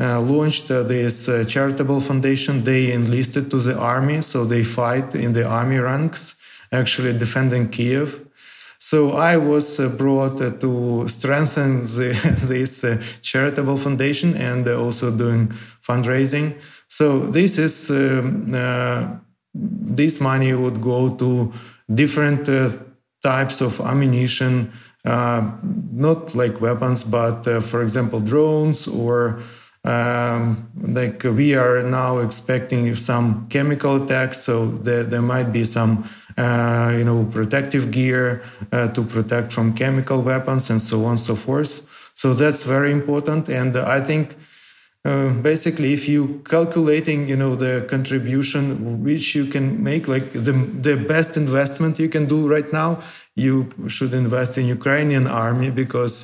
uh, 0.00 0.20
launched 0.20 0.70
uh, 0.70 0.82
this 0.82 1.28
uh, 1.28 1.44
charitable 1.48 2.00
foundation, 2.00 2.64
they 2.64 2.92
enlisted 2.92 3.50
to 3.50 3.58
the 3.58 3.76
army, 3.76 4.20
so 4.20 4.44
they 4.44 4.62
fight 4.62 5.14
in 5.14 5.32
the 5.32 5.46
army 5.46 5.78
ranks, 5.78 6.36
actually 6.70 7.18
defending 7.18 7.68
Kiev. 7.68 8.24
So 8.78 9.12
I 9.12 9.36
was 9.36 9.80
uh, 9.80 9.88
brought 9.88 10.40
uh, 10.40 10.52
to 10.52 11.08
strengthen 11.08 11.80
the, 11.98 12.38
this 12.44 12.84
uh, 12.84 13.02
charitable 13.22 13.76
foundation 13.76 14.36
and 14.36 14.66
also 14.68 15.10
doing 15.10 15.48
fundraising. 15.82 16.54
So 16.86 17.26
this 17.26 17.58
is 17.58 17.90
um, 17.90 18.54
uh, 18.54 19.08
this 19.54 20.20
money 20.20 20.54
would 20.54 20.80
go 20.80 21.14
to 21.16 21.52
different 21.92 22.48
uh, 22.48 22.70
types 23.22 23.60
of 23.60 23.80
ammunition, 23.80 24.70
uh, 24.70 24.87
not 25.04 26.34
like 26.34 26.60
weapons, 26.60 27.04
but 27.04 27.46
uh, 27.46 27.60
for 27.60 27.82
example 27.82 28.20
drones 28.20 28.86
or 28.86 29.40
um, 29.84 30.68
like 30.80 31.22
we 31.24 31.54
are 31.54 31.82
now 31.82 32.18
expecting 32.18 32.94
some 32.94 33.48
chemical 33.48 34.02
attacks, 34.02 34.38
so 34.38 34.66
there, 34.66 35.04
there 35.04 35.22
might 35.22 35.52
be 35.52 35.64
some 35.64 36.08
uh, 36.36 36.94
you 36.96 37.04
know 37.04 37.24
protective 37.30 37.90
gear 37.90 38.42
uh, 38.72 38.88
to 38.88 39.02
protect 39.02 39.52
from 39.52 39.74
chemical 39.74 40.20
weapons 40.20 40.68
and 40.70 40.82
so 40.82 41.04
on 41.04 41.10
and 41.10 41.20
so 41.20 41.34
forth. 41.34 41.88
So 42.14 42.34
that's 42.34 42.64
very 42.64 42.90
important, 42.92 43.48
and 43.48 43.76
I 43.76 44.00
think 44.00 44.36
uh, 45.04 45.30
basically 45.30 45.94
if 45.94 46.08
you 46.08 46.42
calculating 46.44 47.28
you 47.28 47.36
know 47.36 47.54
the 47.54 47.86
contribution 47.88 49.02
which 49.02 49.34
you 49.34 49.46
can 49.46 49.82
make 49.82 50.08
like 50.08 50.32
the 50.32 50.52
the 50.52 50.96
best 50.96 51.36
investment 51.36 51.98
you 51.98 52.08
can 52.08 52.26
do 52.26 52.48
right 52.48 52.72
now 52.72 53.00
you 53.38 53.54
should 53.94 54.12
invest 54.12 54.58
in 54.58 54.66
ukrainian 54.66 55.26
army 55.26 55.70
because 55.70 56.14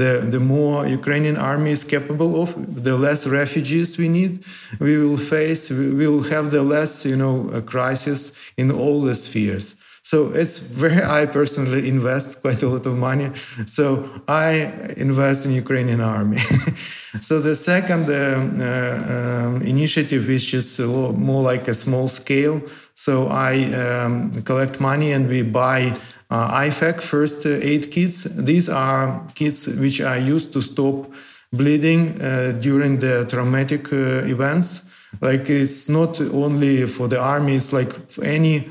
the 0.00 0.10
the 0.34 0.40
more 0.40 0.86
ukrainian 0.86 1.36
army 1.36 1.72
is 1.78 1.82
capable 1.84 2.32
of 2.42 2.48
the 2.84 2.96
less 2.96 3.26
refugees 3.26 3.98
we 3.98 4.08
need 4.08 4.32
we 4.78 4.92
will 5.02 5.22
face 5.34 5.62
we 5.70 6.06
will 6.10 6.24
have 6.34 6.50
the 6.50 6.62
less 6.62 7.04
you 7.04 7.16
know 7.22 7.36
crisis 7.72 8.20
in 8.56 8.70
all 8.70 9.02
the 9.08 9.14
spheres 9.14 9.76
so 10.02 10.32
it's 10.32 10.60
where 10.76 11.06
I 11.06 11.26
personally 11.26 11.86
invest 11.88 12.40
quite 12.40 12.62
a 12.62 12.68
lot 12.68 12.86
of 12.86 12.96
money. 12.96 13.30
So 13.66 14.08
I 14.26 14.72
invest 14.96 15.44
in 15.46 15.52
Ukrainian 15.52 16.00
army. 16.00 16.38
so 17.20 17.38
the 17.38 17.54
second 17.54 18.04
um, 18.08 18.60
uh, 18.60 18.66
um, 19.14 19.62
initiative, 19.62 20.26
which 20.26 20.54
is 20.54 20.78
more 20.78 21.42
like 21.42 21.68
a 21.68 21.74
small 21.74 22.08
scale. 22.08 22.62
So 22.94 23.28
I 23.28 23.52
um, 23.74 24.42
collect 24.42 24.80
money 24.80 25.12
and 25.12 25.28
we 25.28 25.42
buy 25.42 25.94
uh, 26.30 26.60
IFAK 26.62 27.00
first 27.00 27.46
aid 27.46 27.90
kits. 27.90 28.24
These 28.24 28.68
are 28.68 29.26
kits 29.34 29.66
which 29.66 30.00
are 30.00 30.18
used 30.18 30.52
to 30.52 30.62
stop 30.62 31.10
bleeding 31.52 32.20
uh, 32.22 32.52
during 32.60 33.00
the 33.00 33.26
traumatic 33.28 33.92
uh, 33.92 34.24
events. 34.24 34.84
Like 35.20 35.50
it's 35.50 35.88
not 35.88 36.20
only 36.20 36.86
for 36.86 37.08
the 37.08 37.20
army; 37.20 37.56
it's 37.56 37.72
like 37.72 37.92
any 38.22 38.70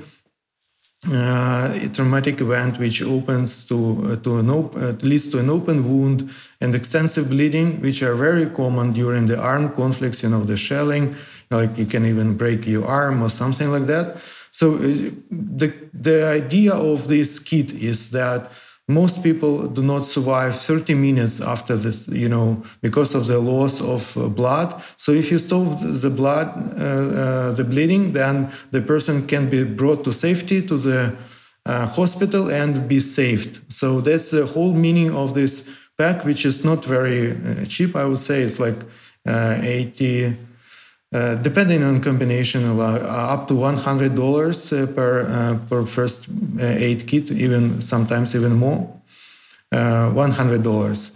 uh, 1.08 1.88
traumatic 1.94 2.42
event 2.42 2.78
which 2.78 3.02
opens 3.02 3.66
to, 3.66 3.76
uh, 4.06 4.16
to 4.18 4.40
an 4.40 4.50
op- 4.50 4.76
uh, 4.76 4.92
leads 5.02 5.30
to 5.30 5.40
an 5.40 5.50
open 5.50 5.88
wound 5.88 6.30
and 6.60 6.76
extensive 6.76 7.30
bleeding, 7.30 7.80
which 7.82 8.04
are 8.04 8.16
very 8.16 8.46
common 8.48 8.92
during 8.92 9.26
the 9.26 9.40
armed 9.40 9.74
conflicts, 9.76 10.24
you 10.24 10.30
know, 10.30 10.44
the 10.44 10.58
shelling, 10.58 11.16
like 11.52 11.78
you 11.78 11.86
can 11.86 12.06
even 12.06 12.36
break 12.36 12.68
your 12.68 12.86
arm 12.86 13.22
or 13.22 13.30
something 13.30 13.72
like 13.72 13.86
that. 13.86 14.18
So 14.52 14.76
uh, 14.76 14.80
the, 15.30 15.74
the 15.94 16.26
idea 16.26 16.74
of 16.74 17.08
this 17.08 17.40
kit 17.40 17.74
is 17.74 18.12
that 18.12 18.50
most 18.90 19.22
people 19.24 19.68
do 19.68 19.84
not 19.84 20.06
survive 20.06 20.56
30 20.56 20.96
minutes 20.96 21.40
after 21.40 21.78
this 21.78 22.08
you 22.08 22.28
know 22.28 22.64
because 22.82 23.14
of 23.14 23.28
the 23.28 23.40
loss 23.40 23.80
of 23.82 24.18
uh, 24.18 24.28
blood. 24.28 24.74
So 24.98 25.12
if 25.12 25.32
you 25.32 25.38
stop 25.38 25.80
the 25.80 26.10
blood 26.10 26.48
uh, 26.78 26.84
uh, 26.84 27.52
the 27.52 27.64
bleeding 27.64 28.14
then 28.14 28.52
the 28.72 28.82
person 28.82 29.28
can 29.28 29.50
be 29.50 29.64
brought 29.64 30.04
to 30.06 30.12
safety 30.12 30.62
to 30.64 30.78
the 30.78 31.16
uh, 31.66 31.86
hospital 31.86 32.50
and 32.50 32.88
be 32.88 33.00
saved. 33.00 33.62
So 33.72 34.02
that's 34.02 34.32
the 34.32 34.48
whole 34.48 34.74
meaning 34.74 35.12
of 35.12 35.36
this 35.36 35.70
pack 35.98 36.26
which 36.26 36.44
is 36.46 36.64
not 36.64 36.84
very 36.84 37.32
uh, 37.32 37.66
cheap. 37.66 37.96
I 37.96 38.06
would 38.06 38.20
say 38.20 38.42
it's 38.42 38.60
like 38.60 38.78
uh, 39.28 39.60
80 39.62 40.36
uh, 41.14 41.36
depending 41.36 41.84
on 41.84 42.02
combination, 42.02 42.66
uh, 42.66 42.84
up 43.36 43.48
to 43.48 43.56
one 43.56 43.78
hundred 43.78 44.16
dollars 44.16 44.72
uh, 44.72 44.86
per 44.88 45.22
uh, 45.28 45.58
per 45.68 45.86
first 45.86 46.30
aid 46.60 47.08
kit, 47.08 47.32
even 47.32 47.82
sometimes 47.82 48.36
even 48.36 48.54
more, 48.54 48.88
one 49.72 50.32
hundred 50.32 50.64
dollars. 50.64 51.12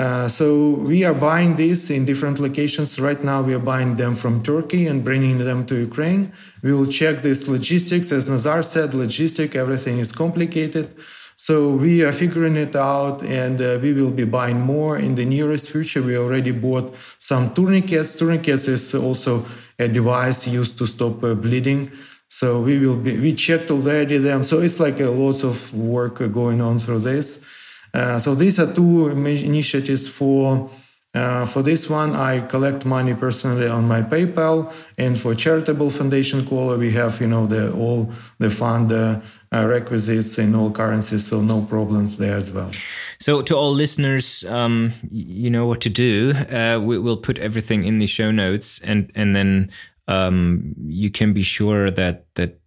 Uh, 0.00 0.26
so 0.26 0.70
we 0.70 1.04
are 1.04 1.14
buying 1.14 1.54
these 1.54 1.90
in 1.90 2.04
different 2.04 2.40
locations. 2.40 2.98
Right 2.98 3.22
now, 3.22 3.40
we 3.40 3.54
are 3.54 3.60
buying 3.60 3.94
them 3.96 4.16
from 4.16 4.42
Turkey 4.42 4.88
and 4.88 5.04
bringing 5.04 5.38
them 5.38 5.64
to 5.66 5.76
Ukraine. 5.76 6.32
We 6.60 6.72
will 6.72 6.88
check 6.88 7.22
this 7.22 7.46
logistics. 7.46 8.10
As 8.10 8.28
Nazar 8.28 8.62
said, 8.62 8.90
logistic, 8.90 9.54
everything 9.54 9.98
is 9.98 10.10
complicated. 10.10 10.90
So 11.38 11.70
we 11.70 12.02
are 12.02 12.12
figuring 12.12 12.56
it 12.56 12.74
out 12.74 13.22
and 13.22 13.60
uh, 13.60 13.78
we 13.82 13.92
will 13.92 14.10
be 14.10 14.24
buying 14.24 14.58
more 14.60 14.96
in 14.96 15.16
the 15.16 15.26
nearest 15.26 15.70
future. 15.70 16.02
We 16.02 16.16
already 16.16 16.50
bought 16.50 16.94
some 17.18 17.52
tourniquets. 17.52 18.14
Tourniquets 18.14 18.68
is 18.68 18.94
also 18.94 19.44
a 19.78 19.86
device 19.86 20.48
used 20.48 20.78
to 20.78 20.86
stop 20.86 21.22
uh, 21.22 21.34
bleeding. 21.34 21.90
So 22.28 22.62
we 22.62 22.78
will 22.78 22.96
be, 22.96 23.18
we 23.18 23.34
checked 23.34 23.70
already 23.70 24.16
them. 24.16 24.42
So 24.44 24.60
it's 24.60 24.80
like 24.80 24.98
a 24.98 25.10
lots 25.10 25.44
of 25.44 25.74
work 25.74 26.18
going 26.32 26.62
on 26.62 26.78
through 26.78 27.00
this. 27.00 27.44
Uh, 27.92 28.18
so 28.18 28.34
these 28.34 28.58
are 28.58 28.72
two 28.72 29.08
initiatives 29.08 30.08
for 30.08 30.70
uh, 31.16 31.46
for 31.46 31.62
this 31.62 31.88
one, 31.88 32.14
I 32.14 32.40
collect 32.40 32.84
money 32.84 33.14
personally 33.14 33.66
on 33.68 33.88
my 33.88 34.02
PayPal, 34.02 34.70
and 34.98 35.18
for 35.18 35.34
charitable 35.34 35.88
foundation 35.88 36.44
Kolo, 36.44 36.76
we 36.76 36.90
have 36.90 37.22
you 37.22 37.26
know 37.26 37.46
the 37.46 37.72
all 37.72 38.12
the 38.38 38.50
fund 38.50 38.92
uh, 38.92 39.20
uh, 39.52 39.66
requisites 39.66 40.38
in 40.38 40.54
all 40.54 40.70
currencies, 40.70 41.26
so 41.26 41.40
no 41.40 41.62
problems 41.62 42.18
there 42.18 42.36
as 42.36 42.50
well. 42.50 42.70
So 43.18 43.42
to 43.42 43.56
all 43.56 43.72
listeners, 43.72 44.44
um, 44.44 44.92
you 45.10 45.50
know 45.50 45.66
what 45.66 45.80
to 45.82 45.88
do. 45.88 46.32
Uh, 46.32 46.80
we, 46.82 46.98
will 46.98 47.16
put 47.16 47.38
everything 47.38 47.84
in 47.84 47.98
the 47.98 48.06
show 48.06 48.30
notes, 48.30 48.80
and 48.80 49.10
and 49.14 49.34
then 49.34 49.70
um, 50.08 50.74
you 50.86 51.10
can 51.10 51.32
be 51.32 51.42
sure 51.42 51.90
that 51.90 52.26
that 52.34 52.58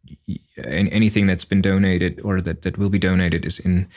anything 0.66 1.28
that's 1.28 1.46
been 1.46 1.62
donated 1.62 2.20
or 2.24 2.42
that, 2.42 2.62
that 2.64 2.78
will 2.78 2.90
be 2.90 3.00
donated 3.00 3.46
is 3.46 3.60
in 3.60 3.88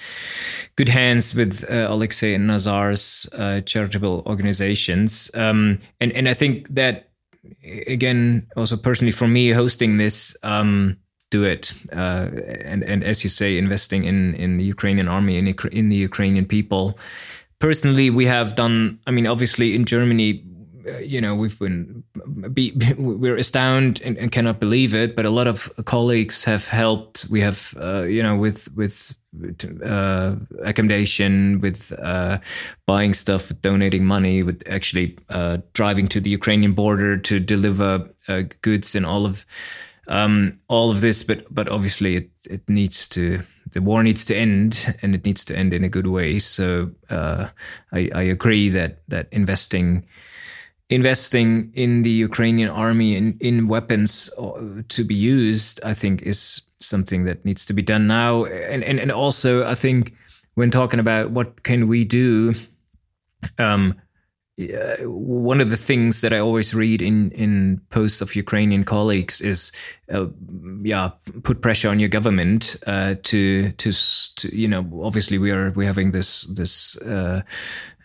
good 0.77 0.89
hands 0.89 1.35
with 1.35 1.65
uh, 1.71 1.87
Alexei 1.89 2.35
and 2.35 2.47
Nazar's 2.47 3.27
uh, 3.33 3.61
charitable 3.61 4.23
organizations. 4.27 5.31
Um, 5.35 5.79
and, 6.01 6.13
and 6.13 6.29
I 6.29 6.35
think 6.35 6.69
that, 6.75 7.11
again, 7.87 8.47
also 8.57 8.77
personally 8.77 9.13
for 9.13 9.29
me, 9.29 9.51
hosting 9.51 9.97
this, 9.97 10.37
um, 10.43 10.97
do 11.33 11.43
it. 11.45 11.73
Uh, 11.93 12.29
and, 12.71 12.85
and 12.85 13.03
as 13.03 13.25
you 13.25 13.31
say, 13.31 13.59
investing 13.59 14.05
in, 14.05 14.35
in 14.35 14.59
the 14.59 14.65
Ukrainian 14.65 15.09
army, 15.09 15.37
in, 15.39 15.47
in 15.73 15.89
the 15.89 15.97
Ukrainian 15.97 16.47
people. 16.47 16.99
Personally, 17.59 18.11
we 18.11 18.27
have 18.27 18.55
done, 18.55 18.99
I 19.07 19.11
mean, 19.11 19.27
obviously 19.27 19.75
in 19.75 19.85
Germany, 19.85 20.45
uh, 20.85 20.99
you 20.99 21.21
know 21.21 21.35
we've 21.35 21.59
been 21.61 22.03
be, 22.53 22.73
we're 22.99 23.37
astounded 23.37 24.03
and, 24.05 24.19
and, 24.19 24.33
cannot 24.33 24.59
believe 24.59 24.97
it 24.97 25.15
but 25.15 25.25
a 25.25 25.31
lot 25.31 25.47
of 25.47 25.73
colleagues 25.85 26.45
have 26.45 26.67
helped 26.67 27.27
we 27.31 27.41
have 27.41 27.73
uh, 27.81 28.03
you 28.03 28.21
know 28.21 28.37
with 28.37 28.69
with 28.75 29.17
uh, 29.85 30.35
accommodation 30.65 31.61
with 31.61 31.93
uh, 32.03 32.39
buying 32.85 33.15
stuff 33.15 33.49
with 33.49 33.63
donating 33.63 34.05
money 34.05 34.43
with 34.43 34.61
actually 34.69 35.17
uh, 35.29 35.59
driving 35.73 36.09
to 36.09 36.21
the 36.21 36.31
ukrainian 36.31 36.73
border 36.73 37.17
to 37.17 37.39
deliver 37.39 38.09
uh, 38.27 38.43
goods 38.63 38.97
and 38.97 39.07
all 39.07 39.25
of 39.25 39.47
um, 40.09 40.59
all 40.69 40.91
of 40.91 41.01
this 41.01 41.23
but 41.23 41.45
but 41.55 41.69
obviously 41.69 42.17
it 42.17 42.31
it 42.51 42.69
needs 42.69 43.09
to 43.09 43.41
the 43.73 43.81
war 43.81 44.03
needs 44.03 44.25
to 44.25 44.37
end 44.37 44.95
and 45.03 45.15
it 45.15 45.25
needs 45.25 45.45
to 45.45 45.57
end 45.57 45.73
in 45.73 45.85
a 45.85 45.89
good 45.89 46.07
way 46.07 46.39
so 46.39 46.91
uh, 47.11 47.49
I, 47.93 48.11
I 48.15 48.23
agree 48.23 48.69
that 48.71 49.03
that 49.09 49.29
investing 49.31 50.05
investing 50.93 51.73
in 51.75 52.03
the 52.03 52.11
Ukrainian 52.11 52.69
army 52.69 53.17
in, 53.17 53.37
in 53.41 53.67
weapons 53.67 54.31
uh, 54.39 54.83
to 54.89 55.05
be 55.05 55.15
used, 55.15 55.81
I 55.85 55.95
think, 55.95 56.23
is 56.23 56.63
something 56.81 57.25
that 57.25 57.45
needs 57.47 57.65
to 57.67 57.73
be 57.73 57.81
done 57.81 58.07
now. 58.07 58.45
And, 58.45 58.85
and, 58.85 59.01
and 59.01 59.11
also, 59.11 59.67
I 59.67 59.75
think 59.75 60.13
when 60.55 60.71
talking 60.71 61.01
about 61.01 61.31
what 61.31 61.63
can 61.63 61.89
we 61.89 62.05
do, 62.05 62.55
um, 63.59 63.95
one 64.59 65.61
of 65.63 65.71
the 65.71 65.77
things 65.77 66.21
that 66.21 66.33
I 66.33 66.39
always 66.39 66.75
read 66.75 67.01
in 67.01 67.31
in 67.31 67.81
posts 67.89 68.21
of 68.21 68.37
Ukrainian 68.37 68.85
colleagues 68.85 69.41
is, 69.41 69.73
uh, 70.13 70.27
yeah, 70.83 71.11
put 71.43 71.63
pressure 71.63 71.89
on 71.89 71.99
your 71.99 72.11
government 72.11 72.77
uh, 72.87 73.15
to, 73.23 73.73
to, 73.73 73.93
to 74.37 74.57
you 74.57 74.69
know 74.69 74.87
obviously 75.03 75.39
we 75.39 75.51
are 75.51 75.71
we're 75.71 75.87
having 75.87 76.13
this 76.13 76.45
this 76.45 76.97
uh, 77.03 77.43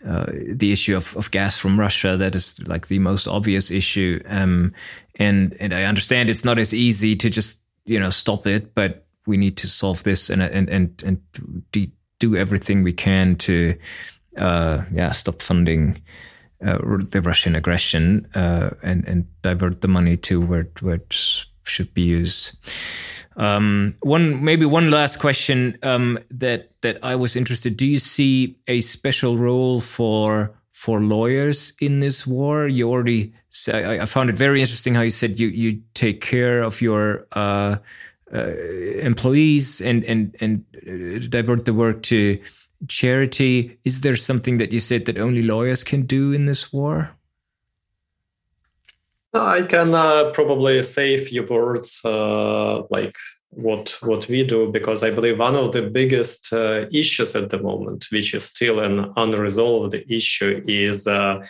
uh, 0.06 0.26
the 0.50 0.72
issue 0.72 0.96
of, 0.96 1.16
of 1.16 1.30
gas 1.30 1.58
from 1.58 1.78
Russia 1.78 2.16
that 2.16 2.34
is 2.34 2.66
like 2.66 2.88
the 2.88 2.98
most 2.98 3.28
obvious 3.28 3.70
issue. 3.70 4.22
Um, 4.26 4.72
and 5.16 5.54
and 5.60 5.74
I 5.74 5.84
understand 5.84 6.30
it's 6.30 6.44
not 6.44 6.58
as 6.58 6.72
easy 6.72 7.14
to 7.16 7.28
just 7.28 7.60
you 7.84 7.98
know 7.98 8.10
stop 8.10 8.46
it 8.46 8.74
but 8.74 9.06
we 9.26 9.36
need 9.36 9.56
to 9.58 9.66
solve 9.66 10.02
this 10.04 10.30
and 10.30 10.42
and 10.42 10.68
and 10.68 11.02
and 11.04 11.20
do 12.18 12.36
everything 12.36 12.82
we 12.82 12.92
can 12.92 13.36
to 13.36 13.76
uh, 14.36 14.82
yeah 14.92 15.10
stop 15.10 15.42
funding 15.42 16.00
uh, 16.64 16.78
the 17.10 17.22
Russian 17.22 17.54
aggression 17.54 18.26
uh, 18.34 18.70
and 18.82 19.06
and 19.06 19.26
divert 19.42 19.80
the 19.80 19.88
money 19.88 20.16
to 20.16 20.40
where 20.40 20.68
where 20.80 20.96
it 20.96 21.12
should 21.64 21.94
be 21.94 22.02
used. 22.02 22.56
Um, 23.36 23.94
one 24.00 24.42
maybe 24.42 24.66
one 24.66 24.90
last 24.90 25.20
question 25.20 25.78
um, 25.82 26.18
that 26.30 26.70
that 26.82 26.98
I 27.02 27.14
was 27.14 27.36
interested. 27.36 27.76
Do 27.76 27.86
you 27.86 27.98
see 27.98 28.58
a 28.66 28.80
special 28.80 29.38
role 29.38 29.80
for 29.80 30.54
for 30.72 31.00
lawyers 31.00 31.72
in 31.80 32.00
this 32.00 32.26
war? 32.26 32.66
You 32.66 32.90
already 32.90 33.32
I, 33.72 34.00
I 34.00 34.04
found 34.06 34.30
it 34.30 34.36
very 34.36 34.60
interesting 34.60 34.94
how 34.94 35.02
you 35.02 35.10
said 35.10 35.38
you 35.38 35.48
you 35.48 35.80
take 35.94 36.20
care 36.20 36.62
of 36.62 36.80
your 36.82 37.26
uh, 37.32 37.76
uh, 38.34 38.50
employees 39.00 39.80
and 39.80 40.04
and 40.04 40.36
and 40.40 40.64
uh, 40.76 41.26
divert 41.28 41.64
the 41.64 41.74
work 41.74 42.02
to 42.02 42.40
charity. 42.86 43.78
Is 43.84 44.02
there 44.02 44.16
something 44.16 44.58
that 44.58 44.72
you 44.72 44.78
said 44.78 45.06
that 45.06 45.18
only 45.18 45.42
lawyers 45.42 45.82
can 45.82 46.02
do 46.02 46.32
in 46.32 46.46
this 46.46 46.72
war? 46.72 47.10
I 49.34 49.62
can 49.62 49.94
uh, 49.94 50.30
probably 50.30 50.82
say 50.82 51.14
a 51.14 51.18
few 51.18 51.44
words 51.44 52.00
uh, 52.04 52.82
like 52.90 53.16
what 53.50 53.98
what 54.02 54.28
we 54.28 54.44
do 54.44 54.70
because 54.70 55.02
I 55.02 55.10
believe 55.10 55.38
one 55.38 55.54
of 55.54 55.72
the 55.72 55.82
biggest 55.82 56.52
uh, 56.52 56.86
issues 56.92 57.36
at 57.36 57.50
the 57.50 57.62
moment, 57.62 58.06
which 58.10 58.34
is 58.34 58.44
still 58.44 58.80
an 58.80 59.12
unresolved 59.16 59.94
issue, 60.08 60.62
is 60.66 61.06
uh, 61.06 61.44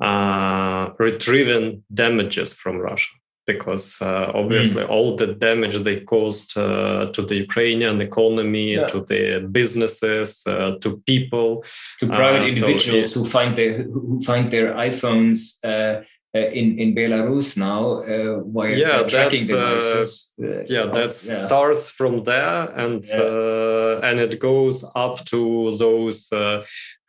uh, 0.00 0.90
retrieving 0.98 1.82
damages 1.92 2.54
from 2.54 2.78
Russia 2.78 3.19
because 3.52 4.00
uh, 4.02 4.30
obviously 4.34 4.82
mm. 4.84 4.90
all 4.90 5.16
the 5.16 5.28
damage 5.46 5.76
they 5.82 6.00
caused 6.00 6.56
uh, 6.56 7.10
to 7.14 7.22
the 7.22 7.36
Ukrainian 7.46 8.00
economy, 8.00 8.68
yeah. 8.74 8.86
to 8.92 8.98
the 9.10 9.22
businesses, 9.58 10.28
uh, 10.46 10.72
to 10.82 10.88
people, 11.12 11.64
to 12.00 12.06
private 12.06 12.44
individuals 12.50 13.12
so, 13.12 13.20
who 13.20 13.24
find 13.36 13.56
their 13.58 13.72
who 13.82 14.20
find 14.30 14.44
their 14.54 14.68
iPhones 14.88 15.38
uh, 15.72 15.94
in 16.32 16.78
in 16.78 16.94
Belarus 16.94 17.56
now 17.56 17.94
uh, 17.94 18.40
while 18.40 18.76
yeah, 18.76 19.02
tracking 19.02 19.46
devices. 19.46 20.32
Uh, 20.40 20.62
yeah, 20.66 20.86
that 20.86 21.12
yeah. 21.12 21.46
starts 21.46 21.90
from 21.90 22.22
there, 22.22 22.70
and 22.76 23.04
yeah. 23.08 24.08
and 24.08 24.20
it 24.20 24.38
goes 24.38 24.84
up 24.94 25.24
to 25.26 25.72
those 25.76 26.32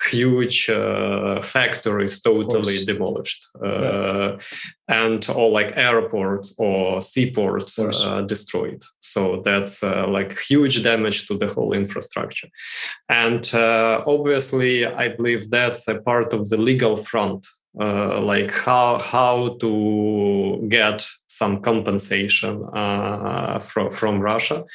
huge 0.10 0.70
uh, 0.70 1.42
factories 1.42 2.22
totally 2.22 2.84
demolished 2.86 3.48
uh, 3.64 3.82
yeah. 3.82 4.38
and 4.88 5.30
or 5.30 5.52
like 5.52 5.78
airports 5.78 6.56
or 6.58 7.02
seaports 7.02 7.78
uh, 7.78 8.22
destroyed 8.22 8.82
so 9.00 9.42
that's 9.46 9.84
like 9.84 10.38
huge 10.40 10.82
damage 10.82 11.28
to 11.28 11.38
the 11.38 11.48
whole 11.48 11.74
infrastructure 11.74 12.48
and 13.10 13.52
obviously 13.54 14.86
i 14.86 15.08
believe 15.08 15.52
that's 15.52 15.88
a 15.88 16.02
part 16.02 16.34
of 16.34 16.50
the 16.50 16.58
legal 16.58 16.96
front 16.96 17.46
uh, 17.80 18.20
like 18.22 18.52
how 18.52 19.00
how 19.00 19.56
to 19.60 20.66
get 20.68 21.08
some 21.28 21.62
compensation 21.62 22.64
uh, 22.74 23.60
from 23.60 23.90
from 23.92 24.20
Russia, 24.20 24.66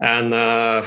and 0.00 0.32
uh, 0.32 0.84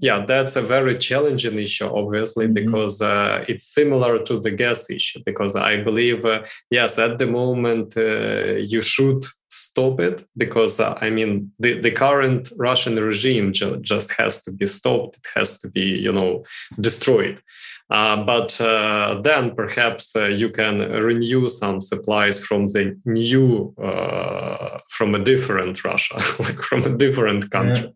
yeah, 0.00 0.26
that's 0.26 0.56
a 0.56 0.62
very 0.62 0.98
challenging 0.98 1.58
issue, 1.58 1.86
obviously, 1.86 2.46
mm-hmm. 2.46 2.54
because 2.54 3.00
uh, 3.00 3.44
it's 3.48 3.64
similar 3.64 4.18
to 4.24 4.38
the 4.38 4.50
gas 4.50 4.90
issue. 4.90 5.20
Because 5.24 5.56
I 5.56 5.82
believe, 5.82 6.24
uh, 6.24 6.44
yes, 6.70 6.98
at 6.98 7.18
the 7.18 7.26
moment 7.26 7.96
uh, 7.96 8.56
you 8.56 8.82
should 8.82 9.24
stop 9.48 10.00
it 10.00 10.24
because 10.36 10.80
I 10.80 11.10
mean 11.10 11.52
the 11.58 11.80
the 11.80 11.90
current 11.90 12.52
Russian 12.56 12.96
regime 12.96 13.52
ju- 13.52 13.80
just 13.80 14.12
has 14.12 14.42
to 14.42 14.52
be 14.52 14.66
stopped. 14.66 15.16
It 15.16 15.26
has 15.34 15.58
to 15.60 15.68
be 15.68 15.84
you 15.84 16.12
know 16.12 16.44
destroyed. 16.80 17.42
Uh, 17.88 18.24
but 18.24 18.60
uh, 18.60 19.20
then 19.22 19.54
perhaps 19.54 20.16
uh, 20.16 20.24
you 20.24 20.50
can 20.50 20.78
renew 20.78 21.48
some 21.48 21.80
supplies 21.80 22.44
from 22.44 22.66
the 22.68 22.98
new, 23.04 23.72
uh, 23.80 24.78
from 24.88 25.14
a 25.14 25.20
different 25.20 25.84
Russia, 25.84 26.14
like 26.40 26.60
from 26.62 26.82
a 26.82 26.96
different 26.96 27.48
country. 27.50 27.92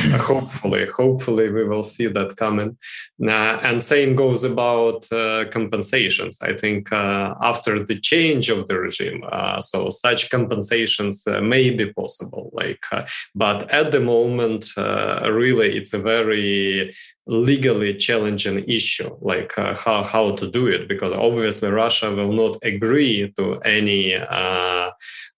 Yeah. 0.00 0.16
hopefully, 0.20 0.86
hopefully 0.86 1.50
we 1.50 1.64
will 1.64 1.82
see 1.82 2.06
that 2.06 2.36
coming. 2.36 2.78
Uh, 3.22 3.58
and 3.62 3.82
same 3.82 4.16
goes 4.16 4.44
about 4.44 5.08
compensations. 5.50 6.38
I 6.40 6.54
think 6.54 6.90
after 6.92 7.84
the 7.84 8.00
change 8.00 8.48
of 8.48 8.66
the 8.66 8.78
regime, 8.78 9.24
so 9.60 9.90
such 9.90 10.30
compensation 10.30 10.93
nations 10.94 11.26
uh, 11.26 11.40
may 11.40 11.70
be 11.70 11.92
possible. 11.92 12.50
Like, 12.52 12.84
uh, 12.92 13.06
but 13.34 13.70
at 13.72 13.92
the 13.92 14.00
moment, 14.00 14.66
uh, 14.76 15.30
really, 15.30 15.76
it's 15.76 15.94
a 15.94 15.98
very 15.98 16.92
legally 17.26 17.94
challenging 17.94 18.64
issue, 18.68 19.16
like 19.20 19.56
uh, 19.58 19.74
how 19.74 20.02
how 20.04 20.36
to 20.36 20.46
do 20.50 20.66
it, 20.66 20.88
because 20.88 21.12
obviously 21.12 21.70
Russia 21.70 22.14
will 22.14 22.32
not 22.32 22.58
agree 22.62 23.32
to 23.36 23.58
any 23.60 24.14
uh, 24.14 24.90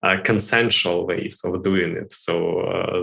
uh, 0.02 0.16
consensual 0.24 1.06
ways 1.06 1.40
of 1.44 1.62
doing 1.62 1.96
it. 1.96 2.12
So 2.12 2.38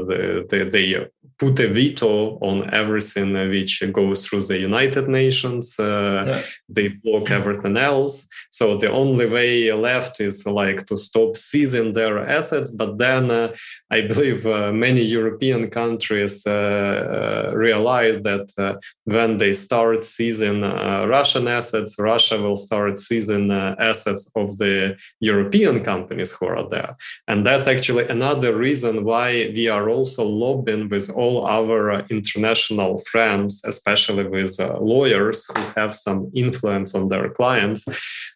the, 0.07 0.45
the, 0.49 0.69
they 0.69 1.07
put 1.37 1.59
a 1.59 1.67
veto 1.67 2.37
on 2.39 2.73
everything 2.73 3.33
which 3.33 3.83
goes 3.91 4.25
through 4.25 4.43
the 4.43 4.57
United 4.57 5.07
Nations. 5.07 5.79
Uh, 5.79 6.25
yeah. 6.27 6.41
They 6.69 6.87
block 6.89 7.31
everything 7.31 7.77
else. 7.77 8.27
So 8.51 8.77
the 8.77 8.91
only 8.91 9.25
way 9.25 9.71
left 9.73 10.19
is 10.19 10.45
like 10.45 10.85
to 10.87 10.97
stop 10.97 11.37
seizing 11.37 11.93
their 11.93 12.19
assets. 12.19 12.71
But 12.71 12.97
then 12.97 13.31
uh, 13.31 13.53
I 13.91 14.01
believe 14.01 14.45
many 14.45 15.01
European 15.01 15.69
countries 15.69 16.43
realize 16.45 18.21
that 18.23 18.79
when 19.05 19.37
they 19.37 19.53
start 19.53 20.03
seizing 20.03 20.63
uh, 20.63 21.05
Russian 21.07 21.47
assets, 21.47 21.95
Russia 21.99 22.41
will 22.41 22.55
start 22.55 22.99
seizing 22.99 23.51
uh, 23.51 23.75
assets 23.79 24.29
of 24.35 24.57
the 24.57 24.97
European 25.19 25.83
companies 25.83 26.31
who 26.31 26.47
are 26.47 26.67
there. 26.69 26.95
And 27.27 27.45
that's 27.45 27.67
actually 27.67 28.07
another 28.07 28.55
reason 28.55 29.03
why 29.03 29.51
we 29.55 29.67
are 29.67 29.89
also 29.89 30.23
lobbying 30.25 30.89
with 30.89 31.09
all 31.23 31.45
our 31.57 31.91
uh, 31.91 32.01
international 32.09 32.93
friends, 33.11 33.51
especially 33.73 34.25
with 34.35 34.53
uh, 34.59 34.65
lawyers 34.93 35.37
who 35.51 35.61
have 35.79 35.93
some 35.95 36.21
influence 36.43 36.89
on 36.99 37.09
their 37.09 37.29
clients, 37.39 37.81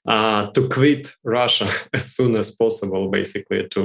uh, 0.07 0.41
to 0.55 0.61
quit 0.77 1.03
Russia 1.23 1.69
as 1.93 2.05
soon 2.17 2.35
as 2.35 2.49
possible, 2.63 3.03
basically, 3.19 3.67
to 3.75 3.83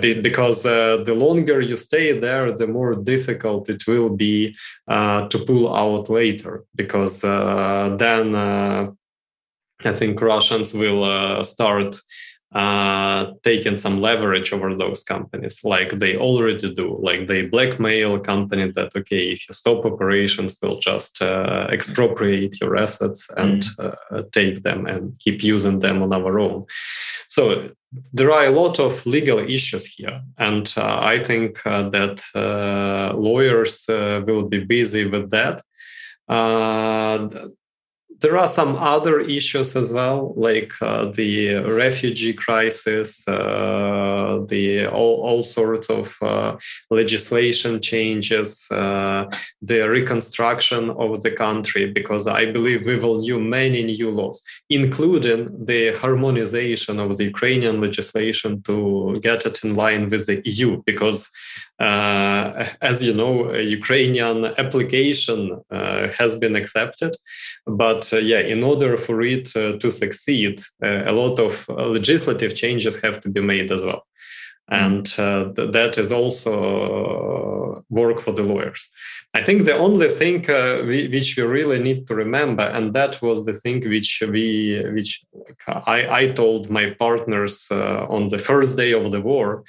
be, 0.00 0.10
because 0.28 0.62
the 1.08 1.16
longer 1.26 1.60
you 1.60 1.76
stay 1.76 2.08
there, 2.26 2.46
the 2.52 2.66
more 2.66 2.94
difficult 2.94 3.62
it 3.74 3.82
will 3.86 4.10
be 4.10 4.56
to 5.32 5.36
pull 5.46 5.64
out 5.84 6.08
later 6.20 6.64
because 6.74 7.22
then 8.04 8.26
I 9.84 9.92
think 9.92 10.20
Russians 10.20 10.74
will 10.74 11.04
uh, 11.04 11.42
start 11.42 11.94
uh, 12.52 13.32
taking 13.44 13.76
some 13.76 14.00
leverage 14.00 14.52
over 14.52 14.74
those 14.74 15.04
companies 15.04 15.62
like 15.62 15.90
they 15.90 16.16
already 16.16 16.74
do 16.74 16.98
like 17.00 17.28
they 17.28 17.42
blackmail 17.46 18.16
a 18.16 18.20
company 18.20 18.68
that 18.72 18.90
okay 18.96 19.30
if 19.30 19.48
you 19.48 19.52
stop 19.52 19.84
operations 19.84 20.58
we'll 20.60 20.80
just 20.80 21.22
uh, 21.22 21.68
expropriate 21.70 22.60
your 22.60 22.76
assets 22.76 23.30
and 23.36 23.62
mm. 23.62 23.96
uh, 24.10 24.22
take 24.32 24.62
them 24.62 24.84
and 24.86 25.16
keep 25.20 25.44
using 25.44 25.78
them 25.78 26.02
on 26.02 26.12
our 26.12 26.40
own 26.40 26.64
so 27.28 27.70
there 28.12 28.32
are 28.32 28.46
a 28.46 28.50
lot 28.50 28.80
of 28.80 29.06
legal 29.06 29.38
issues 29.38 29.86
here 29.86 30.20
and 30.38 30.74
uh, 30.76 30.98
i 31.00 31.22
think 31.22 31.64
uh, 31.66 31.88
that 31.90 32.20
uh, 32.34 33.16
lawyers 33.16 33.86
will 34.26 34.48
be 34.48 34.58
busy 34.58 35.06
with 35.06 35.30
that 35.30 35.62
there 38.20 38.36
are 38.36 38.46
some 38.46 38.76
other 38.76 39.20
issues 39.20 39.74
as 39.76 39.92
well, 39.92 40.34
like 40.36 40.72
uh, 40.82 41.06
the 41.12 41.54
refugee 41.56 42.34
crisis, 42.34 43.26
uh, 43.26 44.40
the 44.48 44.86
all, 44.86 45.22
all 45.22 45.42
sorts 45.42 45.88
of 45.88 46.16
uh, 46.20 46.56
legislation 46.90 47.80
changes, 47.80 48.70
uh, 48.70 49.24
the 49.62 49.88
reconstruction 49.88 50.90
of 50.90 51.22
the 51.22 51.30
country, 51.30 51.90
because 51.90 52.26
I 52.26 52.50
believe 52.50 52.84
we 52.84 52.96
will 52.96 53.20
new 53.20 53.40
many 53.40 53.82
new 53.84 54.10
laws, 54.10 54.42
including 54.68 55.64
the 55.64 55.92
harmonization 55.92 57.00
of 57.00 57.16
the 57.16 57.24
Ukrainian 57.24 57.80
legislation 57.80 58.62
to 58.62 59.16
get 59.22 59.46
it 59.46 59.64
in 59.64 59.74
line 59.74 60.08
with 60.08 60.26
the 60.26 60.42
EU, 60.44 60.82
because 60.84 61.30
uh, 61.80 62.66
as 62.82 63.02
you 63.02 63.14
know, 63.14 63.52
Ukrainian 63.54 64.44
application 64.58 65.60
uh, 65.70 66.08
has 66.18 66.36
been 66.36 66.54
accepted, 66.54 67.16
but 67.66 68.12
uh, 68.12 68.18
yeah, 68.18 68.40
in 68.40 68.62
order 68.62 68.96
for 68.98 69.22
it 69.22 69.46
to 69.46 69.90
succeed, 69.90 70.60
a 70.82 71.12
lot 71.12 71.38
of 71.40 71.66
legislative 71.68 72.54
changes 72.54 73.00
have 73.00 73.20
to 73.20 73.30
be 73.30 73.40
made 73.40 73.72
as 73.72 73.82
well. 73.84 74.04
And 74.68 75.06
uh, 75.18 75.52
th- 75.56 75.72
that 75.72 75.98
is 75.98 76.12
also 76.12 77.82
work 77.88 78.20
for 78.20 78.32
the 78.32 78.44
lawyers. 78.44 78.88
I 79.32 79.40
think 79.40 79.64
the 79.64 79.76
only 79.76 80.08
thing 80.08 80.48
uh, 80.50 80.82
we, 80.86 81.08
which 81.08 81.36
we 81.36 81.42
really 81.44 81.78
need 81.78 82.06
to 82.08 82.14
remember 82.14 82.64
and 82.64 82.94
that 82.94 83.22
was 83.22 83.44
the 83.44 83.52
thing 83.52 83.80
which 83.88 84.22
we 84.28 84.82
which 84.92 85.24
i, 85.68 86.22
I 86.22 86.28
told 86.32 86.68
my 86.68 86.90
partners 86.98 87.68
uh, 87.70 88.06
on 88.08 88.28
the 88.28 88.38
first 88.38 88.76
day 88.76 88.92
of 88.92 89.12
the 89.12 89.20
war 89.20 89.48
uh, 89.58 89.62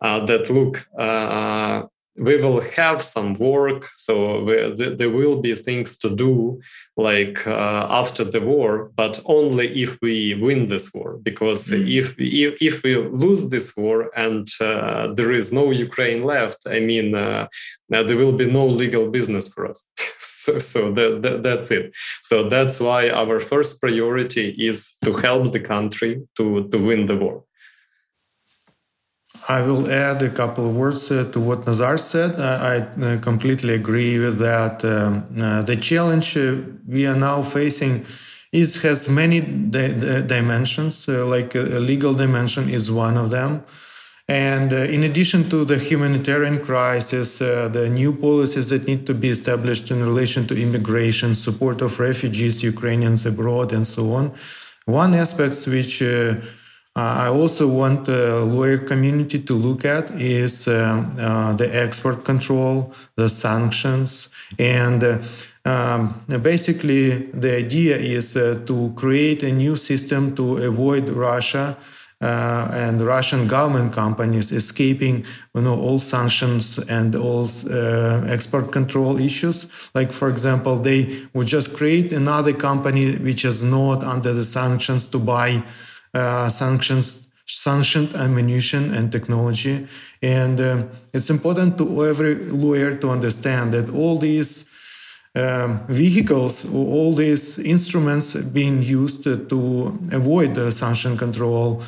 that 0.00 0.50
look 0.50 0.86
uh, 0.98 1.82
we 2.18 2.36
will 2.36 2.60
have 2.60 3.02
some 3.02 3.34
work 3.34 3.90
so 3.94 4.42
we, 4.44 4.74
th- 4.74 4.96
there 4.98 5.10
will 5.10 5.40
be 5.40 5.54
things 5.54 5.98
to 5.98 6.14
do 6.14 6.60
like 6.96 7.46
uh, 7.46 7.86
after 7.90 8.24
the 8.24 8.40
war 8.40 8.90
but 8.96 9.20
only 9.26 9.82
if 9.82 9.98
we 10.00 10.34
win 10.34 10.66
this 10.66 10.92
war 10.94 11.18
because 11.22 11.68
mm. 11.68 11.88
if, 11.88 12.14
if, 12.18 12.56
if 12.60 12.82
we 12.82 12.96
lose 12.96 13.48
this 13.48 13.76
war 13.76 14.10
and 14.16 14.48
uh, 14.60 15.12
there 15.14 15.32
is 15.32 15.52
no 15.52 15.70
ukraine 15.70 16.22
left 16.22 16.66
i 16.66 16.80
mean 16.80 17.14
uh, 17.14 17.46
there 17.88 18.16
will 18.16 18.32
be 18.32 18.50
no 18.50 18.66
legal 18.66 19.10
business 19.10 19.48
for 19.48 19.66
us. 19.66 19.86
So, 20.18 20.58
so 20.58 20.92
that, 20.92 21.22
that, 21.22 21.42
that's 21.42 21.70
it. 21.70 21.94
So 22.22 22.48
that's 22.48 22.78
why 22.78 23.10
our 23.10 23.40
first 23.40 23.80
priority 23.80 24.50
is 24.50 24.94
to 25.04 25.16
help 25.16 25.50
the 25.50 25.60
country 25.60 26.22
to, 26.36 26.68
to 26.68 26.78
win 26.78 27.06
the 27.06 27.16
war 27.16 27.45
I 29.48 29.62
will 29.62 29.88
add 29.90 30.22
a 30.22 30.30
couple 30.30 30.68
of 30.68 30.76
words 30.76 31.10
uh, 31.10 31.30
to 31.30 31.38
what 31.38 31.66
Nazar 31.66 31.98
said. 31.98 32.40
I, 32.40 32.76
I 32.76 32.78
uh, 32.78 33.20
completely 33.20 33.74
agree 33.74 34.18
with 34.18 34.38
that. 34.38 34.84
Um, 34.84 35.24
uh, 35.40 35.62
the 35.62 35.76
challenge 35.76 36.36
uh, 36.36 36.56
we 36.86 37.06
are 37.06 37.14
now 37.14 37.42
facing 37.42 38.04
is 38.50 38.82
has 38.82 39.08
many 39.08 39.40
di- 39.40 39.92
di- 39.92 40.22
dimensions. 40.22 41.08
Uh, 41.08 41.24
like 41.26 41.54
a, 41.54 41.78
a, 41.78 41.80
legal 41.80 42.12
dimension 42.12 42.68
is 42.68 42.90
one 42.90 43.16
of 43.16 43.30
them, 43.30 43.62
and 44.28 44.72
uh, 44.72 44.76
in 44.76 45.04
addition 45.04 45.48
to 45.50 45.64
the 45.64 45.78
humanitarian 45.78 46.58
crisis, 46.58 47.38
the 47.38 47.88
new 47.88 48.12
policies 48.12 48.70
that 48.70 48.84
need 48.88 49.06
to 49.06 49.14
be 49.14 49.28
established 49.28 49.92
in 49.92 50.02
relation 50.02 50.44
to 50.48 50.60
immigration, 50.60 51.36
support 51.36 51.82
of 51.82 52.00
refugees, 52.00 52.64
Ukrainians 52.64 53.24
abroad, 53.24 53.72
and 53.72 53.86
so 53.86 54.12
on. 54.12 54.32
One 54.86 55.14
aspect 55.14 55.64
which 55.66 56.02
uh, 56.02 56.36
I 56.96 57.28
also 57.28 57.68
want 57.68 58.06
the 58.06 58.40
lawyer 58.40 58.78
community 58.78 59.38
to 59.40 59.52
look 59.52 59.84
at 59.84 60.10
is 60.12 60.66
uh, 60.66 61.04
uh, 61.18 61.52
the 61.52 61.68
export 61.76 62.24
control, 62.24 62.94
the 63.16 63.28
sanctions, 63.28 64.30
and 64.58 65.20
um, 65.66 66.14
basically 66.40 67.26
the 67.32 67.54
idea 67.54 67.98
is 67.98 68.32
to 68.32 68.92
create 68.96 69.42
a 69.42 69.52
new 69.52 69.76
system 69.76 70.34
to 70.36 70.56
avoid 70.56 71.10
Russia 71.10 71.76
uh, 72.22 72.68
and 72.72 73.02
Russian 73.02 73.46
government 73.46 73.92
companies 73.92 74.50
escaping, 74.50 75.26
you 75.54 75.60
know, 75.60 75.78
all 75.78 75.98
sanctions 75.98 76.78
and 76.78 77.14
all 77.14 77.46
uh, 77.70 78.24
export 78.26 78.72
control 78.72 79.20
issues. 79.20 79.66
Like, 79.94 80.12
for 80.12 80.30
example, 80.30 80.78
they 80.78 81.26
would 81.34 81.46
just 81.46 81.76
create 81.76 82.12
another 82.12 82.54
company 82.54 83.16
which 83.16 83.44
is 83.44 83.62
not 83.62 84.02
under 84.02 84.32
the 84.32 84.44
sanctions 84.44 85.06
to 85.08 85.18
buy 85.18 85.62
uh, 86.16 86.48
sanctions 86.48 87.08
sanctioned 87.46 88.12
ammunition 88.16 88.92
and 88.92 89.12
technology. 89.12 89.86
And 90.20 90.60
uh, 90.60 90.82
it's 91.12 91.30
important 91.30 91.78
to 91.78 91.84
every 92.04 92.34
lawyer 92.34 92.96
to 92.96 93.10
understand 93.10 93.72
that 93.72 93.88
all 93.90 94.18
these 94.18 94.68
um, 95.36 95.86
vehicles, 95.86 96.54
all 96.74 97.12
these 97.14 97.58
instruments 97.60 98.34
being 98.34 98.82
used 98.82 99.22
to 99.24 99.98
avoid 100.10 100.54
the 100.54 100.72
sanction 100.72 101.16
control, 101.16 101.82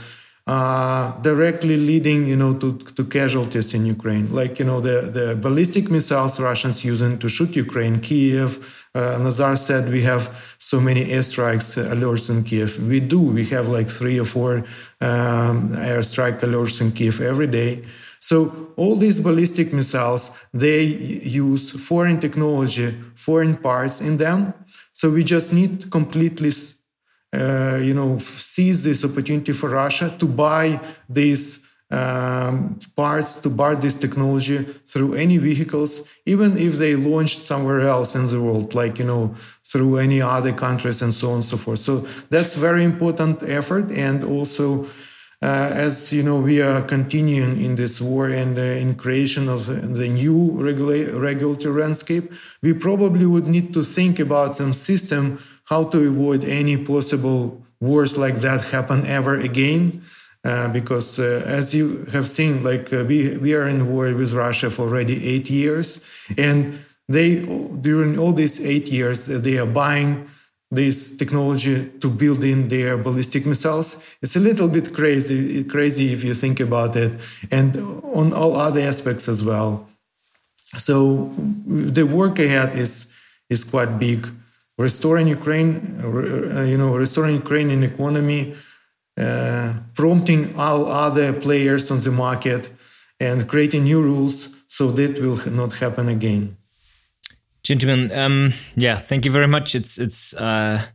directly 1.23 1.77
leading, 1.77 2.27
you 2.27 2.37
know, 2.37 2.55
to, 2.55 2.79
to 2.97 3.05
casualties 3.05 3.75
in 3.75 3.85
Ukraine. 3.85 4.33
Like, 4.33 4.59
you 4.59 4.65
know, 4.65 4.81
the, 4.81 5.11
the 5.13 5.35
ballistic 5.35 5.91
missiles 5.91 6.39
Russians 6.41 6.85
using 6.85 7.19
to 7.19 7.29
shoot 7.29 7.57
Ukraine, 7.57 8.01
Kiev, 8.01 8.78
uh, 8.95 9.19
Nazar 9.19 9.57
said 9.57 9.91
we 9.91 10.03
have 10.03 10.55
so 10.59 10.81
many 10.81 11.05
airstrikes 11.07 11.77
uh, 11.77 11.95
alerts 11.95 12.31
in 12.31 12.43
Kiev. 12.43 12.83
We 12.83 13.01
do. 13.01 13.21
We 13.21 13.45
have 13.47 13.69
like 13.69 13.89
three 13.89 14.19
or 14.19 14.25
four 14.25 14.65
um, 15.01 15.71
airstrike 15.77 16.41
alerts 16.41 16.81
in 16.81 16.93
Kiev 16.93 17.21
every 17.21 17.47
day. 17.47 17.85
So 18.21 18.73
all 18.77 18.97
these 18.97 19.21
ballistic 19.21 19.73
missiles, 19.73 20.33
they 20.53 20.83
use 20.83 21.71
foreign 21.71 22.19
technology, 22.19 22.95
foreign 23.15 23.57
parts 23.57 24.01
in 24.01 24.17
them. 24.17 24.55
So 24.93 25.11
we 25.11 25.23
just 25.23 25.53
need 25.53 25.91
completely, 25.91 26.51
uh, 27.33 27.79
you 27.81 27.95
know, 27.95 28.19
seize 28.19 28.83
this 28.83 29.05
opportunity 29.05 29.53
for 29.53 29.69
Russia 29.69 30.15
to 30.19 30.27
buy 30.27 30.81
these 31.09 31.68
um, 31.91 32.79
parts 32.97 33.35
to 33.41 33.49
buy 33.49 33.75
this 33.75 33.97
technology 33.97 34.59
through 34.87 35.15
any 35.15 35.39
vehicles, 35.39 36.03
even 36.27 36.59
if 36.59 36.75
they 36.75 36.95
launched 36.97 37.39
somewhere 37.39 37.81
else 37.81 38.15
in 38.15 38.27
the 38.27 38.41
world, 38.41 38.75
like 38.75 38.99
you 38.99 39.07
know 39.07 39.35
through 39.65 39.99
any 39.99 40.21
other 40.21 40.53
countries 40.53 41.03
and 41.03 41.13
so 41.13 41.29
on 41.29 41.35
and 41.35 41.45
so 41.45 41.57
forth. 41.57 41.79
So 41.79 42.07
that's 42.31 42.55
very 42.57 42.85
important 42.85 43.43
effort, 43.43 43.91
and 43.91 44.25
also 44.25 44.87
uh, 45.41 45.71
as 45.73 46.13
you 46.13 46.23
know, 46.23 46.41
we 46.41 46.61
are 46.61 46.83
continuing 46.83 47.61
in 47.61 47.77
this 47.77 48.01
war 48.01 48.29
and 48.29 48.59
uh, 48.59 48.63
in 48.63 48.97
creation 48.97 49.49
of 49.49 49.67
the 49.67 50.09
new 50.09 50.51
regula- 50.53 51.17
regulatory 51.17 51.81
landscape, 51.81 52.33
we 52.61 52.73
probably 52.73 53.25
would 53.25 53.47
need 53.47 53.73
to 53.73 53.85
think 53.85 54.19
about 54.19 54.57
some 54.57 54.73
system 54.73 55.41
how 55.67 55.85
to 55.85 56.09
avoid 56.09 56.43
any 56.45 56.77
possible 56.77 57.63
wars 57.81 58.19
like 58.19 58.41
that 58.41 58.61
happen 58.73 59.07
ever 59.07 59.39
again. 59.39 60.03
Uh, 60.45 60.69
because 60.69 61.19
uh, 61.19 61.43
as 61.47 61.75
you 61.75 62.05
have 62.13 62.27
seen, 62.27 62.63
like 62.63 62.93
uh, 62.93 63.05
we 63.05 63.37
we 63.39 63.55
are 63.55 63.67
in 63.67 63.93
war 63.93 64.15
with 64.15 64.33
Russia 64.33 64.71
for 64.71 64.83
already 64.83 65.27
eight 65.27 65.51
years, 65.51 66.01
and 66.37 66.79
they 67.09 67.41
during 67.81 68.17
all 68.19 68.33
these 68.33 68.65
eight 68.65 68.89
years 68.89 69.27
they 69.27 69.59
are 69.59 69.67
buying 69.67 70.29
this 70.71 71.17
technology 71.17 71.91
to 72.01 72.09
build 72.09 72.45
in 72.45 72.69
their 72.69 72.97
ballistic 72.97 73.47
missiles. 73.47 74.03
It's 74.23 74.37
a 74.37 74.41
little 74.41 74.69
bit 74.69 74.95
crazy, 74.95 75.65
crazy 75.65 76.13
if 76.13 76.23
you 76.23 76.35
think 76.35 76.61
about 76.61 76.95
it, 76.97 77.13
and 77.51 77.77
on 78.15 78.33
all 78.33 78.55
other 78.57 78.81
aspects 78.81 79.29
as 79.29 79.43
well. 79.43 79.89
So 80.77 81.33
the 81.67 82.05
work 82.05 82.39
ahead 82.39 82.79
is 82.79 83.09
is 83.51 83.65
quite 83.65 83.99
big. 83.99 84.29
Restoring 84.77 85.27
Ukraine, 85.27 85.99
uh, 86.01 86.63
you 86.63 86.79
know, 86.79 86.95
restoring 86.95 87.35
Ukrainian 87.35 87.83
economy, 87.83 88.53
uh, 88.53 88.57
prompting 89.95 90.55
all 90.57 90.87
other 90.87 91.33
players 91.33 91.91
on 91.91 91.99
the 91.99 92.11
market, 92.11 92.71
and 93.21 93.49
creating 93.49 93.85
new 93.85 94.01
rules 94.03 94.57
so 94.67 94.91
that 94.93 95.19
will 95.21 95.39
not 95.51 95.75
happen 95.75 96.09
again. 96.09 96.57
Gentlemen, 97.63 98.13
um, 98.13 98.53
yeah, 98.77 98.97
thank 98.97 99.25
you 99.25 99.31
very 99.31 99.49
much. 99.49 99.75
It's 99.75 99.99
it's 99.99 100.33
uh, 100.35 100.87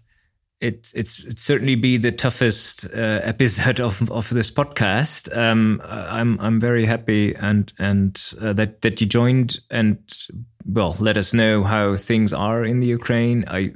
it, 0.59 0.91
it's 0.95 1.23
it 1.25 1.39
certainly 1.39 1.75
be 1.75 1.97
the 1.97 2.11
toughest 2.11 2.85
uh, 2.95 3.19
episode 3.23 3.79
of 3.79 4.09
of 4.11 4.29
this 4.29 4.49
podcast. 4.49 5.35
Um, 5.37 5.81
I'm 5.85 6.39
I'm 6.39 6.59
very 6.59 6.85
happy 6.85 7.35
and 7.35 7.71
and 7.77 8.19
uh, 8.41 8.53
that 8.53 8.81
that 8.81 9.01
you 9.01 9.07
joined 9.07 9.59
and 9.69 9.97
well 10.65 10.95
let 10.99 11.17
us 11.17 11.33
know 11.33 11.63
how 11.63 11.97
things 11.97 12.31
are 12.31 12.63
in 12.63 12.79
the 12.79 12.87
Ukraine. 12.87 13.43
I 13.47 13.73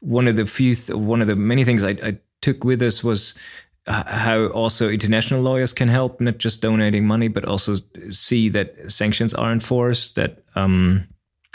one 0.00 0.28
of 0.28 0.36
the 0.36 0.46
few 0.46 0.74
th- 0.74 0.96
one 0.96 1.20
of 1.20 1.26
the 1.26 1.36
many 1.36 1.64
things 1.64 1.82
I, 1.82 1.90
I 2.02 2.18
took 2.40 2.62
with 2.62 2.82
us 2.82 3.02
was 3.02 3.34
how 3.88 4.46
also 4.48 4.88
international 4.88 5.42
lawyers 5.42 5.72
can 5.72 5.88
help, 5.88 6.20
not 6.20 6.38
just 6.38 6.62
donating 6.62 7.06
money, 7.06 7.28
but 7.28 7.44
also 7.44 7.76
see 8.10 8.48
that 8.50 8.92
sanctions 8.92 9.34
are 9.34 9.50
enforced. 9.50 10.16
That 10.16 10.42
um, 10.54 11.08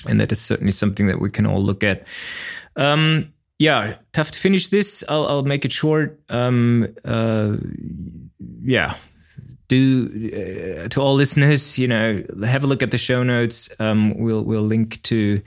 and 0.07 0.19
that 0.19 0.31
is 0.31 0.41
certainly 0.41 0.71
something 0.71 1.07
that 1.07 1.19
we 1.19 1.29
can 1.29 1.45
all 1.45 1.63
look 1.63 1.83
at. 1.83 2.07
Um, 2.75 3.33
yeah, 3.59 3.97
tough 4.11 4.31
to 4.31 4.39
finish 4.39 4.69
this. 4.69 5.03
I'll, 5.07 5.27
I'll 5.27 5.43
make 5.43 5.63
it 5.63 5.71
short. 5.71 6.19
Um, 6.29 6.93
uh, 7.05 7.55
yeah, 8.61 8.95
do 9.67 10.83
uh, 10.85 10.87
to 10.89 11.01
all 11.01 11.13
listeners, 11.13 11.77
you 11.77 11.87
know, 11.87 12.23
have 12.43 12.63
a 12.63 12.67
look 12.67 12.83
at 12.83 12.91
the 12.91 12.97
show 12.97 13.23
notes. 13.23 13.69
Um, 13.79 14.17
we'll 14.17 14.43
we'll 14.43 14.63
link 14.63 15.01
to 15.03 15.41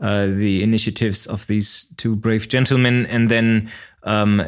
uh, 0.00 0.26
the 0.26 0.62
initiatives 0.62 1.26
of 1.26 1.46
these 1.46 1.86
two 1.96 2.16
brave 2.16 2.48
gentlemen, 2.48 3.06
and 3.06 3.28
then 3.28 3.70
um, 4.04 4.46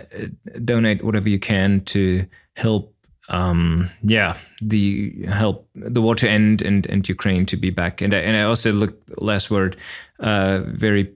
donate 0.64 1.04
whatever 1.04 1.28
you 1.28 1.38
can 1.38 1.80
to 1.86 2.26
help 2.56 2.94
um, 3.28 3.90
yeah, 4.02 4.36
the 4.60 5.24
help 5.26 5.68
the 5.74 6.02
war 6.02 6.14
to 6.16 6.28
end 6.28 6.62
and 6.62 6.86
and 6.86 7.08
Ukraine 7.08 7.46
to 7.46 7.56
be 7.56 7.70
back. 7.70 8.00
And 8.00 8.14
I, 8.14 8.18
and 8.18 8.36
I 8.36 8.42
also 8.42 8.72
look 8.72 9.00
last 9.18 9.50
word 9.50 9.76
uh, 10.20 10.60
very. 10.66 11.12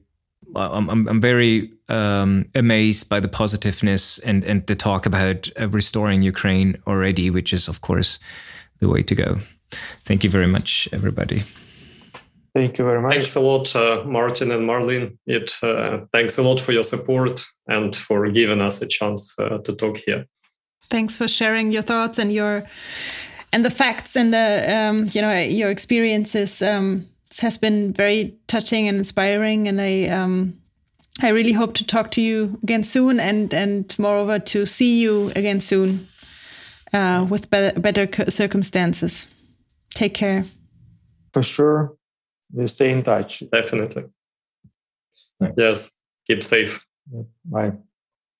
I'm 0.56 0.88
I'm, 0.88 1.20
very 1.20 1.70
um, 1.90 2.46
amazed 2.54 3.10
by 3.10 3.20
the 3.20 3.28
positiveness 3.28 4.18
and 4.20 4.42
and 4.44 4.66
the 4.66 4.74
talk 4.74 5.04
about 5.04 5.50
uh, 5.60 5.68
restoring 5.68 6.22
Ukraine 6.22 6.78
already, 6.86 7.28
which 7.28 7.52
is 7.52 7.68
of 7.68 7.82
course 7.82 8.18
the 8.80 8.88
way 8.88 9.02
to 9.02 9.14
go. 9.14 9.38
Thank 10.04 10.24
you 10.24 10.30
very 10.30 10.46
much, 10.46 10.88
everybody. 10.90 11.42
Thank 12.54 12.78
you 12.78 12.84
very 12.84 13.00
much. 13.00 13.12
Thanks 13.12 13.36
a 13.36 13.40
lot, 13.40 13.74
uh, 13.76 14.02
Martin 14.04 14.50
and 14.50 14.68
Marlene. 14.68 15.16
It 15.26 15.52
uh, 15.62 16.00
thanks 16.12 16.38
a 16.38 16.42
lot 16.42 16.60
for 16.60 16.72
your 16.72 16.82
support 16.82 17.44
and 17.66 17.94
for 17.94 18.28
giving 18.30 18.60
us 18.60 18.82
a 18.82 18.86
chance 18.86 19.38
uh, 19.38 19.58
to 19.58 19.74
talk 19.74 19.98
here. 19.98 20.26
Thanks 20.84 21.16
for 21.16 21.28
sharing 21.28 21.72
your 21.72 21.82
thoughts 21.82 22.18
and 22.18 22.32
your 22.32 22.66
and 23.52 23.64
the 23.64 23.70
facts 23.70 24.16
and 24.16 24.32
the 24.32 24.74
um, 24.74 25.08
you 25.12 25.22
know 25.22 25.38
your 25.38 25.70
experiences. 25.70 26.62
Um, 26.62 27.06
it 27.30 27.40
has 27.40 27.58
been 27.58 27.92
very 27.92 28.36
touching 28.46 28.88
and 28.88 28.96
inspiring, 28.96 29.68
and 29.68 29.80
I 29.80 30.08
um, 30.08 30.54
I 31.22 31.28
really 31.28 31.52
hope 31.52 31.74
to 31.74 31.84
talk 31.84 32.10
to 32.12 32.22
you 32.22 32.58
again 32.62 32.84
soon, 32.84 33.20
and 33.20 33.52
and 33.52 33.94
moreover 33.98 34.38
to 34.38 34.66
see 34.66 35.00
you 35.00 35.30
again 35.36 35.60
soon 35.60 36.08
uh, 36.92 37.26
with 37.28 37.50
better, 37.50 37.78
better 37.78 38.08
circumstances. 38.30 39.26
Take 39.90 40.14
care. 40.14 40.44
For 41.32 41.42
sure, 41.42 41.97
we 42.52 42.66
stay 42.66 42.92
in 42.92 43.02
touch. 43.02 43.42
Definitely. 43.50 44.04
Yes. 45.56 45.92
Keep 46.26 46.44
safe. 46.44 46.80
Bye. 47.44 47.72